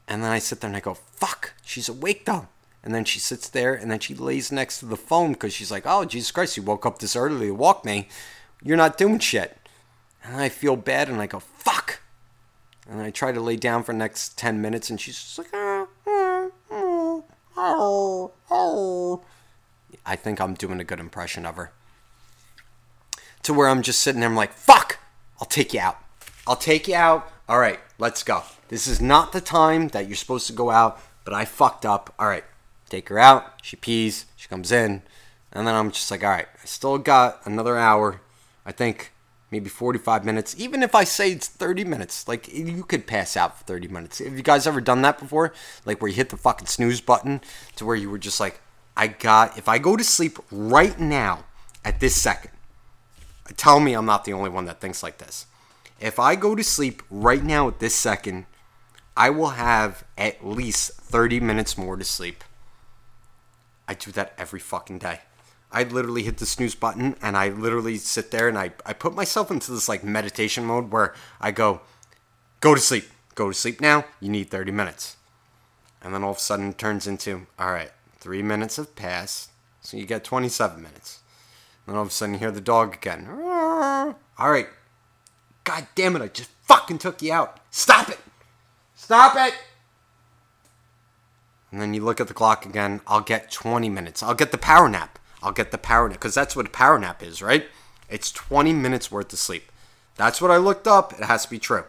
and 0.08 0.24
then 0.24 0.30
I 0.32 0.40
sit 0.40 0.60
there 0.60 0.68
and 0.68 0.76
I 0.76 0.80
go, 0.80 0.94
fuck, 0.94 1.54
she's 1.62 1.88
awake 1.88 2.24
though. 2.24 2.48
And 2.82 2.92
then 2.94 3.04
she 3.04 3.20
sits 3.20 3.48
there 3.48 3.74
and 3.74 3.90
then 3.90 4.00
she 4.00 4.14
lays 4.14 4.50
next 4.50 4.80
to 4.80 4.86
the 4.86 4.96
phone 4.96 5.32
because 5.32 5.52
she's 5.52 5.70
like, 5.70 5.84
oh, 5.86 6.04
Jesus 6.04 6.32
Christ, 6.32 6.56
you 6.56 6.62
woke 6.62 6.84
up 6.84 6.98
this 6.98 7.14
early 7.14 7.46
to 7.46 7.54
walk 7.54 7.84
me. 7.84 8.08
You're 8.62 8.76
not 8.76 8.98
doing 8.98 9.18
shit. 9.18 9.56
And 10.24 10.36
I 10.36 10.48
feel 10.48 10.76
bad 10.76 11.08
and 11.08 11.20
I 11.20 11.26
go, 11.26 11.40
fuck. 11.40 12.00
And 12.88 13.00
I 13.00 13.10
try 13.10 13.32
to 13.32 13.40
lay 13.40 13.56
down 13.56 13.84
for 13.84 13.92
the 13.92 13.98
next 13.98 14.36
10 14.38 14.60
minutes 14.60 14.90
and 14.90 15.00
she's 15.00 15.22
just 15.22 15.38
like, 15.38 15.50
oh, 15.52 15.88
oh, 17.56 18.32
oh. 18.50 19.22
I 20.04 20.16
think 20.16 20.40
I'm 20.40 20.54
doing 20.54 20.80
a 20.80 20.84
good 20.84 21.00
impression 21.00 21.44
of 21.46 21.56
her. 21.56 21.72
To 23.50 23.54
where 23.54 23.68
I'm 23.68 23.82
just 23.82 23.98
sitting 23.98 24.20
there, 24.20 24.30
I'm 24.30 24.36
like, 24.36 24.52
fuck, 24.52 25.00
I'll 25.40 25.46
take 25.48 25.74
you 25.74 25.80
out. 25.80 25.98
I'll 26.46 26.54
take 26.54 26.86
you 26.86 26.94
out. 26.94 27.28
All 27.48 27.58
right, 27.58 27.80
let's 27.98 28.22
go. 28.22 28.44
This 28.68 28.86
is 28.86 29.00
not 29.00 29.32
the 29.32 29.40
time 29.40 29.88
that 29.88 30.06
you're 30.06 30.14
supposed 30.14 30.46
to 30.46 30.52
go 30.52 30.70
out, 30.70 31.02
but 31.24 31.34
I 31.34 31.46
fucked 31.46 31.84
up. 31.84 32.14
All 32.16 32.28
right, 32.28 32.44
take 32.88 33.08
her 33.08 33.18
out. 33.18 33.54
She 33.60 33.74
pees. 33.74 34.26
She 34.36 34.46
comes 34.46 34.70
in. 34.70 35.02
And 35.50 35.66
then 35.66 35.74
I'm 35.74 35.90
just 35.90 36.12
like, 36.12 36.22
all 36.22 36.30
right, 36.30 36.46
I 36.62 36.64
still 36.64 36.96
got 36.98 37.44
another 37.44 37.76
hour. 37.76 38.20
I 38.64 38.70
think 38.70 39.10
maybe 39.50 39.68
45 39.68 40.24
minutes. 40.24 40.54
Even 40.56 40.84
if 40.84 40.94
I 40.94 41.02
say 41.02 41.32
it's 41.32 41.48
30 41.48 41.82
minutes, 41.82 42.28
like 42.28 42.46
you 42.54 42.84
could 42.84 43.08
pass 43.08 43.36
out 43.36 43.58
for 43.58 43.64
30 43.64 43.88
minutes. 43.88 44.20
Have 44.20 44.36
you 44.36 44.44
guys 44.44 44.68
ever 44.68 44.80
done 44.80 45.02
that 45.02 45.18
before? 45.18 45.52
Like 45.84 46.00
where 46.00 46.08
you 46.08 46.14
hit 46.14 46.28
the 46.28 46.36
fucking 46.36 46.68
snooze 46.68 47.00
button 47.00 47.40
to 47.74 47.84
where 47.84 47.96
you 47.96 48.10
were 48.10 48.18
just 48.18 48.38
like, 48.38 48.60
I 48.96 49.08
got, 49.08 49.58
if 49.58 49.68
I 49.68 49.78
go 49.78 49.96
to 49.96 50.04
sleep 50.04 50.38
right 50.52 51.00
now 51.00 51.46
at 51.84 51.98
this 51.98 52.14
second, 52.14 52.52
tell 53.56 53.80
me 53.80 53.94
I'm 53.94 54.06
not 54.06 54.24
the 54.24 54.32
only 54.32 54.50
one 54.50 54.64
that 54.66 54.80
thinks 54.80 55.02
like 55.02 55.18
this. 55.18 55.46
If 56.00 56.18
I 56.18 56.34
go 56.34 56.54
to 56.54 56.64
sleep 56.64 57.02
right 57.10 57.42
now 57.42 57.68
at 57.68 57.78
this 57.78 57.94
second, 57.94 58.46
I 59.16 59.30
will 59.30 59.50
have 59.50 60.04
at 60.16 60.46
least 60.46 60.92
30 60.92 61.40
minutes 61.40 61.76
more 61.76 61.96
to 61.96 62.04
sleep. 62.04 62.42
I 63.86 63.94
do 63.94 64.10
that 64.12 64.32
every 64.38 64.60
fucking 64.60 64.98
day. 64.98 65.20
I 65.72 65.84
literally 65.84 66.22
hit 66.22 66.38
the 66.38 66.46
snooze 66.46 66.74
button 66.74 67.16
and 67.22 67.36
I 67.36 67.48
literally 67.48 67.96
sit 67.96 68.30
there 68.30 68.48
and 68.48 68.58
I, 68.58 68.72
I 68.84 68.92
put 68.92 69.14
myself 69.14 69.50
into 69.50 69.70
this 69.72 69.88
like 69.88 70.02
meditation 70.02 70.64
mode 70.64 70.90
where 70.90 71.14
I 71.40 71.50
go, 71.50 71.80
go 72.60 72.74
to 72.74 72.80
sleep, 72.80 73.04
go 73.34 73.48
to 73.48 73.54
sleep 73.54 73.80
now, 73.80 74.04
you 74.20 74.28
need 74.28 74.50
30 74.50 74.72
minutes. 74.72 75.16
And 76.02 76.14
then 76.14 76.24
all 76.24 76.32
of 76.32 76.38
a 76.38 76.40
sudden 76.40 76.70
it 76.70 76.78
turns 76.78 77.06
into, 77.06 77.46
all 77.58 77.72
right, 77.72 77.90
three 78.18 78.42
minutes 78.42 78.76
have 78.76 78.96
passed, 78.96 79.50
so 79.80 79.96
you 79.96 80.06
get 80.06 80.24
27 80.24 80.82
minutes. 80.82 81.19
And 81.86 81.96
all 81.96 82.02
of 82.02 82.08
a 82.08 82.10
sudden 82.10 82.34
you 82.34 82.38
hear 82.40 82.50
the 82.50 82.60
dog 82.60 82.94
again. 82.94 83.26
All 83.28 84.50
right, 84.50 84.68
god 85.64 85.86
damn 85.94 86.16
it, 86.16 86.22
I 86.22 86.28
just 86.28 86.50
fucking 86.62 86.98
took 86.98 87.20
you 87.22 87.32
out. 87.32 87.60
Stop 87.70 88.08
it! 88.08 88.18
Stop 88.94 89.34
it! 89.36 89.54
And 91.72 91.80
then 91.80 91.94
you 91.94 92.02
look 92.04 92.20
at 92.20 92.28
the 92.28 92.34
clock 92.34 92.66
again. 92.66 93.00
I'll 93.06 93.20
get 93.20 93.50
20 93.50 93.88
minutes. 93.88 94.22
I'll 94.22 94.34
get 94.34 94.50
the 94.50 94.58
power 94.58 94.88
nap. 94.88 95.18
I'll 95.42 95.52
get 95.52 95.70
the 95.70 95.78
power 95.78 96.08
nap 96.08 96.18
because 96.18 96.34
that's 96.34 96.56
what 96.56 96.66
a 96.66 96.70
power 96.70 96.98
nap 96.98 97.22
is, 97.22 97.42
right? 97.42 97.66
It's 98.08 98.32
20 98.32 98.72
minutes 98.72 99.10
worth 99.10 99.32
of 99.32 99.38
sleep. 99.38 99.70
That's 100.16 100.42
what 100.42 100.50
I 100.50 100.56
looked 100.56 100.88
up. 100.88 101.12
It 101.12 101.24
has 101.24 101.44
to 101.44 101.50
be 101.50 101.58
true. 101.58 101.84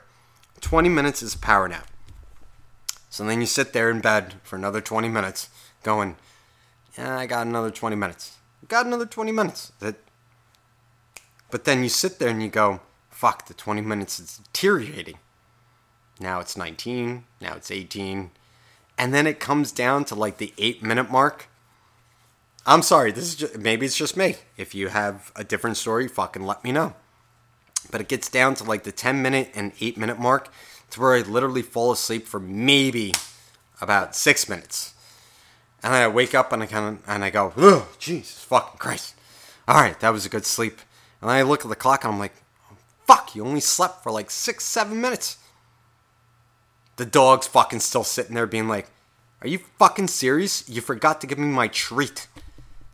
20 0.61 0.89
minutes 0.89 1.23
is 1.23 1.33
a 1.33 1.39
power 1.39 1.67
nap. 1.67 1.87
So 3.09 3.25
then 3.25 3.41
you 3.41 3.47
sit 3.47 3.73
there 3.73 3.89
in 3.89 3.99
bed 3.99 4.35
for 4.43 4.55
another 4.55 4.79
20 4.79 5.09
minutes 5.09 5.49
going, 5.83 6.15
yeah, 6.97 7.17
I 7.17 7.25
got 7.25 7.47
another 7.47 7.71
20 7.71 7.95
minutes. 7.95 8.37
Got 8.71 8.85
another 8.85 9.05
20 9.05 9.33
minutes. 9.33 9.73
That, 9.79 9.95
but 11.49 11.65
then 11.65 11.83
you 11.83 11.89
sit 11.89 12.19
there 12.19 12.29
and 12.29 12.41
you 12.41 12.47
go, 12.47 12.79
fuck, 13.09 13.47
the 13.47 13.53
20 13.53 13.81
minutes 13.81 14.17
is 14.17 14.37
deteriorating. 14.37 15.17
Now 16.21 16.39
it's 16.39 16.55
19, 16.55 17.25
now 17.41 17.55
it's 17.55 17.69
18, 17.69 18.31
and 18.97 19.13
then 19.13 19.27
it 19.27 19.41
comes 19.41 19.73
down 19.73 20.05
to 20.05 20.15
like 20.15 20.37
the 20.37 20.53
eight 20.57 20.81
minute 20.81 21.11
mark. 21.11 21.49
I'm 22.65 22.81
sorry, 22.81 23.11
this 23.11 23.25
is 23.25 23.35
just, 23.35 23.57
maybe 23.57 23.85
it's 23.85 23.97
just 23.97 24.15
me. 24.15 24.37
If 24.55 24.73
you 24.73 24.87
have 24.87 25.33
a 25.35 25.43
different 25.43 25.75
story, 25.75 26.07
fucking 26.07 26.45
let 26.45 26.63
me 26.63 26.71
know. 26.71 26.93
But 27.91 27.99
it 27.99 28.07
gets 28.07 28.29
down 28.29 28.55
to 28.55 28.63
like 28.63 28.83
the 28.83 28.93
10 28.93 29.21
minute 29.21 29.51
and 29.53 29.73
8 29.81 29.97
minute 29.97 30.17
mark 30.17 30.47
to 30.91 31.01
where 31.01 31.15
I 31.15 31.23
literally 31.23 31.61
fall 31.61 31.91
asleep 31.91 32.25
for 32.25 32.39
maybe 32.39 33.11
about 33.81 34.15
6 34.15 34.47
minutes. 34.47 34.93
And 35.83 35.93
I 35.93 36.07
wake 36.07 36.35
up 36.35 36.53
and 36.53 36.63
I 36.63 36.67
kind 36.67 36.97
of 36.97 37.09
and 37.09 37.23
I 37.23 37.29
go, 37.29 37.53
"Oh, 37.57 37.89
Jesus 37.99 38.43
fucking 38.43 38.77
Christ." 38.77 39.15
All 39.67 39.81
right, 39.81 39.99
that 39.99 40.13
was 40.13 40.25
a 40.25 40.29
good 40.29 40.45
sleep. 40.45 40.79
And 41.21 41.29
I 41.29 41.41
look 41.43 41.63
at 41.63 41.69
the 41.69 41.75
clock 41.75 42.03
and 42.03 42.13
I'm 42.13 42.19
like, 42.19 42.35
"Fuck, 43.05 43.35
you 43.35 43.45
only 43.45 43.61
slept 43.61 44.03
for 44.03 44.11
like 44.11 44.29
6 44.29 44.63
7 44.63 44.99
minutes." 44.99 45.37
The 47.01 47.05
dog's 47.05 47.47
fucking 47.47 47.79
still 47.79 48.03
sitting 48.03 48.35
there 48.35 48.45
being 48.45 48.67
like, 48.67 48.87
Are 49.41 49.47
you 49.47 49.59
fucking 49.79 50.09
serious? 50.09 50.69
You 50.69 50.81
forgot 50.81 51.19
to 51.21 51.27
give 51.27 51.39
me 51.39 51.47
my 51.47 51.67
treat. 51.67 52.27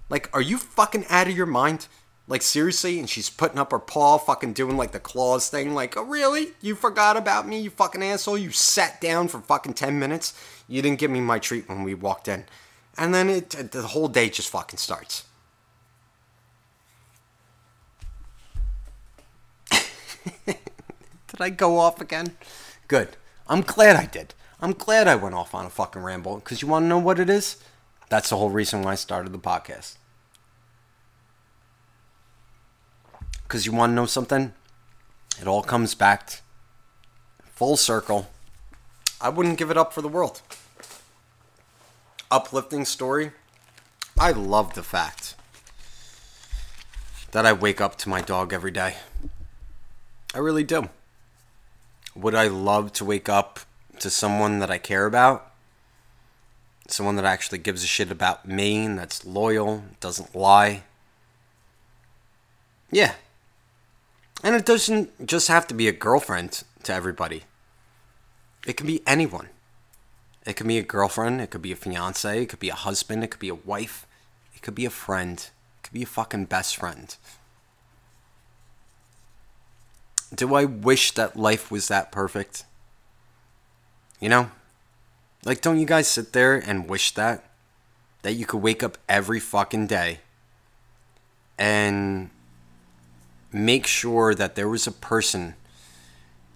Like, 0.10 0.30
are 0.34 0.42
you 0.42 0.58
fucking 0.58 1.06
out 1.10 1.28
of 1.28 1.36
your 1.36 1.46
mind? 1.46 1.88
Like, 2.26 2.42
seriously? 2.42 3.00
And 3.00 3.10
she's 3.10 3.30
putting 3.30 3.60
up 3.60 3.72
her 3.72 3.80
paw, 3.80 4.18
fucking 4.18 4.54
doing 4.54 4.78
like 4.78 4.94
the 4.94 5.02
claws 5.02 5.50
thing. 5.50 5.74
Like, 5.74 5.98
oh, 5.98 6.04
really? 6.04 6.54
You 6.62 6.76
forgot 6.76 7.18
about 7.18 7.50
me, 7.50 7.60
you 7.60 7.70
fucking 7.70 8.02
asshole? 8.02 8.38
You 8.38 8.52
sat 8.52 9.02
down 9.02 9.28
for 9.28 9.42
fucking 9.42 9.74
10 9.74 10.00
minutes? 10.00 10.34
You 10.70 10.82
didn't 10.82 11.00
give 11.00 11.12
me 11.12 11.20
my 11.20 11.40
treat 11.40 11.68
when 11.68 11.84
we 11.84 11.94
walked 11.94 12.30
in. 12.30 12.46
And 12.98 13.14
then 13.14 13.30
it, 13.30 13.52
the 13.72 13.84
whole 13.84 14.08
day 14.08 14.30
just 14.30 14.50
fucking 14.50 14.80
starts. 14.80 15.26
Did 20.46 20.58
I 21.40 21.50
go 21.52 21.78
off 21.78 22.02
again? 22.02 22.36
Good. 22.88 23.10
I'm 23.48 23.62
glad 23.62 23.96
I 23.96 24.06
did. 24.06 24.34
I'm 24.60 24.74
glad 24.74 25.08
I 25.08 25.16
went 25.16 25.36
off 25.36 25.54
on 25.54 25.66
a 25.66 25.70
fucking 25.70 26.02
ramble 26.02 26.38
because 26.38 26.62
you 26.62 26.68
want 26.68 26.84
to 26.84 26.88
know 26.88 26.98
what 26.98 27.20
it 27.20 27.30
is? 27.30 27.58
That's 28.10 28.30
the 28.30 28.38
whole 28.38 28.50
reason 28.50 28.82
why 28.82 28.94
I 28.94 28.96
started 28.96 29.32
the 29.32 29.38
podcast. 29.38 29.98
Because 33.44 33.66
you 33.66 33.72
want 33.72 33.92
to 33.92 33.96
know 33.96 34.06
something? 34.06 34.54
It 35.40 35.48
all 35.48 35.62
comes 35.62 35.94
back 35.94 36.42
full 37.44 37.78
circle. 37.78 38.28
I 39.22 39.30
wouldn't 39.30 39.58
give 39.58 39.72
it 39.72 39.78
up 39.78 39.94
for 39.94 40.02
the 40.02 40.08
world. 40.08 40.42
Uplifting 42.30 42.84
story. 42.84 43.32
I 44.20 44.32
love 44.32 44.74
the 44.74 44.84
fact 44.84 45.36
that 47.32 47.46
I 47.46 47.54
wake 47.54 47.80
up 47.80 47.98
to 48.00 48.10
my 48.10 48.20
dog 48.20 48.52
every 48.52 48.72
day. 48.72 48.98
I 50.34 50.40
really 50.40 50.64
do. 50.64 50.90
Would 52.16 52.36
I 52.36 52.48
love 52.48 52.92
to 52.94 53.06
wake 53.06 53.30
up 53.30 53.62
to 54.00 54.10
someone 54.10 54.60
that 54.60 54.72
I 54.72 54.78
care 54.78 55.06
about? 55.06 55.52
Someone 56.90 57.16
that 57.16 57.26
actually 57.26 57.60
gives 57.60 57.84
a 57.84 57.88
shit 57.88 58.12
about 58.12 58.48
me 58.48 58.86
and 58.86 58.98
that's 58.98 59.26
loyal, 59.26 59.84
doesn't 60.00 60.36
lie? 60.36 60.84
Yeah. 62.92 63.14
And 64.44 64.56
it 64.56 64.66
doesn't 64.66 65.28
just 65.28 65.48
have 65.48 65.68
to 65.68 65.74
be 65.74 65.88
a 65.88 65.94
girlfriend 65.94 66.64
to 66.84 66.94
everybody, 66.94 67.44
it 68.66 68.78
can 68.78 68.88
be 68.88 69.02
anyone. 69.08 69.50
It 70.48 70.56
could 70.56 70.66
be 70.66 70.78
a 70.78 70.82
girlfriend, 70.82 71.42
it 71.42 71.50
could 71.50 71.62
be 71.62 71.74
a 71.74 71.76
fiance, 71.76 72.42
it 72.42 72.46
could 72.46 72.60
be 72.60 72.70
a 72.70 72.76
husband, 72.76 73.22
it 73.22 73.28
could 73.28 73.42
be 73.42 73.50
a 73.50 73.56
wife, 73.56 74.08
it 74.56 74.62
could 74.62 74.76
be 74.76 74.86
a 74.86 74.90
friend, 74.90 75.38
it 75.38 75.84
could 75.84 75.94
be 75.94 76.04
a 76.04 76.06
fucking 76.06 76.46
best 76.46 76.78
friend. 76.78 77.18
Do 80.34 80.56
I 80.56 80.64
wish 80.64 81.12
that 81.12 81.36
life 81.36 81.70
was 81.70 81.90
that 81.90 82.14
perfect? 82.14 82.64
You 84.22 84.30
know? 84.30 84.52
Like, 85.44 85.60
don't 85.60 85.80
you 85.80 85.86
guys 85.86 86.08
sit 86.08 86.32
there 86.32 86.56
and 86.56 86.88
wish 86.88 87.14
that? 87.16 87.44
That 88.22 88.34
you 88.34 88.46
could 88.46 88.62
wake 88.62 88.82
up 88.82 88.98
every 89.10 89.42
fucking 89.42 89.88
day 89.88 90.20
and 91.58 92.30
make 93.52 93.86
sure 93.86 94.34
that 94.34 94.56
there 94.56 94.70
was 94.70 94.88
a 94.88 94.94
person 94.94 95.56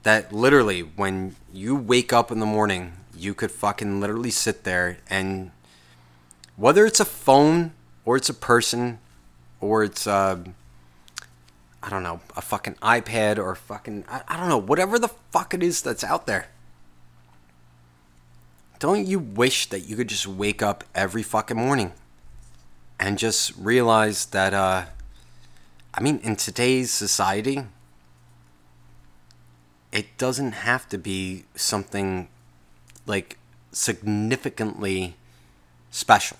that 0.04 0.32
literally, 0.32 0.80
when 0.80 1.36
you 1.52 1.76
wake 1.76 2.14
up 2.14 2.32
in 2.32 2.39
the 2.39 2.46
morning, 2.46 2.94
you 3.22 3.34
could 3.34 3.51
fucking 3.51 3.99
literally 3.99 4.32
sit 4.32 4.63
there 4.63 4.97
and 5.09 5.51
whether 6.55 6.86
it's 6.86 6.99
a 6.99 7.05
phone 7.05 7.74
or 8.03 8.17
it's 8.17 8.30
a 8.30 8.34
person 8.34 8.99
or 9.59 9.84
it's 9.84 10.07
uh, 10.07 10.38
I 11.84 11.89
don't 11.89 12.03
know 12.03 12.22
a 12.36 12.41
fucking 12.41 12.76
iPad 12.76 13.38
or 13.38 13.55
fucking 13.55 14.05
I, 14.09 14.22
I 14.28 14.38
don't 14.38 14.49
know 14.49 14.57
whatever 14.57 14.99
the 14.99 15.07
fuck 15.07 15.53
it 15.53 15.63
is 15.63 15.82
that's 15.82 16.03
out 16.03 16.26
there. 16.28 16.47
Don't 18.80 19.05
you 19.05 19.19
wish 19.19 19.67
that 19.67 19.82
you 19.82 19.95
could 19.95 20.07
just 20.07 20.26
wake 20.28 20.63
up 20.63 20.84
every 20.95 21.22
fucking 21.22 21.57
morning 21.57 21.93
and 22.99 23.17
just 23.17 23.55
realize 23.55 24.26
that 24.28 24.53
uh 24.53 24.86
I 25.93 26.01
mean 26.01 26.19
in 26.24 26.36
today's 26.36 26.91
society 26.91 27.65
it 29.91 30.17
doesn't 30.17 30.53
have 30.53 30.88
to 30.89 30.97
be 30.97 31.45
something 31.55 32.30
like 33.06 33.38
significantly 33.72 35.16
special. 35.89 36.38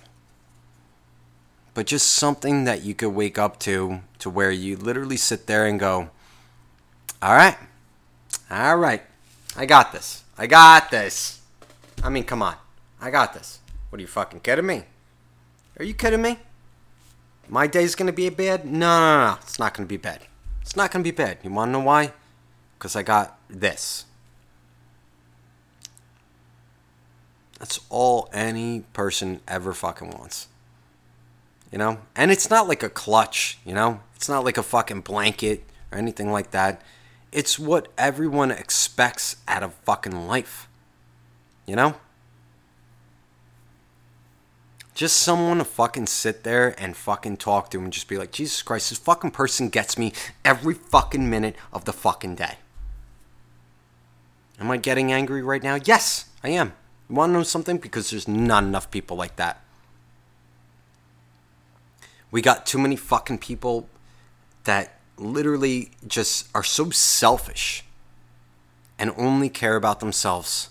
But 1.74 1.86
just 1.86 2.08
something 2.08 2.66
that 2.66 2.84
you 2.84 2.94
could 2.94 3.10
wake 3.10 3.38
up 3.38 3.60
to 3.60 4.02
to 4.20 4.30
where 4.30 4.52
you 4.52 4.76
literally 4.76 5.18
sit 5.18 5.48
there 5.48 5.66
and 5.66 5.80
go, 5.80 6.10
"All 7.22 7.36
right. 7.36 7.58
All 8.50 8.78
right. 8.78 9.04
I 9.56 9.66
got 9.66 9.92
this. 9.92 10.24
I 10.38 10.48
got 10.48 10.92
this." 10.92 11.40
I 12.04 12.10
mean, 12.10 12.24
come 12.24 12.42
on. 12.42 12.56
I 13.00 13.10
got 13.10 13.34
this. 13.34 13.60
What 13.90 14.00
are 14.00 14.02
you 14.02 14.08
fucking 14.08 14.42
kidding 14.42 14.66
me? 14.66 14.84
Are 15.80 15.86
you 15.86 15.94
kidding 15.94 16.22
me? 16.22 16.40
My 17.48 17.68
day's 17.68 17.96
gonna 17.96 18.14
be 18.14 18.30
bad? 18.30 18.66
No, 18.66 19.00
no, 19.00 19.28
no. 19.28 19.38
It's 19.42 19.60
not 19.60 19.74
gonna 19.74 19.88
be 19.88 19.98
bad. 19.98 20.28
It's 20.62 20.76
not 20.76 20.92
gonna 20.92 21.04
be 21.04 21.12
bad. 21.12 21.40
You 21.44 21.52
wanna 21.52 21.72
know 21.72 21.80
why? 21.80 22.14
Because 22.78 22.96
I 22.96 23.04
got 23.04 23.38
this. 23.50 24.06
That's 27.62 27.80
all 27.92 28.28
any 28.34 28.86
person 28.92 29.40
ever 29.48 29.72
fucking 29.72 30.10
wants. 30.10 30.48
You 31.72 31.78
know? 31.78 32.00
And 32.16 32.32
it's 32.32 32.50
not 32.50 32.68
like 32.68 32.82
a 32.82 32.90
clutch, 32.90 33.60
you 33.64 33.76
know? 33.76 34.00
It's 34.16 34.28
not 34.28 34.44
like 34.44 34.58
a 34.58 34.64
fucking 34.64 35.02
blanket 35.02 35.64
or 35.92 36.00
anything 36.00 36.32
like 36.32 36.50
that. 36.52 36.82
It's 37.32 37.60
what 37.60 37.90
everyone 38.00 38.50
expects 38.50 39.36
out 39.48 39.62
of 39.62 39.76
fucking 39.86 40.28
life. 40.28 40.68
You 41.68 41.76
know? 41.76 41.98
Just 44.96 45.18
someone 45.18 45.60
to 45.60 45.64
fucking 45.64 46.08
sit 46.08 46.44
there 46.44 46.74
and 46.82 46.98
fucking 46.98 47.38
talk 47.38 47.70
to 47.70 47.78
and 47.80 47.94
just 47.94 48.08
be 48.08 48.18
like, 48.18 48.32
Jesus 48.32 48.64
Christ, 48.64 48.90
this 48.90 48.98
fucking 48.98 49.32
person 49.32 49.70
gets 49.70 50.00
me 50.00 50.14
every 50.44 50.74
fucking 50.74 51.30
minute 51.30 51.56
of 51.72 51.86
the 51.86 51.94
fucking 51.94 52.34
day. 52.34 52.56
Am 54.60 54.72
I 54.72 54.78
getting 54.78 55.12
angry 55.12 55.44
right 55.44 55.62
now? 55.62 55.76
Yes, 55.76 56.26
I 56.44 56.50
am. 56.50 56.74
You 57.12 57.18
want 57.18 57.32
to 57.32 57.34
know 57.34 57.44
something? 57.44 57.78
Because 57.78 58.10
there's 58.10 58.26
not 58.26 58.64
enough 58.64 58.90
people 58.90 59.18
like 59.18 59.36
that. 59.36 59.60
We 62.32 62.42
got 62.42 62.66
too 62.66 62.80
many 62.80 62.96
fucking 62.96 63.40
people 63.40 63.90
that 64.64 64.98
literally 65.18 65.92
just 66.08 66.48
are 66.56 66.64
so 66.64 66.90
selfish 66.92 67.84
and 68.98 69.12
only 69.18 69.50
care 69.50 69.76
about 69.76 70.00
themselves. 70.00 70.70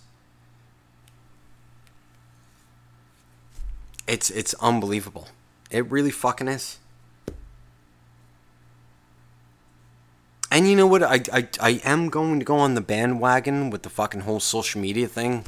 It's 4.06 4.30
it's 4.30 4.54
unbelievable. 4.54 5.28
It 5.70 5.90
really 5.90 6.10
fucking 6.10 6.48
is. 6.48 6.78
And 10.50 10.66
you 10.66 10.74
know 10.74 10.86
what? 10.86 11.02
I, 11.02 11.20
I, 11.30 11.48
I 11.60 11.70
am 11.84 12.08
going 12.08 12.38
to 12.38 12.46
go 12.46 12.56
on 12.56 12.74
the 12.74 12.80
bandwagon 12.80 13.68
with 13.68 13.82
the 13.82 13.90
fucking 13.90 14.22
whole 14.22 14.40
social 14.40 14.80
media 14.80 15.06
thing. 15.06 15.44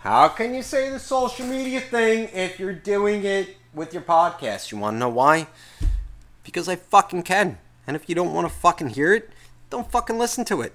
How 0.00 0.28
can 0.28 0.54
you 0.54 0.62
say 0.62 0.88
the 0.88 0.98
social 0.98 1.44
media 1.44 1.78
thing 1.78 2.30
if 2.32 2.58
you're 2.58 2.72
doing 2.72 3.22
it 3.22 3.58
with 3.74 3.92
your 3.92 4.02
podcast? 4.02 4.72
You 4.72 4.78
want 4.78 4.94
to 4.94 4.98
know 4.98 5.10
why? 5.10 5.48
Because 6.42 6.70
I 6.70 6.76
fucking 6.76 7.24
can. 7.24 7.58
And 7.86 7.94
if 7.94 8.08
you 8.08 8.14
don't 8.14 8.32
want 8.32 8.48
to 8.48 8.54
fucking 8.54 8.90
hear 8.90 9.12
it, 9.12 9.28
don't 9.68 9.92
fucking 9.92 10.18
listen 10.18 10.46
to 10.46 10.62
it. 10.62 10.72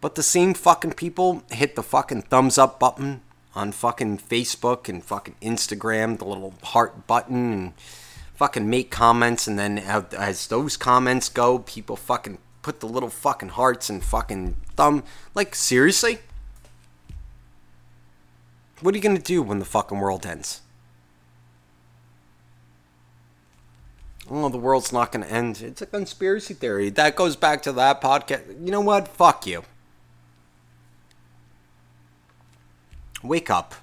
But 0.00 0.14
the 0.14 0.22
same 0.22 0.54
fucking 0.54 0.92
people 0.92 1.42
hit 1.50 1.74
the 1.74 1.82
fucking 1.82 2.22
thumbs 2.22 2.56
up 2.56 2.78
button 2.78 3.22
on 3.52 3.72
fucking 3.72 4.18
Facebook 4.18 4.88
and 4.88 5.02
fucking 5.02 5.34
Instagram, 5.42 6.18
the 6.18 6.24
little 6.24 6.54
heart 6.62 7.08
button, 7.08 7.52
and 7.52 7.72
fucking 8.36 8.70
make 8.70 8.92
comments. 8.92 9.48
And 9.48 9.58
then 9.58 9.78
as 9.78 10.46
those 10.46 10.76
comments 10.76 11.28
go, 11.28 11.58
people 11.58 11.96
fucking 11.96 12.38
put 12.62 12.78
the 12.78 12.86
little 12.86 13.10
fucking 13.10 13.48
hearts 13.48 13.90
and 13.90 14.04
fucking 14.04 14.54
thumb. 14.76 15.02
Like, 15.34 15.56
seriously? 15.56 16.20
What 18.80 18.94
are 18.94 18.98
you 18.98 19.02
going 19.02 19.16
to 19.16 19.22
do 19.22 19.42
when 19.42 19.58
the 19.58 19.64
fucking 19.64 19.98
world 19.98 20.26
ends? 20.26 20.60
Oh, 24.28 24.48
the 24.48 24.58
world's 24.58 24.92
not 24.92 25.12
going 25.12 25.24
to 25.24 25.32
end. 25.32 25.62
It's 25.62 25.80
a 25.80 25.86
conspiracy 25.86 26.52
theory. 26.52 26.90
That 26.90 27.16
goes 27.16 27.36
back 27.36 27.62
to 27.62 27.72
that 27.72 28.02
podcast. 28.02 28.48
You 28.64 28.72
know 28.72 28.80
what? 28.80 29.08
Fuck 29.08 29.46
you. 29.46 29.62
Wake 33.22 33.48
up. 33.48 33.74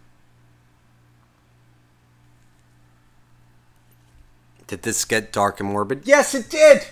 Did 4.67 4.83
this 4.83 5.05
get 5.05 5.31
dark 5.31 5.59
and 5.59 5.69
morbid? 5.69 6.03
Yes, 6.05 6.35
it 6.35 6.49
did! 6.49 6.83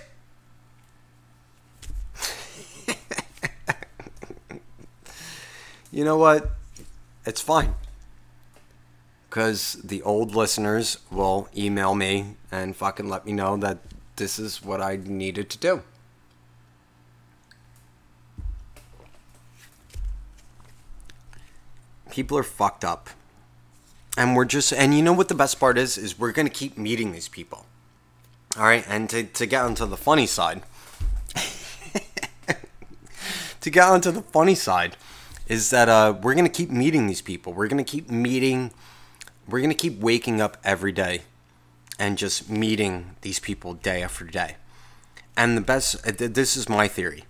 you 5.92 6.04
know 6.04 6.18
what? 6.18 6.52
It's 7.26 7.42
fine 7.42 7.76
because 9.32 9.76
the 9.76 10.04
old 10.04 10.36
listeners 10.36 10.98
will 11.10 11.48
email 11.56 11.96
me 11.96 12.36
and 12.52 12.76
fucking 12.76 13.08
let 13.08 13.26
me 13.26 13.32
know 13.32 13.56
that 13.56 13.78
this 14.18 14.38
is 14.38 14.62
what 14.62 14.82
I 14.82 15.00
needed 15.02 15.50
to 15.52 15.58
do. 15.58 15.84
People 22.10 22.38
are 22.38 22.44
fucked 22.44 22.84
up. 22.84 23.10
And 24.18 24.36
we're 24.36 24.44
just, 24.44 24.74
and 24.74 24.94
you 24.94 25.02
know 25.02 25.14
what 25.14 25.30
the 25.30 25.34
best 25.34 25.62
part 25.62 25.78
is? 25.78 25.98
Is 25.98 26.20
we're 26.20 26.34
going 26.34 26.50
to 26.50 26.54
keep 26.54 26.78
meeting 26.78 27.14
these 27.14 27.30
people. 27.30 27.66
All 28.58 28.64
right. 28.64 28.84
And 28.86 29.10
to, 29.12 29.24
to 29.24 29.46
get 29.46 29.64
onto 29.64 29.86
the 29.86 29.96
funny 29.96 30.28
side, 30.28 30.62
to 33.62 33.70
get 33.70 33.88
onto 33.88 34.12
the 34.12 34.24
funny 34.24 34.56
side, 34.56 34.98
is 35.48 35.70
that 35.70 35.88
uh, 35.88 36.16
we're 36.22 36.34
going 36.34 36.44
to 36.44 36.52
keep 36.52 36.70
meeting 36.70 37.08
these 37.08 37.22
people. 37.22 37.54
We're 37.54 37.70
going 37.70 37.82
to 37.82 37.90
keep 37.90 38.10
meeting 38.10 38.72
we're 39.52 39.60
going 39.60 39.70
to 39.70 39.76
keep 39.76 40.00
waking 40.00 40.40
up 40.40 40.58
every 40.64 40.92
day 40.92 41.22
and 42.00 42.18
just 42.18 42.50
meeting 42.50 43.16
these 43.22 43.40
people 43.40 43.74
day 43.74 44.02
after 44.02 44.26
day. 44.26 44.56
And 45.36 45.58
the 45.58 45.62
best, 45.62 45.96
uh, 46.08 46.12
this 46.18 46.58
is 46.58 46.70
my 46.70 46.88
theory. 46.88 47.26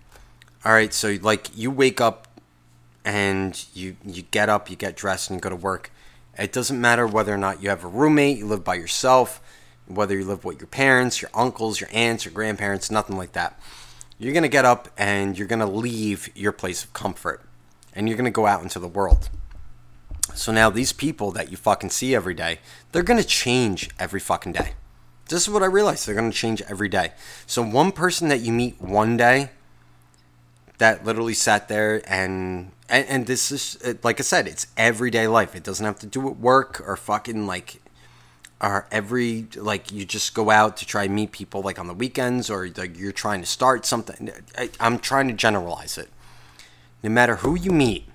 All 0.63 0.73
right, 0.73 0.93
so 0.93 1.17
like 1.21 1.55
you 1.57 1.71
wake 1.71 1.99
up 1.99 2.27
and 3.03 3.65
you 3.73 3.95
you 4.05 4.21
get 4.21 4.47
up, 4.47 4.69
you 4.69 4.75
get 4.75 4.95
dressed, 4.95 5.29
and 5.29 5.37
you 5.37 5.41
go 5.41 5.49
to 5.49 5.55
work. 5.55 5.91
It 6.37 6.53
doesn't 6.53 6.79
matter 6.79 7.07
whether 7.07 7.33
or 7.33 7.37
not 7.37 7.61
you 7.63 7.69
have 7.69 7.83
a 7.83 7.87
roommate, 7.87 8.37
you 8.37 8.45
live 8.45 8.63
by 8.63 8.75
yourself, 8.75 9.41
whether 9.87 10.15
you 10.15 10.23
live 10.23 10.45
with 10.45 10.59
your 10.59 10.67
parents, 10.67 11.21
your 11.21 11.31
uncles, 11.33 11.81
your 11.81 11.89
aunts, 11.91 12.25
your 12.25 12.33
grandparents, 12.33 12.91
nothing 12.91 13.17
like 13.17 13.33
that. 13.33 13.59
You're 14.19 14.33
gonna 14.33 14.47
get 14.47 14.65
up 14.65 14.89
and 14.97 15.37
you're 15.37 15.47
gonna 15.47 15.69
leave 15.69 16.29
your 16.35 16.51
place 16.51 16.83
of 16.83 16.93
comfort, 16.93 17.41
and 17.95 18.07
you're 18.07 18.17
gonna 18.17 18.29
go 18.29 18.45
out 18.45 18.61
into 18.61 18.77
the 18.77 18.87
world. 18.87 19.29
So 20.35 20.51
now 20.51 20.69
these 20.69 20.93
people 20.93 21.31
that 21.31 21.51
you 21.51 21.57
fucking 21.57 21.89
see 21.89 22.15
every 22.15 22.33
day, 22.33 22.59
they're 22.91 23.03
gonna 23.03 23.23
change 23.23 23.89
every 23.99 24.19
fucking 24.19 24.53
day. 24.53 24.73
This 25.29 25.43
is 25.43 25.49
what 25.49 25.63
I 25.63 25.67
realized. 25.67 26.05
They're 26.05 26.15
gonna 26.15 26.31
change 26.31 26.61
every 26.63 26.89
day. 26.89 27.13
So 27.45 27.63
one 27.63 27.91
person 27.91 28.27
that 28.29 28.41
you 28.41 28.51
meet 28.51 28.81
one 28.81 29.17
day 29.17 29.51
that 30.77 31.05
literally 31.05 31.33
sat 31.33 31.67
there 31.67 32.01
and 32.07 32.71
and, 32.89 33.07
and 33.07 33.27
this 33.27 33.51
is 33.51 33.77
like 34.03 34.19
I 34.19 34.23
said, 34.23 34.47
it's 34.47 34.67
everyday 34.75 35.27
life. 35.27 35.55
It 35.55 35.63
doesn't 35.63 35.85
have 35.85 35.99
to 35.99 36.07
do 36.07 36.19
with 36.19 36.37
work 36.37 36.81
or 36.85 36.97
fucking 36.97 37.47
like 37.47 37.81
or 38.61 38.87
every 38.91 39.47
like 39.55 39.91
you 39.91 40.05
just 40.05 40.33
go 40.33 40.49
out 40.49 40.77
to 40.77 40.85
try 40.85 41.05
and 41.05 41.15
meet 41.15 41.31
people 41.31 41.61
like 41.61 41.79
on 41.79 41.87
the 41.87 41.93
weekends 41.93 42.49
or 42.49 42.69
like 42.75 42.97
you're 42.97 43.11
trying 43.11 43.41
to 43.41 43.47
start 43.47 43.85
something. 43.85 44.29
I, 44.57 44.69
I'm 44.79 44.99
trying 44.99 45.27
to 45.29 45.33
generalize 45.33 45.97
it. 45.97 46.09
No 47.01 47.09
matter 47.09 47.37
who 47.37 47.55
you 47.55 47.71
meet, 47.71 48.07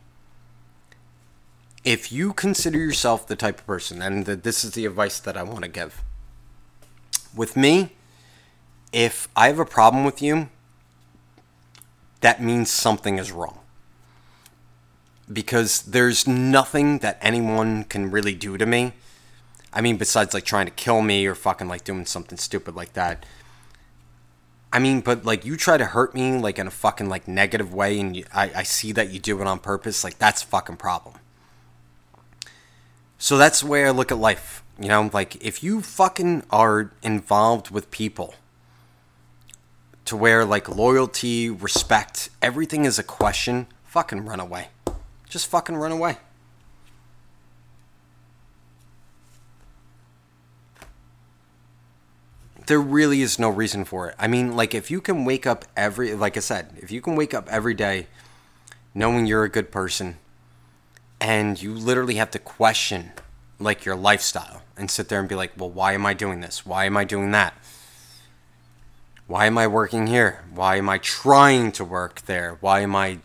if 1.86 2.10
you 2.10 2.32
consider 2.32 2.78
yourself 2.78 3.28
the 3.28 3.36
type 3.36 3.60
of 3.60 3.66
person, 3.66 4.02
and 4.02 4.26
this 4.26 4.64
is 4.64 4.72
the 4.72 4.84
advice 4.84 5.20
that 5.20 5.36
I 5.36 5.44
want 5.44 5.62
to 5.62 5.68
give. 5.68 6.02
With 7.34 7.56
me, 7.56 7.92
if 8.92 9.28
I 9.36 9.46
have 9.46 9.60
a 9.60 9.64
problem 9.64 10.04
with 10.04 10.20
you, 10.20 10.48
that 12.22 12.42
means 12.42 12.72
something 12.72 13.18
is 13.18 13.30
wrong. 13.30 13.60
Because 15.32 15.82
there's 15.82 16.26
nothing 16.26 16.98
that 16.98 17.18
anyone 17.20 17.84
can 17.84 18.10
really 18.10 18.34
do 18.34 18.58
to 18.58 18.66
me. 18.66 18.94
I 19.72 19.80
mean, 19.80 19.96
besides 19.96 20.34
like 20.34 20.44
trying 20.44 20.66
to 20.66 20.72
kill 20.72 21.02
me 21.02 21.24
or 21.24 21.36
fucking 21.36 21.68
like 21.68 21.84
doing 21.84 22.04
something 22.04 22.36
stupid 22.36 22.74
like 22.74 22.94
that. 22.94 23.24
I 24.72 24.80
mean, 24.80 25.02
but 25.02 25.24
like 25.24 25.44
you 25.44 25.56
try 25.56 25.76
to 25.76 25.84
hurt 25.84 26.16
me 26.16 26.36
like 26.38 26.58
in 26.58 26.66
a 26.66 26.72
fucking 26.72 27.08
like 27.08 27.28
negative 27.28 27.72
way, 27.72 28.00
and 28.00 28.16
you, 28.16 28.24
I, 28.34 28.50
I 28.56 28.62
see 28.64 28.90
that 28.90 29.10
you 29.10 29.20
do 29.20 29.40
it 29.40 29.46
on 29.46 29.60
purpose. 29.60 30.02
Like 30.02 30.18
that's 30.18 30.42
a 30.42 30.46
fucking 30.46 30.78
problem. 30.78 31.14
So 33.18 33.38
that's 33.38 33.60
the 33.60 33.66
way 33.66 33.84
I 33.84 33.90
look 33.90 34.12
at 34.12 34.18
life. 34.18 34.62
You 34.78 34.88
know, 34.88 35.10
like 35.12 35.42
if 35.44 35.62
you 35.62 35.80
fucking 35.80 36.42
are 36.50 36.92
involved 37.02 37.70
with 37.70 37.90
people 37.90 38.34
to 40.04 40.16
where 40.16 40.44
like 40.44 40.68
loyalty, 40.68 41.48
respect, 41.48 42.28
everything 42.42 42.84
is 42.84 42.98
a 42.98 43.02
question, 43.02 43.66
fucking 43.84 44.26
run 44.26 44.38
away. 44.38 44.68
Just 45.28 45.46
fucking 45.46 45.76
run 45.76 45.92
away. 45.92 46.18
There 52.66 52.80
really 52.80 53.22
is 53.22 53.38
no 53.38 53.48
reason 53.48 53.84
for 53.84 54.08
it. 54.08 54.16
I 54.18 54.26
mean, 54.26 54.56
like 54.56 54.74
if 54.74 54.90
you 54.90 55.00
can 55.00 55.24
wake 55.24 55.46
up 55.46 55.64
every 55.76 56.14
like 56.14 56.36
I 56.36 56.40
said, 56.40 56.76
if 56.76 56.90
you 56.90 57.00
can 57.00 57.16
wake 57.16 57.32
up 57.32 57.48
every 57.48 57.74
day 57.74 58.08
knowing 58.92 59.24
you're 59.24 59.44
a 59.44 59.48
good 59.48 59.70
person 59.70 60.18
and 61.20 61.60
you 61.60 61.72
literally 61.72 62.16
have 62.16 62.30
to 62.32 62.38
question 62.38 63.12
like 63.58 63.84
your 63.84 63.96
lifestyle 63.96 64.62
and 64.76 64.90
sit 64.90 65.08
there 65.08 65.20
and 65.20 65.28
be 65.28 65.34
like, 65.34 65.52
well, 65.56 65.70
why 65.70 65.92
am 65.92 66.04
I 66.04 66.14
doing 66.14 66.40
this? 66.40 66.66
Why 66.66 66.84
am 66.84 66.96
I 66.96 67.04
doing 67.04 67.30
that? 67.30 67.54
Why 69.26 69.46
am 69.46 69.58
I 69.58 69.66
working 69.66 70.06
here? 70.06 70.44
Why 70.54 70.76
am 70.76 70.88
I 70.88 70.98
trying 70.98 71.72
to 71.72 71.84
work 71.84 72.22
there? 72.22 72.58
Why 72.60 72.80
am 72.80 72.94
I 72.94 73.18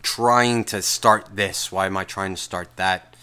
trying 0.00 0.64
to 0.64 0.80
start 0.80 1.36
this? 1.36 1.70
Why 1.70 1.86
am 1.86 1.96
I 1.96 2.04
trying 2.04 2.34
to 2.34 2.40
start 2.40 2.76
that? 2.76 3.16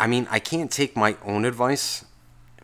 I 0.00 0.06
mean, 0.06 0.26
I 0.30 0.40
can't 0.40 0.70
take 0.70 0.96
my 0.96 1.16
own 1.24 1.44
advice, 1.44 2.04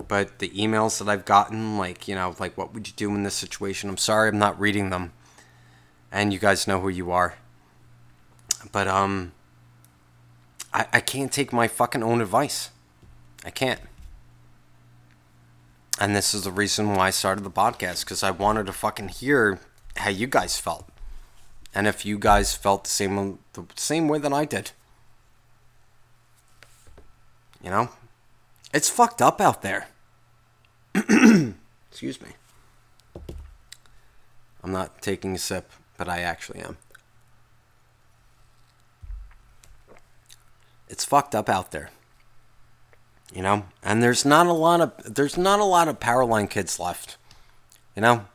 but 0.09 0.41
the 0.41 0.49
emails 0.51 0.99
that 0.99 1.09
I've 1.09 1.24
gotten, 1.24 1.78
like, 1.78 2.09
you 2.09 2.14
know, 2.14 2.34
like, 2.41 2.59
what 2.59 2.74
would 2.74 2.88
you 2.88 2.95
do 2.97 3.14
in 3.14 3.22
this 3.22 3.34
situation? 3.34 3.88
I'm 3.88 3.97
sorry 3.97 4.28
I'm 4.28 4.38
not 4.38 4.59
reading 4.59 4.91
them. 4.91 5.12
And 6.11 6.32
you 6.32 6.41
guys 6.41 6.66
know 6.66 6.80
who 6.80 6.88
you 6.88 7.12
are. 7.12 7.36
But, 8.72 8.88
um, 8.88 9.30
I, 10.72 10.86
I 10.92 11.00
can't 11.00 11.32
take 11.32 11.52
my 11.52 11.68
fucking 11.68 12.02
own 12.02 12.20
advice. 12.20 12.70
I 13.44 13.50
can't. 13.50 13.80
And 15.98 16.16
this 16.16 16.32
is 16.32 16.44
the 16.44 16.52
reason 16.52 16.94
why 16.94 17.08
I 17.08 17.10
started 17.10 17.44
the 17.44 17.50
podcast 17.50 18.04
because 18.04 18.22
I 18.22 18.30
wanted 18.30 18.66
to 18.66 18.72
fucking 18.72 19.08
hear 19.08 19.60
how 19.96 20.10
you 20.10 20.26
guys 20.26 20.58
felt. 20.58 20.88
And 21.74 21.86
if 21.86 22.04
you 22.04 22.18
guys 22.18 22.54
felt 22.54 22.84
the 22.84 22.90
same 22.90 23.38
the 23.52 23.64
same 23.76 24.08
way 24.08 24.18
that 24.18 24.32
I 24.32 24.44
did. 24.44 24.72
You 27.62 27.70
know? 27.70 27.90
It's 28.72 28.88
fucked 28.88 29.20
up 29.20 29.40
out 29.40 29.62
there. 29.62 29.88
Excuse 30.94 32.20
me. 32.20 32.28
I'm 34.62 34.72
not 34.72 35.02
taking 35.02 35.34
a 35.34 35.38
sip, 35.38 35.70
but 35.96 36.08
I 36.08 36.20
actually 36.20 36.60
am. 36.60 36.78
It's 40.91 41.05
fucked 41.05 41.34
up 41.34 41.49
out 41.49 41.70
there. 41.70 41.91
You 43.32 43.43
know, 43.43 43.64
and 43.82 44.03
there's 44.03 44.24
not 44.24 44.47
a 44.47 44.53
lot 44.53 44.80
of 44.80 45.14
there's 45.14 45.38
not 45.38 45.61
a 45.61 45.64
lot 45.64 45.86
of 45.86 46.01
Powerline 46.01 46.51
kids 46.51 46.80
left. 46.80 47.16
You 47.95 48.03
know, 48.03 48.26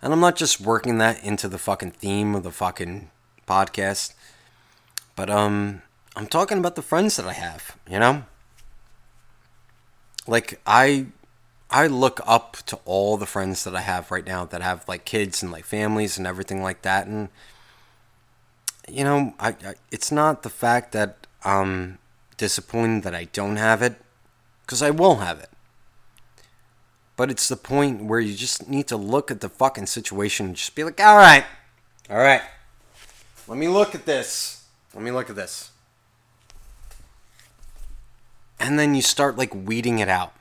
and 0.00 0.12
I'm 0.12 0.20
not 0.20 0.36
just 0.36 0.60
working 0.60 0.98
that 0.98 1.22
into 1.24 1.48
the 1.48 1.58
fucking 1.58 1.90
theme 1.90 2.34
of 2.34 2.44
the 2.44 2.52
fucking 2.52 3.10
podcast, 3.46 4.14
but 5.16 5.28
um, 5.28 5.82
I'm 6.14 6.28
talking 6.28 6.58
about 6.58 6.76
the 6.76 6.82
friends 6.82 7.16
that 7.16 7.26
I 7.26 7.32
have. 7.32 7.76
You 7.90 7.98
know, 7.98 8.24
like 10.28 10.60
I 10.64 11.06
I 11.68 11.88
look 11.88 12.20
up 12.24 12.58
to 12.66 12.78
all 12.84 13.16
the 13.16 13.26
friends 13.26 13.64
that 13.64 13.74
I 13.74 13.80
have 13.80 14.12
right 14.12 14.24
now 14.24 14.44
that 14.44 14.62
have 14.62 14.86
like 14.86 15.04
kids 15.04 15.42
and 15.42 15.50
like 15.50 15.64
families 15.64 16.18
and 16.18 16.26
everything 16.26 16.62
like 16.62 16.82
that, 16.82 17.08
and 17.08 17.30
you 18.88 19.02
know, 19.02 19.34
I, 19.40 19.48
I 19.48 19.74
it's 19.90 20.12
not 20.12 20.44
the 20.44 20.50
fact 20.50 20.92
that 20.92 21.25
I'm 21.46 21.98
disappointed 22.36 23.04
that 23.04 23.14
I 23.14 23.24
don't 23.24 23.56
have 23.56 23.80
it, 23.80 23.94
because 24.62 24.82
I 24.82 24.90
will 24.90 25.16
have 25.16 25.38
it. 25.38 25.48
But 27.16 27.30
it's 27.30 27.48
the 27.48 27.56
point 27.56 28.04
where 28.04 28.20
you 28.20 28.34
just 28.34 28.68
need 28.68 28.88
to 28.88 28.96
look 28.96 29.30
at 29.30 29.40
the 29.40 29.48
fucking 29.48 29.86
situation 29.86 30.46
and 30.46 30.56
just 30.56 30.74
be 30.74 30.84
like, 30.84 31.00
all 31.00 31.16
right, 31.16 31.44
all 32.10 32.18
right, 32.18 32.42
let 33.46 33.56
me 33.56 33.68
look 33.68 33.94
at 33.94 34.04
this. 34.04 34.64
Let 34.92 35.02
me 35.04 35.12
look 35.12 35.30
at 35.30 35.36
this. 35.36 35.70
And 38.58 38.78
then 38.78 38.94
you 38.94 39.02
start 39.02 39.38
like 39.38 39.54
weeding 39.54 39.98
it 39.98 40.08
out. 40.08 40.34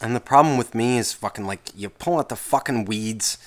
And 0.00 0.16
the 0.16 0.20
problem 0.20 0.56
with 0.56 0.74
me 0.74 0.98
is 0.98 1.12
fucking 1.12 1.46
like 1.46 1.70
you 1.76 1.88
pull 1.88 2.18
out 2.18 2.28
the 2.28 2.36
fucking 2.36 2.86
weeds 2.86 3.38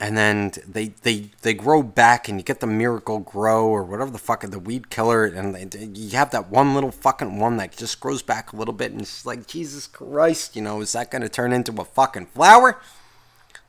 and 0.00 0.16
then 0.16 0.50
they 0.66 0.88
they 1.02 1.30
they 1.42 1.52
grow 1.52 1.82
back 1.82 2.28
and 2.28 2.38
you 2.38 2.42
get 2.42 2.60
the 2.60 2.66
Miracle-Gro 2.66 3.66
or 3.66 3.84
whatever 3.84 4.10
the 4.10 4.18
fuck 4.18 4.40
the 4.40 4.58
weed 4.58 4.88
killer 4.88 5.26
and 5.26 5.96
you 5.96 6.10
have 6.16 6.30
that 6.30 6.48
one 6.48 6.74
little 6.74 6.90
fucking 6.90 7.38
one 7.38 7.58
that 7.58 7.76
just 7.76 8.00
grows 8.00 8.22
back 8.22 8.52
a 8.52 8.56
little 8.56 8.72
bit 8.72 8.90
and 8.90 9.02
it's 9.02 9.26
like 9.26 9.46
jesus 9.46 9.86
christ 9.86 10.56
you 10.56 10.62
know 10.62 10.80
is 10.80 10.92
that 10.92 11.10
going 11.10 11.20
to 11.20 11.28
turn 11.28 11.52
into 11.52 11.78
a 11.80 11.84
fucking 11.84 12.26
flower 12.26 12.80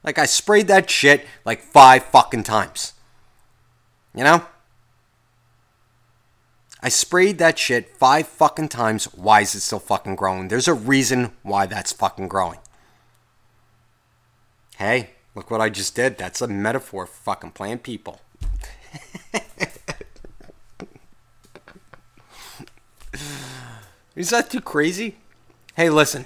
like 0.03 0.17
i 0.17 0.25
sprayed 0.25 0.67
that 0.67 0.89
shit 0.89 1.27
like 1.43 1.61
five 1.61 2.03
fucking 2.05 2.43
times 2.43 2.93
you 4.15 4.23
know 4.23 4.45
I 6.83 6.89
sprayed 6.89 7.37
that 7.37 7.59
shit 7.59 7.95
five 7.97 8.27
fucking 8.27 8.69
times. 8.69 9.05
Why 9.13 9.41
is 9.41 9.53
it 9.53 9.59
still 9.59 9.77
fucking 9.77 10.15
growing? 10.15 10.47
There's 10.47 10.67
a 10.67 10.73
reason 10.73 11.31
why 11.43 11.67
that's 11.67 11.91
fucking 11.91 12.27
growing. 12.27 12.57
Hey, 14.77 15.11
Look 15.33 15.49
what 15.49 15.61
I 15.61 15.69
just 15.69 15.95
did. 15.95 16.17
That's 16.17 16.41
a 16.41 16.47
metaphor 16.47 17.05
for 17.05 17.13
fucking 17.13 17.51
plant 17.51 17.83
people. 17.83 18.19
Is 24.15 24.29
that 24.31 24.49
too 24.49 24.59
crazy? 24.61 25.15
Hey, 25.75 25.89
listen. 25.89 26.25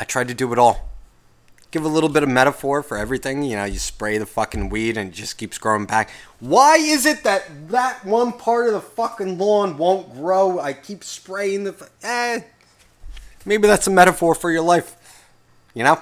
I 0.00 0.04
tried 0.04 0.28
to 0.28 0.34
do 0.34 0.52
it 0.52 0.58
all. 0.58 0.88
Give 1.70 1.84
a 1.84 1.88
little 1.88 2.08
bit 2.08 2.22
of 2.22 2.28
metaphor 2.30 2.82
for 2.82 2.96
everything. 2.96 3.42
You 3.42 3.56
know, 3.56 3.64
you 3.64 3.78
spray 3.78 4.16
the 4.16 4.24
fucking 4.24 4.70
weed 4.70 4.96
and 4.96 5.10
it 5.10 5.12
just 5.12 5.36
keeps 5.36 5.58
growing 5.58 5.84
back. 5.84 6.10
Why 6.40 6.76
is 6.76 7.04
it 7.04 7.22
that 7.24 7.68
that 7.68 8.04
one 8.04 8.32
part 8.32 8.68
of 8.68 8.72
the 8.72 8.80
fucking 8.80 9.36
lawn 9.36 9.76
won't 9.76 10.14
grow? 10.14 10.58
I 10.58 10.72
keep 10.72 11.04
spraying 11.04 11.64
the. 11.64 11.90
Eh. 12.02 12.40
Maybe 13.44 13.68
that's 13.68 13.86
a 13.86 13.90
metaphor 13.90 14.34
for 14.34 14.50
your 14.50 14.62
life. 14.62 14.96
You 15.74 15.84
know? 15.84 16.00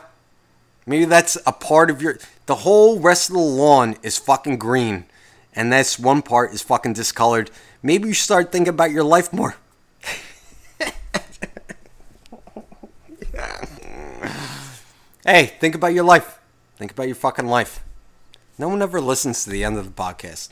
Maybe 0.87 1.05
that's 1.07 1.37
a 1.47 1.53
part 1.53 1.91
of 1.91 2.03
your. 2.03 2.19
The 2.47 2.57
whole 2.57 3.01
rest 3.01 3.31
of 3.31 3.35
the 3.35 3.41
lawn 3.41 3.97
is 4.03 4.19
fucking 4.19 4.59
green, 4.59 5.07
and 5.55 5.73
this 5.73 5.99
one 5.99 6.21
part 6.23 6.53
is 6.53 6.61
fucking 6.63 6.93
discolored. 6.93 7.51
Maybe 7.83 8.09
you 8.09 8.15
start 8.15 8.53
thinking 8.53 8.69
about 8.69 8.91
your 8.91 9.05
life 9.05 9.33
more. 9.33 9.57
hey, 15.25 15.47
think 15.59 15.75
about 15.75 15.95
your 15.95 16.05
life. 16.05 16.39
Think 16.77 16.93
about 16.93 17.07
your 17.07 17.17
fucking 17.17 17.47
life. 17.47 17.83
No 18.59 18.69
one 18.69 18.83
ever 18.83 19.01
listens 19.01 19.45
to 19.45 19.51
the 19.51 19.65
end 19.65 19.79
of 19.79 19.87
the 19.87 19.91
podcast. 20.03 20.51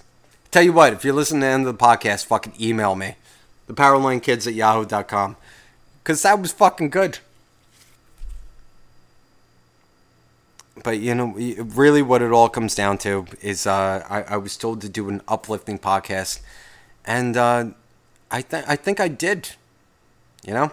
Tell 0.51 0.63
you 0.63 0.73
what, 0.73 0.93
if 0.93 1.05
you 1.05 1.13
listen 1.13 1.41
to 1.41 1.47
the 1.47 1.53
end 1.53 1.67
of 1.67 1.79
the 1.79 1.85
podcast, 1.85 2.27
fucking 2.27 2.55
email 2.61 2.95
me. 2.95 3.17
ThePowerlineKids 3.69 4.47
at 4.47 4.55
yahoo.com. 4.55 5.37
Because 6.03 6.23
that 6.23 6.41
was 6.41 6.53
fucking 6.53 6.91
good. 6.91 7.19
But 10.83 11.01
you 11.01 11.15
know, 11.15 11.35
really, 11.75 12.03
what 12.03 12.23
it 12.23 12.33
all 12.33 12.49
comes 12.49 12.75
down 12.75 12.99
to 12.99 13.27
is 13.41 13.67
uh, 13.67 14.05
I, 14.09 14.23
I 14.23 14.37
was 14.37 14.57
told 14.57 14.81
to 14.83 14.89
do 14.89 15.09
an 15.09 15.21
uplifting 15.29 15.79
podcast, 15.79 16.41
and 17.05 17.37
uh, 17.37 17.67
I 18.31 18.45
I 18.51 18.77
think 18.77 19.01
I 19.01 19.09
did. 19.09 19.51
You 20.45 20.55
know, 20.55 20.73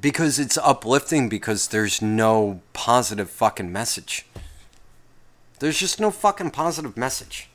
because 0.00 0.38
it's 0.38 0.58
uplifting 0.58 1.28
because 1.28 1.68
there's 1.68 2.02
no 2.02 2.60
positive 2.72 3.30
fucking 3.30 3.70
message. 3.70 4.26
There's 5.60 5.78
just 5.78 6.00
no 6.00 6.10
fucking 6.10 6.50
positive 6.50 6.96
message. 6.96 7.48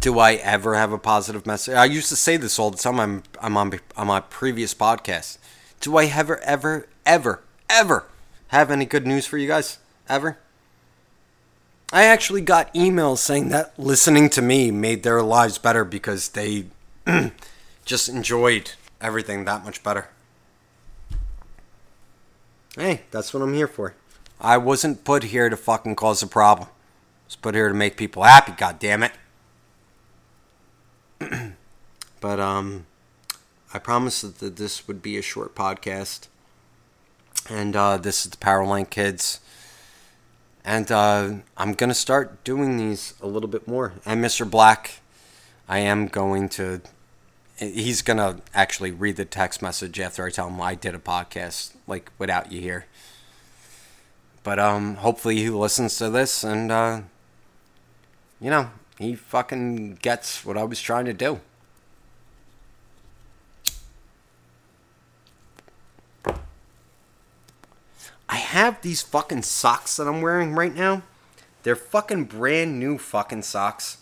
Do 0.00 0.18
I 0.18 0.34
ever 0.34 0.74
have 0.74 0.92
a 0.92 0.98
positive 0.98 1.46
message? 1.46 1.74
I 1.74 1.84
used 1.84 2.08
to 2.08 2.16
say 2.16 2.36
this 2.36 2.58
all 2.58 2.70
the 2.70 2.78
time. 2.78 3.00
I'm 3.00 3.22
I'm 3.40 3.56
on 3.56 3.78
on 3.96 4.06
my 4.06 4.20
previous 4.20 4.74
podcast. 4.74 5.38
Do 5.80 5.96
I 5.96 6.06
ever 6.06 6.40
ever 6.40 6.88
ever 7.04 7.42
ever 7.68 8.06
have 8.48 8.70
any 8.70 8.84
good 8.84 9.06
news 9.06 9.26
for 9.26 9.38
you 9.38 9.48
guys? 9.48 9.78
Ever? 10.08 10.38
I 11.92 12.04
actually 12.04 12.40
got 12.40 12.72
emails 12.74 13.18
saying 13.18 13.50
that 13.50 13.78
listening 13.78 14.30
to 14.30 14.42
me 14.42 14.70
made 14.70 15.02
their 15.02 15.22
lives 15.22 15.58
better 15.58 15.84
because 15.84 16.30
they 16.30 16.66
just 17.84 18.08
enjoyed 18.08 18.72
everything 19.00 19.44
that 19.44 19.64
much 19.64 19.82
better. 19.82 20.08
Hey, 22.76 23.02
that's 23.10 23.34
what 23.34 23.42
I'm 23.42 23.52
here 23.52 23.66
for. 23.66 23.94
I 24.40 24.56
wasn't 24.56 25.04
put 25.04 25.24
here 25.24 25.50
to 25.50 25.56
fucking 25.56 25.96
cause 25.96 26.22
a 26.22 26.26
problem. 26.26 26.68
I 26.68 27.26
was 27.26 27.36
put 27.36 27.54
here 27.54 27.68
to 27.68 27.74
make 27.74 27.98
people 27.98 28.22
happy, 28.22 28.52
god 28.52 28.78
damn 28.78 29.02
it. 29.02 29.12
but 32.20 32.40
um 32.40 32.86
I 33.74 33.78
promised 33.78 34.40
that 34.40 34.56
this 34.56 34.86
would 34.86 35.00
be 35.00 35.16
a 35.16 35.22
short 35.22 35.54
podcast. 35.54 36.28
And 37.48 37.74
uh, 37.74 37.96
this 37.96 38.24
is 38.24 38.30
the 38.30 38.36
Powerline 38.36 38.88
Kids. 38.88 39.40
And 40.64 40.92
uh, 40.92 41.36
I'm 41.56 41.72
going 41.72 41.88
to 41.88 41.94
start 41.94 42.44
doing 42.44 42.76
these 42.76 43.14
a 43.22 43.26
little 43.26 43.48
bit 43.48 43.66
more. 43.66 43.94
And 44.04 44.22
Mr. 44.22 44.48
Black, 44.48 45.00
I 45.68 45.78
am 45.78 46.06
going 46.06 46.48
to. 46.50 46.82
He's 47.56 48.02
going 48.02 48.18
to 48.18 48.40
actually 48.54 48.90
read 48.90 49.16
the 49.16 49.24
text 49.24 49.62
message 49.62 50.00
after 50.00 50.26
I 50.26 50.30
tell 50.30 50.48
him 50.48 50.60
I 50.60 50.74
did 50.74 50.94
a 50.94 50.98
podcast, 50.98 51.74
like 51.86 52.10
without 52.18 52.50
you 52.50 52.60
here. 52.60 52.86
But 54.42 54.58
um, 54.58 54.96
hopefully 54.96 55.36
he 55.36 55.48
listens 55.48 55.96
to 55.98 56.10
this 56.10 56.42
and, 56.42 56.72
uh, 56.72 57.02
you 58.40 58.50
know, 58.50 58.70
he 59.02 59.14
fucking 59.14 59.96
gets 60.02 60.44
what 60.44 60.56
I 60.56 60.64
was 60.64 60.80
trying 60.80 61.04
to 61.06 61.12
do. 61.12 61.40
I 68.28 68.36
have 68.36 68.80
these 68.80 69.02
fucking 69.02 69.42
socks 69.42 69.96
that 69.96 70.08
I'm 70.08 70.22
wearing 70.22 70.54
right 70.54 70.74
now. 70.74 71.02
They're 71.62 71.76
fucking 71.76 72.24
brand 72.24 72.80
new 72.80 72.98
fucking 72.98 73.42
socks. 73.42 73.98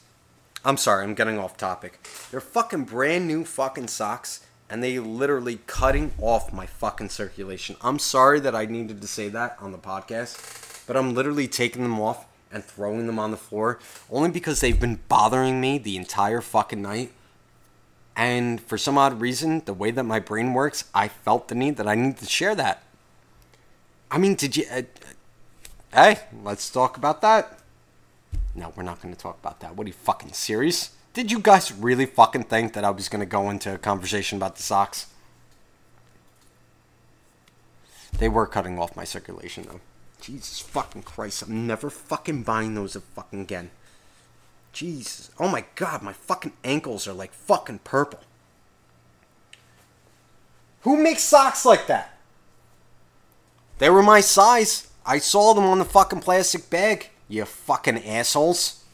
I'm 0.64 0.76
sorry, 0.76 1.04
I'm 1.04 1.14
getting 1.14 1.38
off 1.38 1.56
topic. 1.56 2.06
They're 2.30 2.40
fucking 2.40 2.84
brand 2.84 3.26
new 3.26 3.44
fucking 3.44 3.88
socks 3.88 4.46
and 4.70 4.84
they 4.84 5.00
literally 5.00 5.58
cutting 5.66 6.12
off 6.18 6.52
my 6.52 6.66
fucking 6.66 7.08
circulation. 7.08 7.76
I'm 7.80 7.98
sorry 7.98 8.38
that 8.40 8.54
I 8.54 8.66
needed 8.66 9.00
to 9.00 9.08
say 9.08 9.28
that 9.30 9.56
on 9.60 9.72
the 9.72 9.78
podcast, 9.78 10.86
but 10.86 10.96
I'm 10.96 11.12
literally 11.12 11.48
taking 11.48 11.82
them 11.82 11.98
off 12.00 12.24
and 12.52 12.64
throwing 12.64 13.06
them 13.06 13.18
on 13.18 13.30
the 13.30 13.36
floor 13.36 13.78
only 14.10 14.30
because 14.30 14.60
they've 14.60 14.80
been 14.80 15.00
bothering 15.08 15.60
me 15.60 15.78
the 15.78 15.96
entire 15.96 16.40
fucking 16.40 16.82
night. 16.82 17.12
And 18.16 18.60
for 18.60 18.76
some 18.76 18.98
odd 18.98 19.20
reason, 19.20 19.62
the 19.64 19.72
way 19.72 19.90
that 19.92 20.04
my 20.04 20.18
brain 20.18 20.52
works, 20.52 20.84
I 20.94 21.08
felt 21.08 21.48
the 21.48 21.54
need 21.54 21.76
that 21.76 21.86
I 21.86 21.94
need 21.94 22.18
to 22.18 22.26
share 22.26 22.54
that. 22.56 22.82
I 24.10 24.18
mean, 24.18 24.34
did 24.34 24.56
you? 24.56 24.64
Uh, 24.70 24.82
hey, 25.94 26.18
let's 26.42 26.68
talk 26.68 26.96
about 26.96 27.22
that. 27.22 27.60
No, 28.54 28.72
we're 28.76 28.82
not 28.82 29.00
going 29.00 29.14
to 29.14 29.20
talk 29.20 29.38
about 29.38 29.60
that. 29.60 29.76
What 29.76 29.86
are 29.86 29.88
you 29.88 29.94
fucking 29.94 30.32
serious? 30.32 30.90
Did 31.14 31.30
you 31.30 31.38
guys 31.38 31.72
really 31.72 32.06
fucking 32.06 32.44
think 32.44 32.72
that 32.74 32.84
I 32.84 32.90
was 32.90 33.08
going 33.08 33.20
to 33.20 33.26
go 33.26 33.48
into 33.48 33.74
a 33.74 33.78
conversation 33.78 34.36
about 34.36 34.56
the 34.56 34.62
socks? 34.62 35.06
They 38.18 38.28
were 38.28 38.46
cutting 38.46 38.78
off 38.78 38.96
my 38.96 39.04
circulation 39.04 39.64
though. 39.68 39.80
Jesus 40.20 40.60
fucking 40.60 41.02
Christ, 41.02 41.42
I'm 41.42 41.66
never 41.66 41.90
fucking 41.90 42.42
buying 42.42 42.74
those 42.74 42.96
fucking 43.14 43.40
again. 43.40 43.70
Jesus. 44.72 45.30
Oh 45.38 45.48
my 45.48 45.64
god, 45.74 46.02
my 46.02 46.12
fucking 46.12 46.52
ankles 46.64 47.08
are 47.08 47.12
like 47.12 47.32
fucking 47.32 47.80
purple. 47.84 48.20
Who 50.82 50.96
makes 50.96 51.22
socks 51.22 51.64
like 51.64 51.86
that? 51.88 52.18
They 53.78 53.90
were 53.90 54.02
my 54.02 54.20
size. 54.20 54.90
I 55.04 55.18
saw 55.18 55.54
them 55.54 55.64
on 55.64 55.78
the 55.78 55.84
fucking 55.84 56.20
plastic 56.20 56.70
bag. 56.70 57.10
You 57.28 57.44
fucking 57.44 58.04
assholes. 58.04 58.84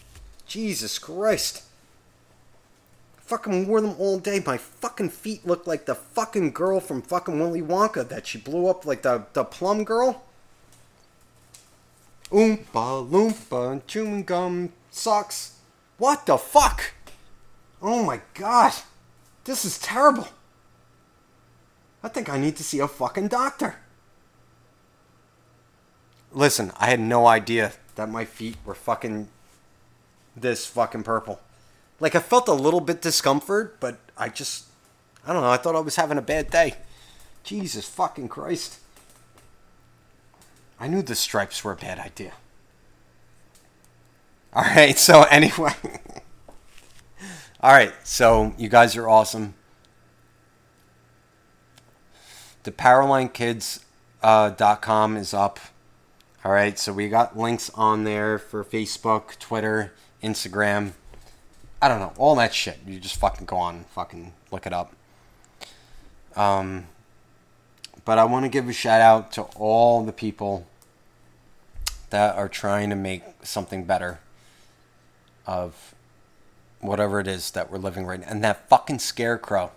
Jesus 0.47 0.99
Christ. 0.99 1.65
Fucking 3.19 3.67
wore 3.67 3.81
them 3.81 3.97
all 3.99 4.19
day. 4.19 4.41
My 4.45 4.57
fucking 4.57 5.11
feet 5.11 5.47
look 5.47 5.67
like 5.67 5.87
the 5.87 5.97
fucking 5.97 6.53
girl 6.53 6.79
from 6.79 7.03
fucking 7.03 7.39
Willy 7.39 7.63
Wonka 7.63 8.09
that 8.09 8.27
she 8.27 8.39
blew 8.39 8.69
up 8.69 8.87
like 8.87 9.03
the, 9.03 9.27
the 9.33 9.45
plum 9.45 9.83
girl. 9.85 10.23
Oompa 12.31 13.09
loompa 13.09 13.81
chewing 13.87 14.25
gum 14.25 14.73
sucks. 14.91 15.59
What 15.99 16.27
the 16.27 16.37
fuck? 16.37 16.93
Oh 17.81 18.05
my 18.05 18.21
god. 18.35 18.73
This 19.45 19.65
is 19.65 19.79
terrible. 19.79 20.29
I 22.03 22.09
think 22.09 22.29
I 22.29 22.39
need 22.39 22.57
to 22.57 22.65
see 22.65 22.81
a 22.81 22.89
fucking 22.89 23.29
doctor. 23.29 23.77
Listen, 26.33 26.73
I 26.79 26.87
had 26.87 27.01
no 27.01 27.27
idea 27.27 27.73
that 27.95 28.09
my 28.09 28.25
feet 28.25 28.57
were 28.65 28.75
fucking 28.75 29.29
this 30.37 30.67
fucking 30.67 31.05
purple. 31.05 31.41
Like 31.99 32.15
I 32.15 32.21
felt 32.21 32.49
a 32.49 32.53
little 32.53 32.81
bit 32.81 33.01
discomfort, 33.01 33.79
but 33.81 33.99
I 34.19 34.29
just 34.29 34.67
I 35.27 35.33
don't 35.33 35.43
know, 35.43 35.51
I 35.51 35.57
thought 35.57 35.77
I 35.77 35.81
was 35.81 35.97
having 35.97 36.19
a 36.19 36.23
bad 36.23 36.51
day. 36.51 36.75
Jesus 37.43 37.89
fucking 37.89 38.29
Christ. 38.29 38.81
I 40.79 40.89
knew 40.89 41.01
the 41.03 41.15
stripes 41.15 41.65
were 41.65 41.73
a 41.73 41.77
bad 41.77 41.99
idea. 41.99 42.35
Alright, 44.55 44.99
so 44.99 45.23
anyway. 45.25 45.73
Alright, 47.63 47.95
so 48.05 48.55
you 48.59 48.69
guys 48.69 48.95
are 48.97 49.09
awesome. 49.09 49.55
The 52.65 52.73
PowerlineKids.com 52.73 55.17
uh, 55.17 55.21
is 55.21 55.35
up. 55.35 55.61
All 56.45 56.53
right, 56.53 56.79
so 56.79 56.93
we 56.93 57.09
got 57.09 57.39
links 57.39 57.71
on 57.75 58.05
there 58.05 58.39
for 58.39 58.63
Facebook, 58.65 59.39
Twitter, 59.39 59.95
Instagram. 60.23 60.93
I 61.81 61.89
don't 61.89 62.01
know, 62.01 62.13
all 62.17 62.35
that 62.37 62.55
shit. 62.55 62.79
You 62.87 63.01
just 63.01 63.17
fucking 63.17 63.47
go 63.47 63.57
on, 63.57 63.85
fucking 63.95 64.33
look 64.51 64.67
it 64.67 64.73
up. 64.73 64.95
Um, 66.35 66.87
but 68.07 68.19
I 68.19 68.25
want 68.25 68.47
to 68.47 68.49
give 68.49 68.69
a 68.69 68.73
shout 68.73 69.03
out 69.03 69.33
to 69.33 69.43
all 69.57 70.03
the 70.03 70.13
people 70.13 70.67
that 72.09 72.37
are 72.37 72.49
trying 72.49 72.89
to 72.89 72.97
make 72.97 73.23
something 73.43 73.85
better 73.85 74.21
of 75.45 75.95
whatever 76.81 77.21
it 77.21 77.27
is 77.27 77.51
that 77.51 77.71
we're 77.71 77.79
living 77.79 78.07
right 78.07 78.21
now. 78.21 78.29
And 78.29 78.43
that 78.45 78.69
fucking 78.69 79.01
scarecrow 79.01 79.73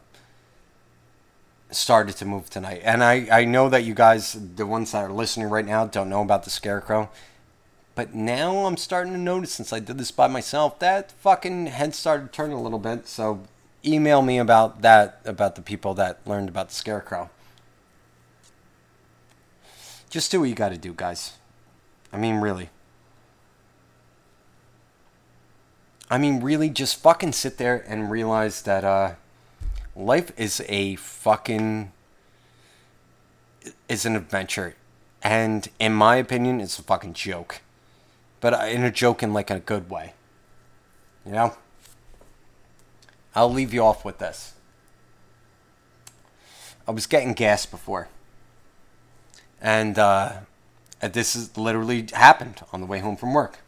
started 1.72 2.16
to 2.18 2.26
move 2.26 2.50
tonight. 2.50 2.82
And 2.84 3.04
I, 3.04 3.28
I 3.32 3.46
know 3.46 3.68
that 3.70 3.84
you 3.84 3.94
guys, 3.94 4.38
the 4.56 4.66
ones 4.66 4.92
that 4.92 5.04
are 5.04 5.12
listening 5.12 5.50
right 5.50 5.66
now, 5.66 5.86
don't 5.86 6.10
know 6.10 6.22
about 6.22 6.44
the 6.44 6.50
Scarecrow. 6.50 7.10
But 7.96 8.14
now 8.14 8.66
I'm 8.66 8.78
starting 8.78 9.14
to 9.14 9.20
notice 9.20 9.52
since 9.52 9.74
I 9.74 9.80
did 9.80 9.98
this 9.98 10.12
by 10.12 10.28
myself 10.28 10.80
that 10.80 11.12
fucking 11.12 11.68
head 11.68 11.94
started 11.94 12.32
turning 12.32 12.58
a 12.58 12.62
little 12.62 12.80
bit. 12.80 13.08
So 13.08 13.42
email 13.86 14.22
me 14.22 14.38
about 14.38 14.82
that, 14.82 15.20
about 15.26 15.56
the 15.56 15.62
people 15.62 15.94
that 15.96 16.20
learned 16.26 16.50
about 16.50 16.70
the 16.70 16.76
Scarecrow. 16.76 17.30
Just 20.10 20.32
do 20.32 20.40
what 20.40 20.50
you 20.50 20.56
gotta 20.56 20.78
do, 20.78 20.94
guys. 20.94 21.34
I 22.12 22.18
mean, 22.18 22.36
really. 22.36 22.70
I 26.10 26.18
mean, 26.18 26.42
really, 26.42 26.70
just 26.70 27.02
fucking 27.02 27.34
sit 27.34 27.58
there 27.58 27.86
and 27.88 28.10
realize 28.10 28.64
that, 28.64 28.84
uh, 28.84 29.14
life 30.00 30.32
is 30.38 30.64
a 30.68 30.96
fucking 30.96 31.92
is 33.88 34.06
an 34.06 34.16
adventure. 34.16 34.76
And 35.22 35.68
in 35.80 35.94
my 35.94 36.16
opinion 36.16 36.62
it's 36.62 36.80
a 36.80 36.84
fucking 36.84 37.14
joke. 37.14 37.62
But 38.40 38.70
in 38.70 38.84
a 38.84 38.92
joke 38.92 39.22
in 39.22 39.34
like 39.34 39.52
a 39.52 39.60
good 39.60 39.90
way. 39.90 40.14
You 41.26 41.34
know? 41.34 41.58
I'll 43.36 43.52
leave 43.52 43.74
you 43.74 43.84
off 43.84 44.06
with 44.06 44.20
this. 44.20 44.54
I 46.88 46.92
was 46.92 47.06
getting 47.06 47.34
gas 47.34 47.66
before 47.66 48.08
and 49.62 49.98
uh, 50.00 50.34
this 51.02 51.36
is 51.36 51.58
literally 51.58 52.08
happened 52.14 52.62
on 52.72 52.82
the 52.82 52.88
way 52.88 53.00
home 53.00 53.16
from 53.16 53.34
work 53.34 53.60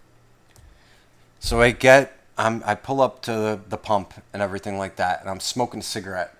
so 1.39 1.61
i 1.61 1.71
get 1.71 2.21
I'm, 2.41 2.63
I 2.65 2.73
pull 2.73 3.01
up 3.01 3.21
to 3.23 3.31
the, 3.31 3.59
the 3.69 3.77
pump 3.77 4.15
and 4.33 4.41
everything 4.41 4.79
like 4.79 4.95
that, 4.95 5.21
and 5.21 5.29
I'm 5.29 5.39
smoking 5.39 5.81
a 5.81 5.83
cigarette. 5.83 6.33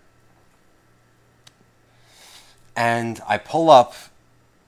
And 2.76 3.22
I 3.28 3.38
pull 3.38 3.70
up 3.70 3.94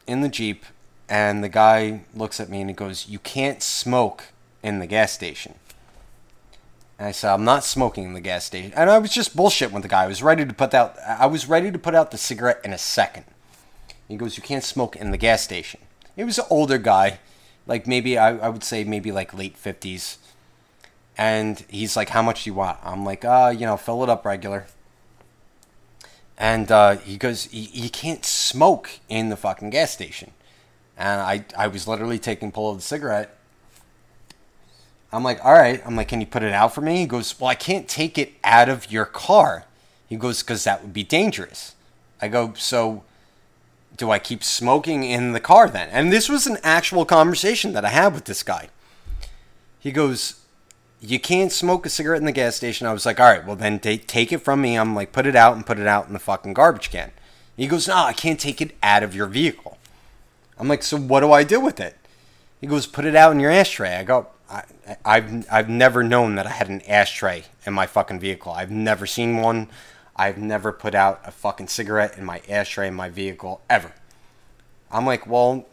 in 0.05 0.21
the 0.21 0.29
Jeep, 0.29 0.65
and 1.09 1.43
the 1.43 1.49
guy 1.49 2.01
looks 2.13 2.39
at 2.39 2.49
me 2.49 2.61
and 2.61 2.69
he 2.69 2.75
goes, 2.75 3.07
You 3.07 3.17
can't 3.17 3.63
smoke 3.63 4.25
in 4.61 4.77
the 4.77 4.85
gas 4.85 5.11
station. 5.11 5.55
And 6.99 7.07
I 7.07 7.11
said, 7.11 7.33
I'm 7.33 7.43
not 7.43 7.63
smoking 7.63 8.03
in 8.03 8.13
the 8.13 8.21
gas 8.21 8.45
station. 8.45 8.71
And 8.75 8.89
I 8.89 8.99
was 8.99 9.11
just 9.11 9.35
bullshitting 9.35 9.71
with 9.71 9.83
the 9.83 9.89
guy. 9.89 10.03
I 10.03 10.07
was 10.07 10.21
ready 10.21 10.45
to 10.45 10.53
put 10.53 10.73
out 10.73 10.97
I 10.99 11.25
was 11.25 11.47
ready 11.47 11.71
to 11.71 11.79
put 11.79 11.95
out 11.95 12.11
the 12.11 12.17
cigarette 12.17 12.61
in 12.63 12.73
a 12.73 12.77
second. 12.77 13.25
He 14.07 14.17
goes, 14.17 14.37
You 14.37 14.43
can't 14.43 14.63
smoke 14.63 14.95
in 14.95 15.11
the 15.11 15.17
gas 15.17 15.41
station. 15.41 15.81
He 16.15 16.23
was 16.23 16.37
an 16.37 16.45
older 16.49 16.77
guy, 16.77 17.19
like 17.65 17.87
maybe 17.87 18.17
I, 18.17 18.37
I 18.37 18.49
would 18.49 18.63
say 18.63 18.83
maybe 18.83 19.11
like 19.11 19.33
late 19.33 19.57
fifties 19.57 20.17
and 21.17 21.63
he's 21.69 21.95
like, 21.95 22.09
"How 22.09 22.21
much 22.23 22.43
do 22.43 22.49
you 22.49 22.53
want?" 22.55 22.79
I'm 22.83 23.05
like, 23.05 23.23
"Uh, 23.23 23.53
you 23.55 23.65
know, 23.65 23.77
fill 23.77 24.03
it 24.03 24.09
up 24.09 24.25
regular." 24.25 24.65
And 26.37 26.71
uh, 26.71 26.97
he 26.97 27.17
goes, 27.17 27.53
"You 27.53 27.89
can't 27.89 28.25
smoke 28.25 28.99
in 29.09 29.29
the 29.29 29.37
fucking 29.37 29.69
gas 29.69 29.91
station." 29.91 30.31
And 30.97 31.21
I, 31.21 31.45
I 31.57 31.67
was 31.67 31.87
literally 31.87 32.19
taking 32.19 32.51
pull 32.51 32.71
of 32.71 32.77
the 32.77 32.83
cigarette, 32.83 33.35
I'm 35.13 35.23
like, 35.23 35.45
all 35.45 35.53
right. 35.53 35.79
I'm 35.85 35.95
like, 35.95 36.07
can 36.07 36.19
you 36.21 36.25
put 36.25 36.41
it 36.41 36.53
out 36.53 36.73
for 36.73 36.81
me? 36.81 36.97
He 36.97 37.05
goes, 37.05 37.39
well, 37.39 37.49
I 37.49 37.55
can't 37.55 37.87
take 37.87 38.17
it 38.17 38.33
out 38.43 38.67
of 38.67 38.91
your 38.91 39.05
car. 39.05 39.65
He 40.09 40.15
goes, 40.15 40.41
because 40.41 40.63
that 40.63 40.81
would 40.81 40.91
be 40.91 41.03
dangerous. 41.03 41.75
I 42.19 42.27
go, 42.29 42.53
so 42.57 43.03
do 43.95 44.11
I 44.11 44.19
keep 44.19 44.43
smoking 44.43 45.03
in 45.03 45.33
the 45.33 45.39
car 45.39 45.69
then? 45.69 45.89
And 45.89 46.11
this 46.11 46.29
was 46.29 46.47
an 46.47 46.57
actual 46.63 47.05
conversation 47.05 47.73
that 47.73 47.85
I 47.85 47.89
had 47.89 48.13
with 48.13 48.25
this 48.25 48.43
guy. 48.43 48.69
He 49.79 49.91
goes, 49.91 50.39
you 51.01 51.19
can't 51.19 51.51
smoke 51.51 51.85
a 51.85 51.89
cigarette 51.89 52.21
in 52.21 52.25
the 52.25 52.31
gas 52.31 52.55
station. 52.55 52.87
I 52.87 52.93
was 52.93 53.05
like, 53.05 53.19
all 53.19 53.25
right, 53.25 53.45
well 53.45 53.57
then 53.57 53.79
take 53.79 54.07
take 54.07 54.31
it 54.31 54.39
from 54.39 54.61
me. 54.61 54.77
I'm 54.77 54.95
like, 54.95 55.11
put 55.11 55.25
it 55.27 55.35
out 55.35 55.55
and 55.55 55.65
put 55.65 55.79
it 55.79 55.87
out 55.87 56.07
in 56.07 56.13
the 56.13 56.19
fucking 56.19 56.53
garbage 56.53 56.89
can. 56.89 57.11
He 57.57 57.67
goes, 57.67 57.87
no, 57.87 57.95
I 57.95 58.13
can't 58.13 58.39
take 58.39 58.61
it 58.61 58.75
out 58.81 59.03
of 59.03 59.13
your 59.13 59.27
vehicle. 59.27 59.77
I'm 60.57 60.67
like, 60.67 60.81
so 60.81 60.97
what 60.97 61.19
do 61.19 61.31
I 61.31 61.43
do 61.43 61.59
with 61.59 61.79
it? 61.79 61.97
He 62.61 62.67
goes, 62.67 62.87
put 62.87 63.05
it 63.05 63.15
out 63.15 63.33
in 63.33 63.39
your 63.39 63.51
ashtray. 63.51 63.97
I 63.97 64.03
go, 64.03 64.27
I, 64.49 64.63
I've 65.03 65.45
I've 65.51 65.69
never 65.69 66.03
known 66.03 66.35
that 66.35 66.47
I 66.47 66.51
had 66.51 66.69
an 66.69 66.81
ashtray 66.87 67.43
in 67.65 67.73
my 67.73 67.85
fucking 67.85 68.19
vehicle. 68.19 68.53
I've 68.53 68.71
never 68.71 69.05
seen 69.05 69.37
one. 69.37 69.67
I've 70.15 70.37
never 70.37 70.71
put 70.71 70.93
out 70.93 71.21
a 71.25 71.31
fucking 71.31 71.67
cigarette 71.67 72.17
in 72.17 72.25
my 72.25 72.41
ashtray 72.47 72.87
in 72.87 72.93
my 72.93 73.09
vehicle 73.09 73.61
ever. 73.69 73.93
I'm 74.91 75.05
like, 75.05 75.25
well, 75.25 75.65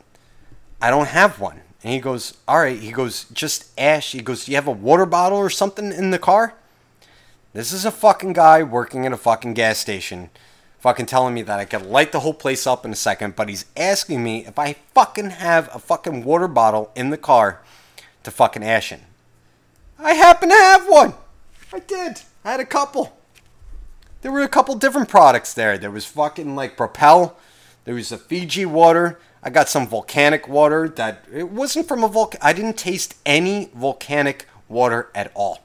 I 0.81 0.91
don't 0.91 1.09
have 1.09 1.39
one. 1.39 1.61
And 1.83 1.93
he 1.93 2.01
goes, 2.01 2.37
all 2.49 2.61
right. 2.61 2.79
He 2.79 2.91
goes, 2.91 3.25
just 3.33 3.71
ash. 3.79 4.13
He 4.13 4.21
goes, 4.21 4.45
do 4.45 4.53
you 4.53 4.57
have 4.57 4.67
a 4.67 4.73
water 4.73 5.07
bottle 5.07 5.39
or 5.39 5.51
something 5.51 5.93
in 5.93 6.11
the 6.11 6.19
car? 6.19 6.55
This 7.53 7.73
is 7.73 7.85
a 7.85 7.91
fucking 7.91 8.33
guy 8.33 8.63
working 8.63 9.05
at 9.07 9.13
a 9.13 9.17
fucking 9.17 9.55
gas 9.55 9.79
station, 9.79 10.31
fucking 10.79 11.07
telling 11.07 11.35
me 11.35 11.43
that 11.43 11.59
I 11.59 11.65
could 11.65 11.85
light 11.85 12.13
the 12.13 12.21
whole 12.21 12.35
place 12.35 12.67
up 12.67 12.85
in 12.85 12.93
a 12.93 12.97
second, 12.97 13.35
but 13.35 13.49
he's 13.49 13.67
asking 13.77 14.23
me 14.23 14.47
if 14.47 14.59
I 14.59 14.77
fucking 14.95 15.31
have 15.31 15.69
a 15.75 15.79
fucking 15.79 16.23
water 16.25 16.49
bottle 16.49 16.93
in 16.95 17.11
the 17.11 17.19
car 17.19 17.61
to 18.23 18.31
fucking 18.31 18.63
ash 18.63 18.93
in. 18.93 19.01
I 19.99 20.15
happen 20.15 20.49
to 20.49 20.55
have 20.55 20.87
one. 20.89 21.15
I 21.73 21.81
did. 21.81 22.23
I 22.45 22.53
had 22.53 22.61
a 22.61 22.65
couple. 22.65 23.20
There 24.23 24.33
were 24.33 24.43
a 24.43 24.49
couple 24.49 24.75
different 24.75 25.09
products 25.09 25.55
there. 25.55 25.79
There 25.79 25.91
was 25.91 26.05
fucking 26.05 26.55
like 26.55 26.77
Propel. 26.77 27.37
There 27.85 27.95
was 27.95 28.13
a 28.13 28.19
Fiji 28.19 28.67
water. 28.67 29.19
I 29.43 29.51
got 29.51 29.69
some 29.69 29.87
volcanic 29.87 30.47
water 30.47 30.89
that 30.89 31.25
it 31.33 31.49
wasn't 31.49 31.89
from 31.89 32.05
a 32.05 32.09
volcano. 32.09 32.45
I 32.45 32.53
didn't 32.53 32.77
taste 32.77 33.17
any 33.25 33.71
volcanic 33.75 34.47
water 34.69 35.11
at 35.15 35.33
all. 35.35 35.61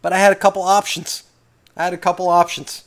But 0.00 0.12
I 0.12 0.18
had 0.18 0.30
a 0.30 0.36
couple 0.36 0.62
options. 0.62 1.24
I 1.76 1.84
had 1.84 1.92
a 1.92 1.98
couple 1.98 2.28
options. 2.28 2.84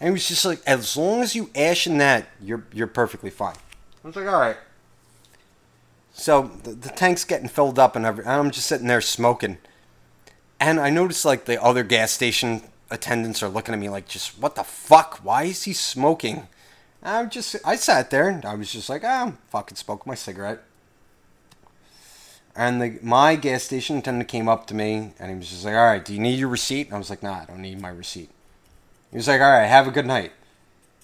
And 0.00 0.08
it 0.08 0.12
was 0.12 0.26
just 0.26 0.44
like, 0.44 0.60
as 0.66 0.96
long 0.96 1.22
as 1.22 1.36
you 1.36 1.50
ash 1.54 1.86
in 1.86 1.98
that, 1.98 2.26
you're 2.40 2.64
you're 2.72 2.88
perfectly 2.88 3.30
fine. 3.30 3.54
I 4.02 4.08
was 4.08 4.16
like, 4.16 4.26
all 4.26 4.40
right. 4.40 4.56
So 6.12 6.50
the, 6.64 6.72
the 6.72 6.88
tank's 6.88 7.24
getting 7.24 7.48
filled 7.48 7.78
up, 7.78 7.94
and, 7.94 8.04
every, 8.04 8.24
and 8.24 8.32
I'm 8.32 8.50
just 8.50 8.66
sitting 8.66 8.88
there 8.88 9.00
smoking. 9.00 9.58
And 10.58 10.80
I 10.80 10.90
noticed 10.90 11.24
like 11.24 11.44
the 11.44 11.62
other 11.62 11.84
gas 11.84 12.10
station 12.10 12.62
attendants 12.92 13.42
are 13.42 13.48
looking 13.48 13.74
at 13.74 13.80
me 13.80 13.88
like, 13.88 14.06
just 14.06 14.38
what 14.38 14.54
the 14.54 14.62
fuck? 14.62 15.18
Why 15.22 15.44
is 15.44 15.64
he 15.64 15.72
smoking? 15.72 16.46
I'm 17.02 17.30
just 17.30 17.56
I 17.64 17.76
sat 17.76 18.10
there 18.10 18.28
and 18.28 18.44
I 18.44 18.54
was 18.54 18.70
just 18.70 18.88
like, 18.88 19.02
ah, 19.04 19.22
I'm 19.22 19.38
fucking 19.48 19.76
smoking 19.76 20.10
my 20.10 20.14
cigarette. 20.14 20.62
And 22.54 22.82
the 22.82 22.98
my 23.02 23.34
gas 23.34 23.64
station 23.64 23.96
attendant 23.96 24.28
came 24.28 24.48
up 24.48 24.66
to 24.68 24.74
me 24.74 25.12
and 25.18 25.30
he 25.30 25.36
was 25.36 25.48
just 25.48 25.64
like, 25.64 25.74
All 25.74 25.86
right, 25.86 26.04
do 26.04 26.12
you 26.12 26.20
need 26.20 26.38
your 26.38 26.48
receipt? 26.48 26.86
And 26.86 26.94
I 26.94 26.98
was 26.98 27.10
like, 27.10 27.22
Nah, 27.22 27.40
I 27.40 27.44
don't 27.46 27.62
need 27.62 27.80
my 27.80 27.88
receipt. 27.88 28.30
He 29.10 29.16
was 29.16 29.26
like, 29.26 29.40
All 29.40 29.50
right, 29.50 29.66
have 29.66 29.88
a 29.88 29.90
good 29.90 30.06
night. 30.06 30.32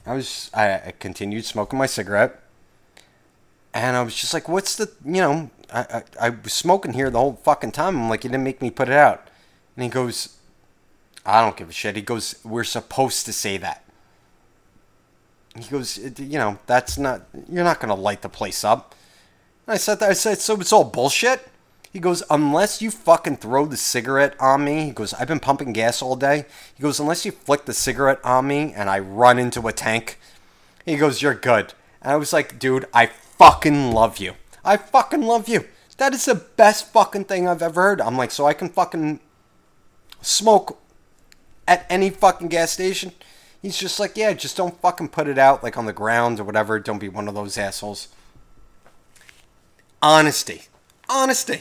I 0.07 0.15
was 0.15 0.51
I, 0.53 0.75
I 0.75 0.95
continued 0.99 1.47
smoking 1.47 1.79
my 1.79 1.87
cigarette. 1.87 2.41
And 3.75 3.97
I 3.97 4.03
was 4.03 4.15
just 4.15 4.35
like, 4.35 4.49
What's 4.49 4.77
the 4.77 4.93
you 5.05 5.23
know, 5.23 5.51
I, 5.73 5.81
I, 5.81 6.03
I 6.27 6.29
was 6.31 6.53
smoking 6.53 6.93
here 6.93 7.11
the 7.11 7.19
whole 7.19 7.41
fucking 7.43 7.73
time. 7.73 7.97
I'm 7.97 8.11
like, 8.11 8.25
you 8.25 8.31
didn't 8.31 8.45
make 8.45 8.63
me 8.63 8.71
put 8.71 8.89
it 8.89 8.95
out. 8.95 9.29
And 9.75 9.85
he 9.85 9.89
goes, 9.89 10.38
I 11.29 11.43
don't 11.43 11.57
give 11.57 11.69
a 11.69 11.73
shit. 11.73 11.97
He 11.97 12.03
goes, 12.03 12.37
We're 12.45 12.65
supposed 12.65 13.27
to 13.27 13.33
say 13.33 13.59
that. 13.59 13.85
He 15.57 15.71
goes, 15.71 15.99
you 16.19 16.39
know, 16.39 16.59
that's 16.67 16.99
not, 16.99 17.23
you're 17.51 17.65
not 17.65 17.81
going 17.81 17.95
to 17.95 18.01
light 18.01 18.23
the 18.23 18.29
place 18.29 18.65
up. 18.65 18.95
And 19.67 19.75
I 19.75 19.77
said 19.77 20.01
that, 20.01 20.11
I 20.11 20.15
said, 20.15 20.39
so 20.39 20.61
it's 20.61 20.73
all 20.73 20.85
bullshit? 20.85 21.49
He 21.91 22.01
goes, 22.01 22.23
unless 22.31 22.83
you 22.83 22.91
fucking 22.91 23.39
throw 23.39 23.67
the 23.67 23.77
cigarette 23.77 24.35
on 24.39 24.65
me, 24.65 24.85
he 24.85 24.91
goes, 24.91 25.15
I've 25.15 25.29
been 25.29 25.41
pumping 25.41 25.73
gas 25.73 26.03
all 26.03 26.17
day. 26.17 26.45
He 26.75 26.83
goes, 26.83 27.01
unless 27.01 27.25
you 27.25 27.33
flick 27.33 27.65
the 27.65 27.73
cigarette 27.73 28.21
on 28.25 28.47
me 28.47 28.73
and 28.75 28.91
I 28.91 28.99
run 28.99 29.39
into 29.39 29.67
a 29.67 29.73
tank, 29.73 30.19
he 30.85 30.97
goes, 30.97 31.23
you're 31.23 31.35
good. 31.35 31.75
And 32.03 32.13
I 32.13 32.17
was 32.17 32.33
like, 32.33 32.59
dude, 32.59 32.87
I 32.93 33.07
fucking 33.07 33.93
love 33.93 34.19
you. 34.19 34.35
I 34.65 34.77
fucking 34.77 35.23
love 35.23 35.49
you. 35.49 35.65
That 35.97 36.15
is 36.15 36.27
the 36.27 36.35
best 36.35 36.93
fucking 36.93 37.25
thing 37.25 37.49
I've 37.49 37.63
ever 37.63 37.83
heard. 37.83 38.01
I'm 38.01 38.17
like, 38.17 38.31
so 38.31 38.47
I 38.47 38.53
can 38.53 38.69
fucking 38.69 39.19
smoke 40.21 40.79
at 41.69 41.87
any 41.89 42.11
fucking 42.11 42.49
gas 42.49 42.73
station. 42.73 43.13
He's 43.61 43.77
just 43.77 44.01
like, 44.01 44.17
yeah, 44.17 44.33
just 44.33 44.57
don't 44.57 44.81
fucking 44.81 45.11
put 45.11 45.29
it 45.29 45.39
out 45.39 45.63
like 45.63 45.77
on 45.77 45.87
the 45.87 45.93
ground 45.93 46.41
or 46.41 46.45
whatever. 46.45 46.81
Don't 46.81 46.99
be 46.99 47.09
one 47.09 47.29
of 47.29 47.35
those 47.35 47.59
assholes. 47.59 48.09
Honesty. 50.01 50.63
Honesty. 51.09 51.61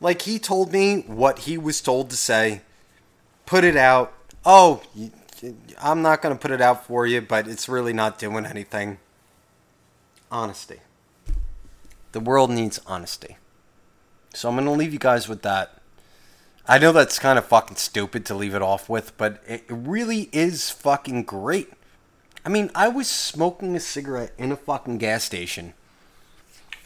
Like 0.00 0.22
he 0.22 0.38
told 0.38 0.72
me 0.72 1.02
what 1.02 1.40
he 1.40 1.56
was 1.56 1.80
told 1.80 2.10
to 2.10 2.16
say. 2.16 2.62
Put 3.46 3.64
it 3.64 3.76
out. 3.76 4.12
Oh, 4.44 4.82
I'm 5.80 6.02
not 6.02 6.20
going 6.20 6.34
to 6.34 6.40
put 6.40 6.50
it 6.50 6.60
out 6.60 6.86
for 6.86 7.06
you, 7.06 7.20
but 7.20 7.46
it's 7.46 7.68
really 7.68 7.92
not 7.92 8.18
doing 8.18 8.44
anything. 8.44 8.98
Honesty. 10.32 10.80
The 12.12 12.20
world 12.20 12.50
needs 12.50 12.80
honesty. 12.86 13.36
So 14.34 14.48
I'm 14.48 14.54
going 14.54 14.64
to 14.66 14.72
leave 14.72 14.92
you 14.92 14.98
guys 14.98 15.28
with 15.28 15.42
that. 15.42 15.79
I 16.66 16.78
know 16.78 16.92
that's 16.92 17.18
kind 17.18 17.38
of 17.38 17.46
fucking 17.46 17.76
stupid 17.76 18.24
to 18.26 18.34
leave 18.34 18.54
it 18.54 18.62
off 18.62 18.88
with, 18.88 19.16
but 19.16 19.42
it 19.46 19.64
really 19.68 20.28
is 20.32 20.70
fucking 20.70 21.24
great. 21.24 21.70
I 22.44 22.48
mean, 22.48 22.70
I 22.74 22.88
was 22.88 23.08
smoking 23.08 23.74
a 23.74 23.80
cigarette 23.80 24.32
in 24.38 24.52
a 24.52 24.56
fucking 24.56 24.98
gas 24.98 25.24
station 25.24 25.74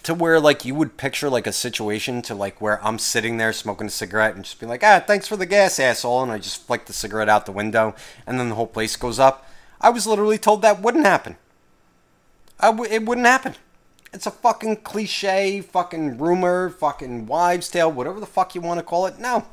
to 0.05 0.15
where 0.15 0.39
like 0.39 0.65
you 0.65 0.75
would 0.75 0.97
picture 0.97 1.31
like 1.31 1.47
a 1.47 1.53
situation 1.53 2.23
to 2.23 2.35
like 2.35 2.61
where 2.61 2.83
I'm 2.85 2.99
sitting 2.99 3.37
there 3.37 3.53
smoking 3.53 3.87
a 3.87 3.91
cigarette 3.91 4.35
and 4.35 4.45
just 4.45 4.61
be 4.61 4.67
like, 4.67 4.85
ah, 4.85 5.03
thanks 5.05 5.27
for 5.27 5.37
the 5.37 5.47
gas, 5.47 5.79
asshole, 5.81 6.23
and 6.23 6.31
I 6.31 6.39
just 6.39 6.67
flick 6.67 6.87
the 6.87 6.93
cigarette 6.93 7.29
out 7.29 7.47
the 7.47 7.53
window 7.53 7.95
and 8.27 8.39
then 8.39 8.51
the 8.51 8.55
whole 8.55 8.67
place 8.67 8.97
goes 8.97 9.19
up. 9.19 9.49
I 9.81 9.91
was 9.91 10.07
literally 10.07 10.39
told 10.39 10.63
that 10.63 10.83
wouldn't 10.83 11.07
happen. 11.07 11.37
I 12.61 12.67
w- 12.67 12.91
it 12.91 13.05
wouldn't 13.05 13.27
happen. 13.27 13.55
It's 14.13 14.27
a 14.27 14.31
fucking 14.31 14.77
cliche, 14.77 15.61
fucking 15.61 16.19
rumor, 16.19 16.71
fucking 16.71 17.27
wives' 17.27 17.69
tale, 17.69 17.91
whatever 17.91 18.21
the 18.21 18.27
fuck 18.27 18.55
you 18.55 18.61
want 18.61 18.79
to 18.79 18.85
call 18.85 19.07
it. 19.07 19.19
No, 19.19 19.47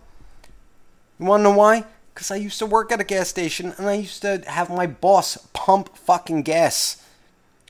you 1.22 1.28
want 1.28 1.42
to 1.42 1.44
know 1.44 1.56
why? 1.56 1.86
Because 2.14 2.32
I 2.32 2.36
used 2.36 2.58
to 2.60 2.66
work 2.66 2.92
at 2.92 3.00
a 3.00 3.04
gas 3.04 3.30
station 3.30 3.76
and 3.78 3.88
I 3.88 3.94
used 3.94 4.24
to 4.24 4.44
have 4.48 4.72
my 4.72 4.88
boss 4.88 5.38
pump 5.54 5.96
fucking 5.96 6.42
gas 6.42 7.06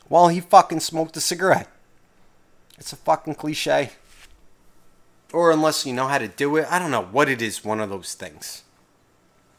while 0.08 0.30
he 0.30 0.40
fucking 0.40 0.80
smoked 0.80 1.18
a 1.18 1.22
cigarette. 1.22 1.68
It's 2.78 2.94
a 2.94 2.96
fucking 2.96 3.36
cliche. 3.36 3.92
Or 5.34 5.52
unless 5.52 5.86
you 5.86 5.92
know 5.92 6.08
how 6.08 6.18
to 6.18 6.30
do 6.30 6.56
it. 6.56 6.72
I 6.72 6.80
don't 6.80 6.92
know 6.92 7.04
what 7.04 7.28
it 7.28 7.42
is, 7.42 7.64
one 7.64 7.82
of 7.82 7.90
those 7.90 8.14
things. 8.14 8.64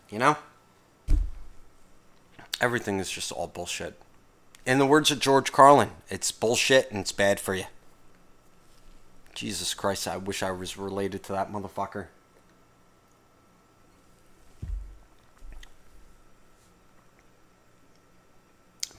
You 0.08 0.18
know? 0.18 0.36
Everything 2.60 2.98
is 2.98 3.10
just 3.10 3.30
all 3.30 3.46
bullshit. 3.46 4.00
In 4.64 4.78
the 4.78 4.86
words 4.86 5.10
of 5.10 5.18
George 5.18 5.52
Carlin, 5.52 5.90
it's 6.08 6.32
bullshit 6.32 6.90
and 6.90 7.00
it's 7.00 7.12
bad 7.12 7.38
for 7.38 7.54
you. 7.54 7.64
Jesus 9.34 9.74
Christ, 9.74 10.08
I 10.08 10.16
wish 10.16 10.42
I 10.42 10.50
was 10.50 10.78
related 10.78 11.22
to 11.24 11.32
that 11.32 11.52
motherfucker. 11.52 12.06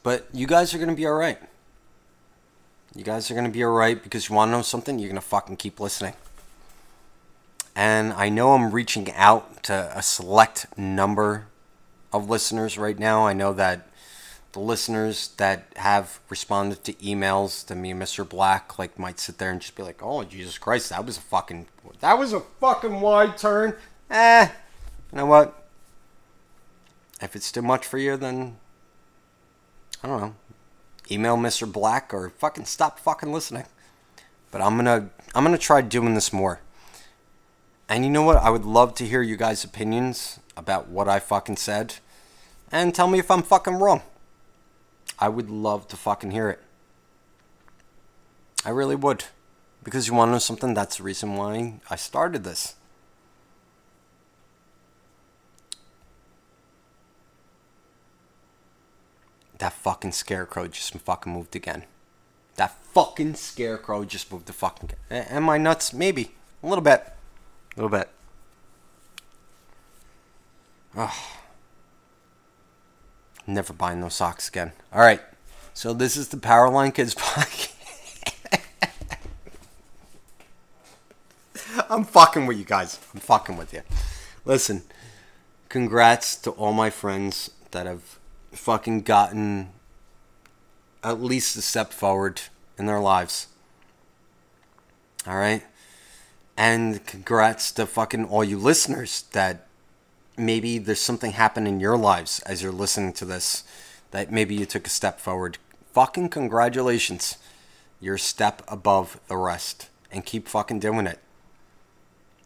But 0.03 0.27
you 0.33 0.45
guys 0.45 0.73
are 0.73 0.77
going 0.77 0.89
to 0.89 0.95
be 0.95 1.07
alright. 1.07 1.39
You 2.93 3.03
guys 3.03 3.31
are 3.31 3.33
going 3.33 3.45
to 3.45 3.51
be 3.51 3.63
alright 3.63 4.03
because 4.03 4.29
you 4.29 4.35
want 4.35 4.49
to 4.49 4.57
know 4.57 4.61
something? 4.61 4.99
You're 4.99 5.09
going 5.09 5.21
to 5.21 5.27
fucking 5.27 5.55
keep 5.57 5.79
listening. 5.79 6.13
And 7.75 8.13
I 8.13 8.29
know 8.29 8.51
I'm 8.51 8.71
reaching 8.71 9.11
out 9.13 9.63
to 9.63 9.91
a 9.95 10.03
select 10.03 10.77
number 10.77 11.47
of 12.11 12.29
listeners 12.29 12.77
right 12.77 12.99
now. 12.99 13.25
I 13.25 13.33
know 13.33 13.53
that 13.53 13.87
the 14.51 14.59
listeners 14.59 15.29
that 15.37 15.73
have 15.77 16.19
responded 16.29 16.83
to 16.83 16.93
emails 16.93 17.65
to 17.65 17.75
me 17.75 17.89
and 17.89 18.01
Mr. 18.01 18.27
Black 18.27 18.77
like 18.77 18.99
might 18.99 19.19
sit 19.19 19.39
there 19.39 19.49
and 19.49 19.59
just 19.59 19.75
be 19.75 19.81
like, 19.81 20.03
"Oh 20.03 20.23
Jesus 20.23 20.59
Christ, 20.59 20.89
that 20.91 21.03
was 21.05 21.17
a 21.17 21.21
fucking 21.21 21.65
that 22.01 22.19
was 22.19 22.33
a 22.33 22.39
fucking 22.39 23.01
wide 23.01 23.35
turn." 23.35 23.75
Eh, 24.11 24.49
you 25.11 25.17
know 25.17 25.25
what? 25.25 25.67
If 27.19 27.35
it's 27.35 27.51
too 27.51 27.63
much 27.63 27.87
for 27.87 27.97
you, 27.97 28.15
then 28.15 28.57
I 30.03 30.07
don't 30.07 30.21
know, 30.21 30.35
email 31.09 31.37
Mr. 31.37 31.71
Black 31.71 32.13
or 32.13 32.29
fucking 32.29 32.65
stop 32.65 32.99
fucking 32.99 33.31
listening. 33.31 33.65
But 34.51 34.61
I'm 34.61 34.75
gonna 34.75 35.09
I'm 35.33 35.43
gonna 35.43 35.57
try 35.57 35.81
doing 35.81 36.13
this 36.13 36.33
more. 36.33 36.59
And 37.89 38.03
you 38.03 38.11
know 38.11 38.21
what? 38.21 38.37
I 38.37 38.49
would 38.49 38.65
love 38.65 38.95
to 38.95 39.05
hear 39.05 39.21
you 39.21 39.37
guys' 39.37 39.63
opinions 39.63 40.39
about 40.55 40.89
what 40.89 41.07
I 41.07 41.19
fucking 41.19 41.57
said. 41.57 41.95
And 42.71 42.93
tell 42.93 43.07
me 43.07 43.19
if 43.19 43.31
I'm 43.31 43.43
fucking 43.43 43.75
wrong. 43.75 44.01
I 45.19 45.29
would 45.29 45.49
love 45.49 45.87
to 45.89 45.95
fucking 45.95 46.31
hear 46.31 46.49
it. 46.49 46.59
I 48.65 48.69
really 48.69 48.95
would. 48.95 49.25
Because 49.83 50.07
you 50.07 50.13
want 50.13 50.29
to 50.29 50.33
know 50.33 50.39
something? 50.39 50.73
That's 50.73 50.97
the 50.97 51.03
reason 51.03 51.35
why 51.35 51.81
I 51.89 51.95
started 51.95 52.43
this. 52.43 52.75
That 59.59 59.73
fucking 59.73 60.11
scarecrow 60.11 60.67
just 60.67 60.93
fucking 60.93 61.31
moved 61.31 61.55
again. 61.55 61.85
That 62.55 62.71
fucking 62.93 63.35
scarecrow 63.35 64.05
just 64.05 64.31
moved 64.31 64.45
the 64.45 64.53
fucking. 64.53 64.91
Am 65.09 65.49
I 65.49 65.57
nuts? 65.57 65.93
Maybe. 65.93 66.31
A 66.61 66.67
little 66.67 66.83
bit. 66.83 67.01
A 67.01 67.81
little 67.81 67.89
bit. 67.89 68.09
Oh. 70.95 71.13
Never 73.47 73.73
buying 73.73 74.01
those 74.01 74.13
socks 74.13 74.47
again. 74.47 74.71
All 74.93 75.01
right. 75.01 75.21
So 75.73 75.93
this 75.93 76.15
is 76.15 76.29
the 76.29 76.37
Powerline 76.37 76.93
Kids 76.93 77.15
podcast. 77.15 77.73
I'm 81.89 82.03
fucking 82.05 82.45
with 82.45 82.57
you 82.57 82.65
guys. 82.65 82.99
I'm 83.13 83.19
fucking 83.19 83.57
with 83.57 83.73
you. 83.73 83.81
Listen, 84.45 84.83
congrats 85.69 86.35
to 86.37 86.51
all 86.51 86.73
my 86.73 86.89
friends 86.89 87.51
that 87.71 87.85
have 87.85 88.19
fucking 88.53 89.01
gotten 89.01 89.69
at 91.03 91.21
least 91.21 91.55
a 91.57 91.61
step 91.61 91.91
forward 91.91 92.41
in 92.77 92.85
their 92.85 92.99
lives. 92.99 93.47
All 95.27 95.35
right? 95.35 95.63
And 96.55 97.05
congrats 97.05 97.71
to 97.73 97.85
fucking 97.85 98.25
all 98.25 98.43
you 98.43 98.57
listeners 98.57 99.23
that 99.31 99.67
maybe 100.37 100.77
there's 100.77 100.99
something 100.99 101.31
happening 101.31 101.75
in 101.75 101.79
your 101.79 101.97
lives 101.97 102.39
as 102.39 102.61
you're 102.61 102.71
listening 102.71 103.13
to 103.13 103.25
this 103.25 103.63
that 104.11 104.31
maybe 104.31 104.53
you 104.53 104.65
took 104.65 104.85
a 104.85 104.91
step 104.91 105.19
forward. 105.19 105.57
Fucking 105.93 106.29
congratulations. 106.29 107.37
You're 107.99 108.15
a 108.15 108.19
step 108.19 108.61
above 108.67 109.19
the 109.27 109.37
rest 109.37 109.89
and 110.11 110.25
keep 110.25 110.47
fucking 110.47 110.79
doing 110.79 111.07
it. 111.07 111.19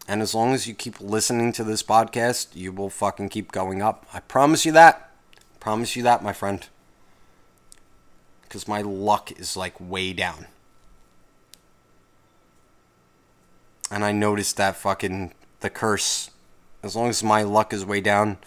And 0.08 0.22
as 0.22 0.34
long 0.34 0.54
as 0.54 0.68
you 0.68 0.74
keep 0.74 1.02
listening 1.02 1.52
to 1.54 1.66
this 1.66 1.84
podcast, 1.84 2.56
you 2.56 2.72
will 2.72 2.90
fucking 2.90 3.30
keep 3.30 3.52
going 3.52 3.82
up. 3.82 4.06
I 4.14 4.22
promise 4.22 4.66
you 4.66 4.72
that. 4.72 5.07
Promise 5.68 5.98
you 5.98 6.04
that, 6.04 6.24
my 6.24 6.32
friend. 6.32 6.66
Because 8.44 8.70
my 8.70 8.82
luck 8.82 9.38
is 9.38 9.58
like 9.58 9.78
way 9.82 10.14
down. 10.14 10.48
And 13.92 14.06
I 14.06 14.14
noticed 14.14 14.56
that 14.56 14.78
fucking 14.78 15.34
the 15.60 15.70
curse. 15.70 16.32
As 16.84 16.96
long 16.96 17.10
as 17.10 17.22
my 17.22 17.44
luck 17.44 17.74
is 17.74 17.86
way 17.86 18.00
down, 18.00 18.38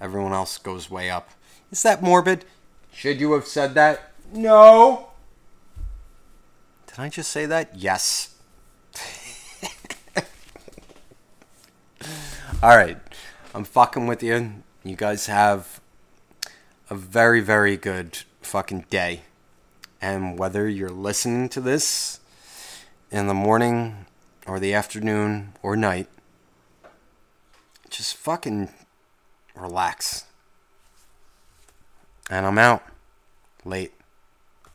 everyone 0.00 0.32
else 0.32 0.56
goes 0.56 0.88
way 0.88 1.10
up. 1.10 1.30
Is 1.72 1.82
that 1.82 2.00
morbid? 2.00 2.44
Should 2.92 3.18
you 3.18 3.32
have 3.32 3.48
said 3.48 3.74
that? 3.74 4.12
No. 4.32 5.08
Did 6.86 7.00
I 7.00 7.08
just 7.08 7.32
say 7.32 7.44
that? 7.44 7.74
Yes. 7.74 8.36
All 12.62 12.76
right. 12.76 12.98
I'm 13.52 13.64
fucking 13.64 14.06
with 14.06 14.22
you. 14.22 14.62
You 14.84 14.94
guys 14.94 15.26
have 15.26 15.81
a 16.92 16.94
very, 16.94 17.40
very 17.40 17.74
good 17.78 18.18
fucking 18.42 18.84
day. 18.90 19.22
And 20.02 20.38
whether 20.38 20.68
you're 20.68 20.90
listening 20.90 21.48
to 21.48 21.60
this 21.62 22.20
in 23.10 23.28
the 23.28 23.34
morning 23.34 24.04
or 24.46 24.60
the 24.60 24.74
afternoon 24.74 25.54
or 25.62 25.74
night, 25.74 26.06
just 27.88 28.14
fucking 28.14 28.68
relax. 29.56 30.26
And 32.28 32.44
I'm 32.44 32.58
out. 32.58 32.82
Late. 33.64 33.94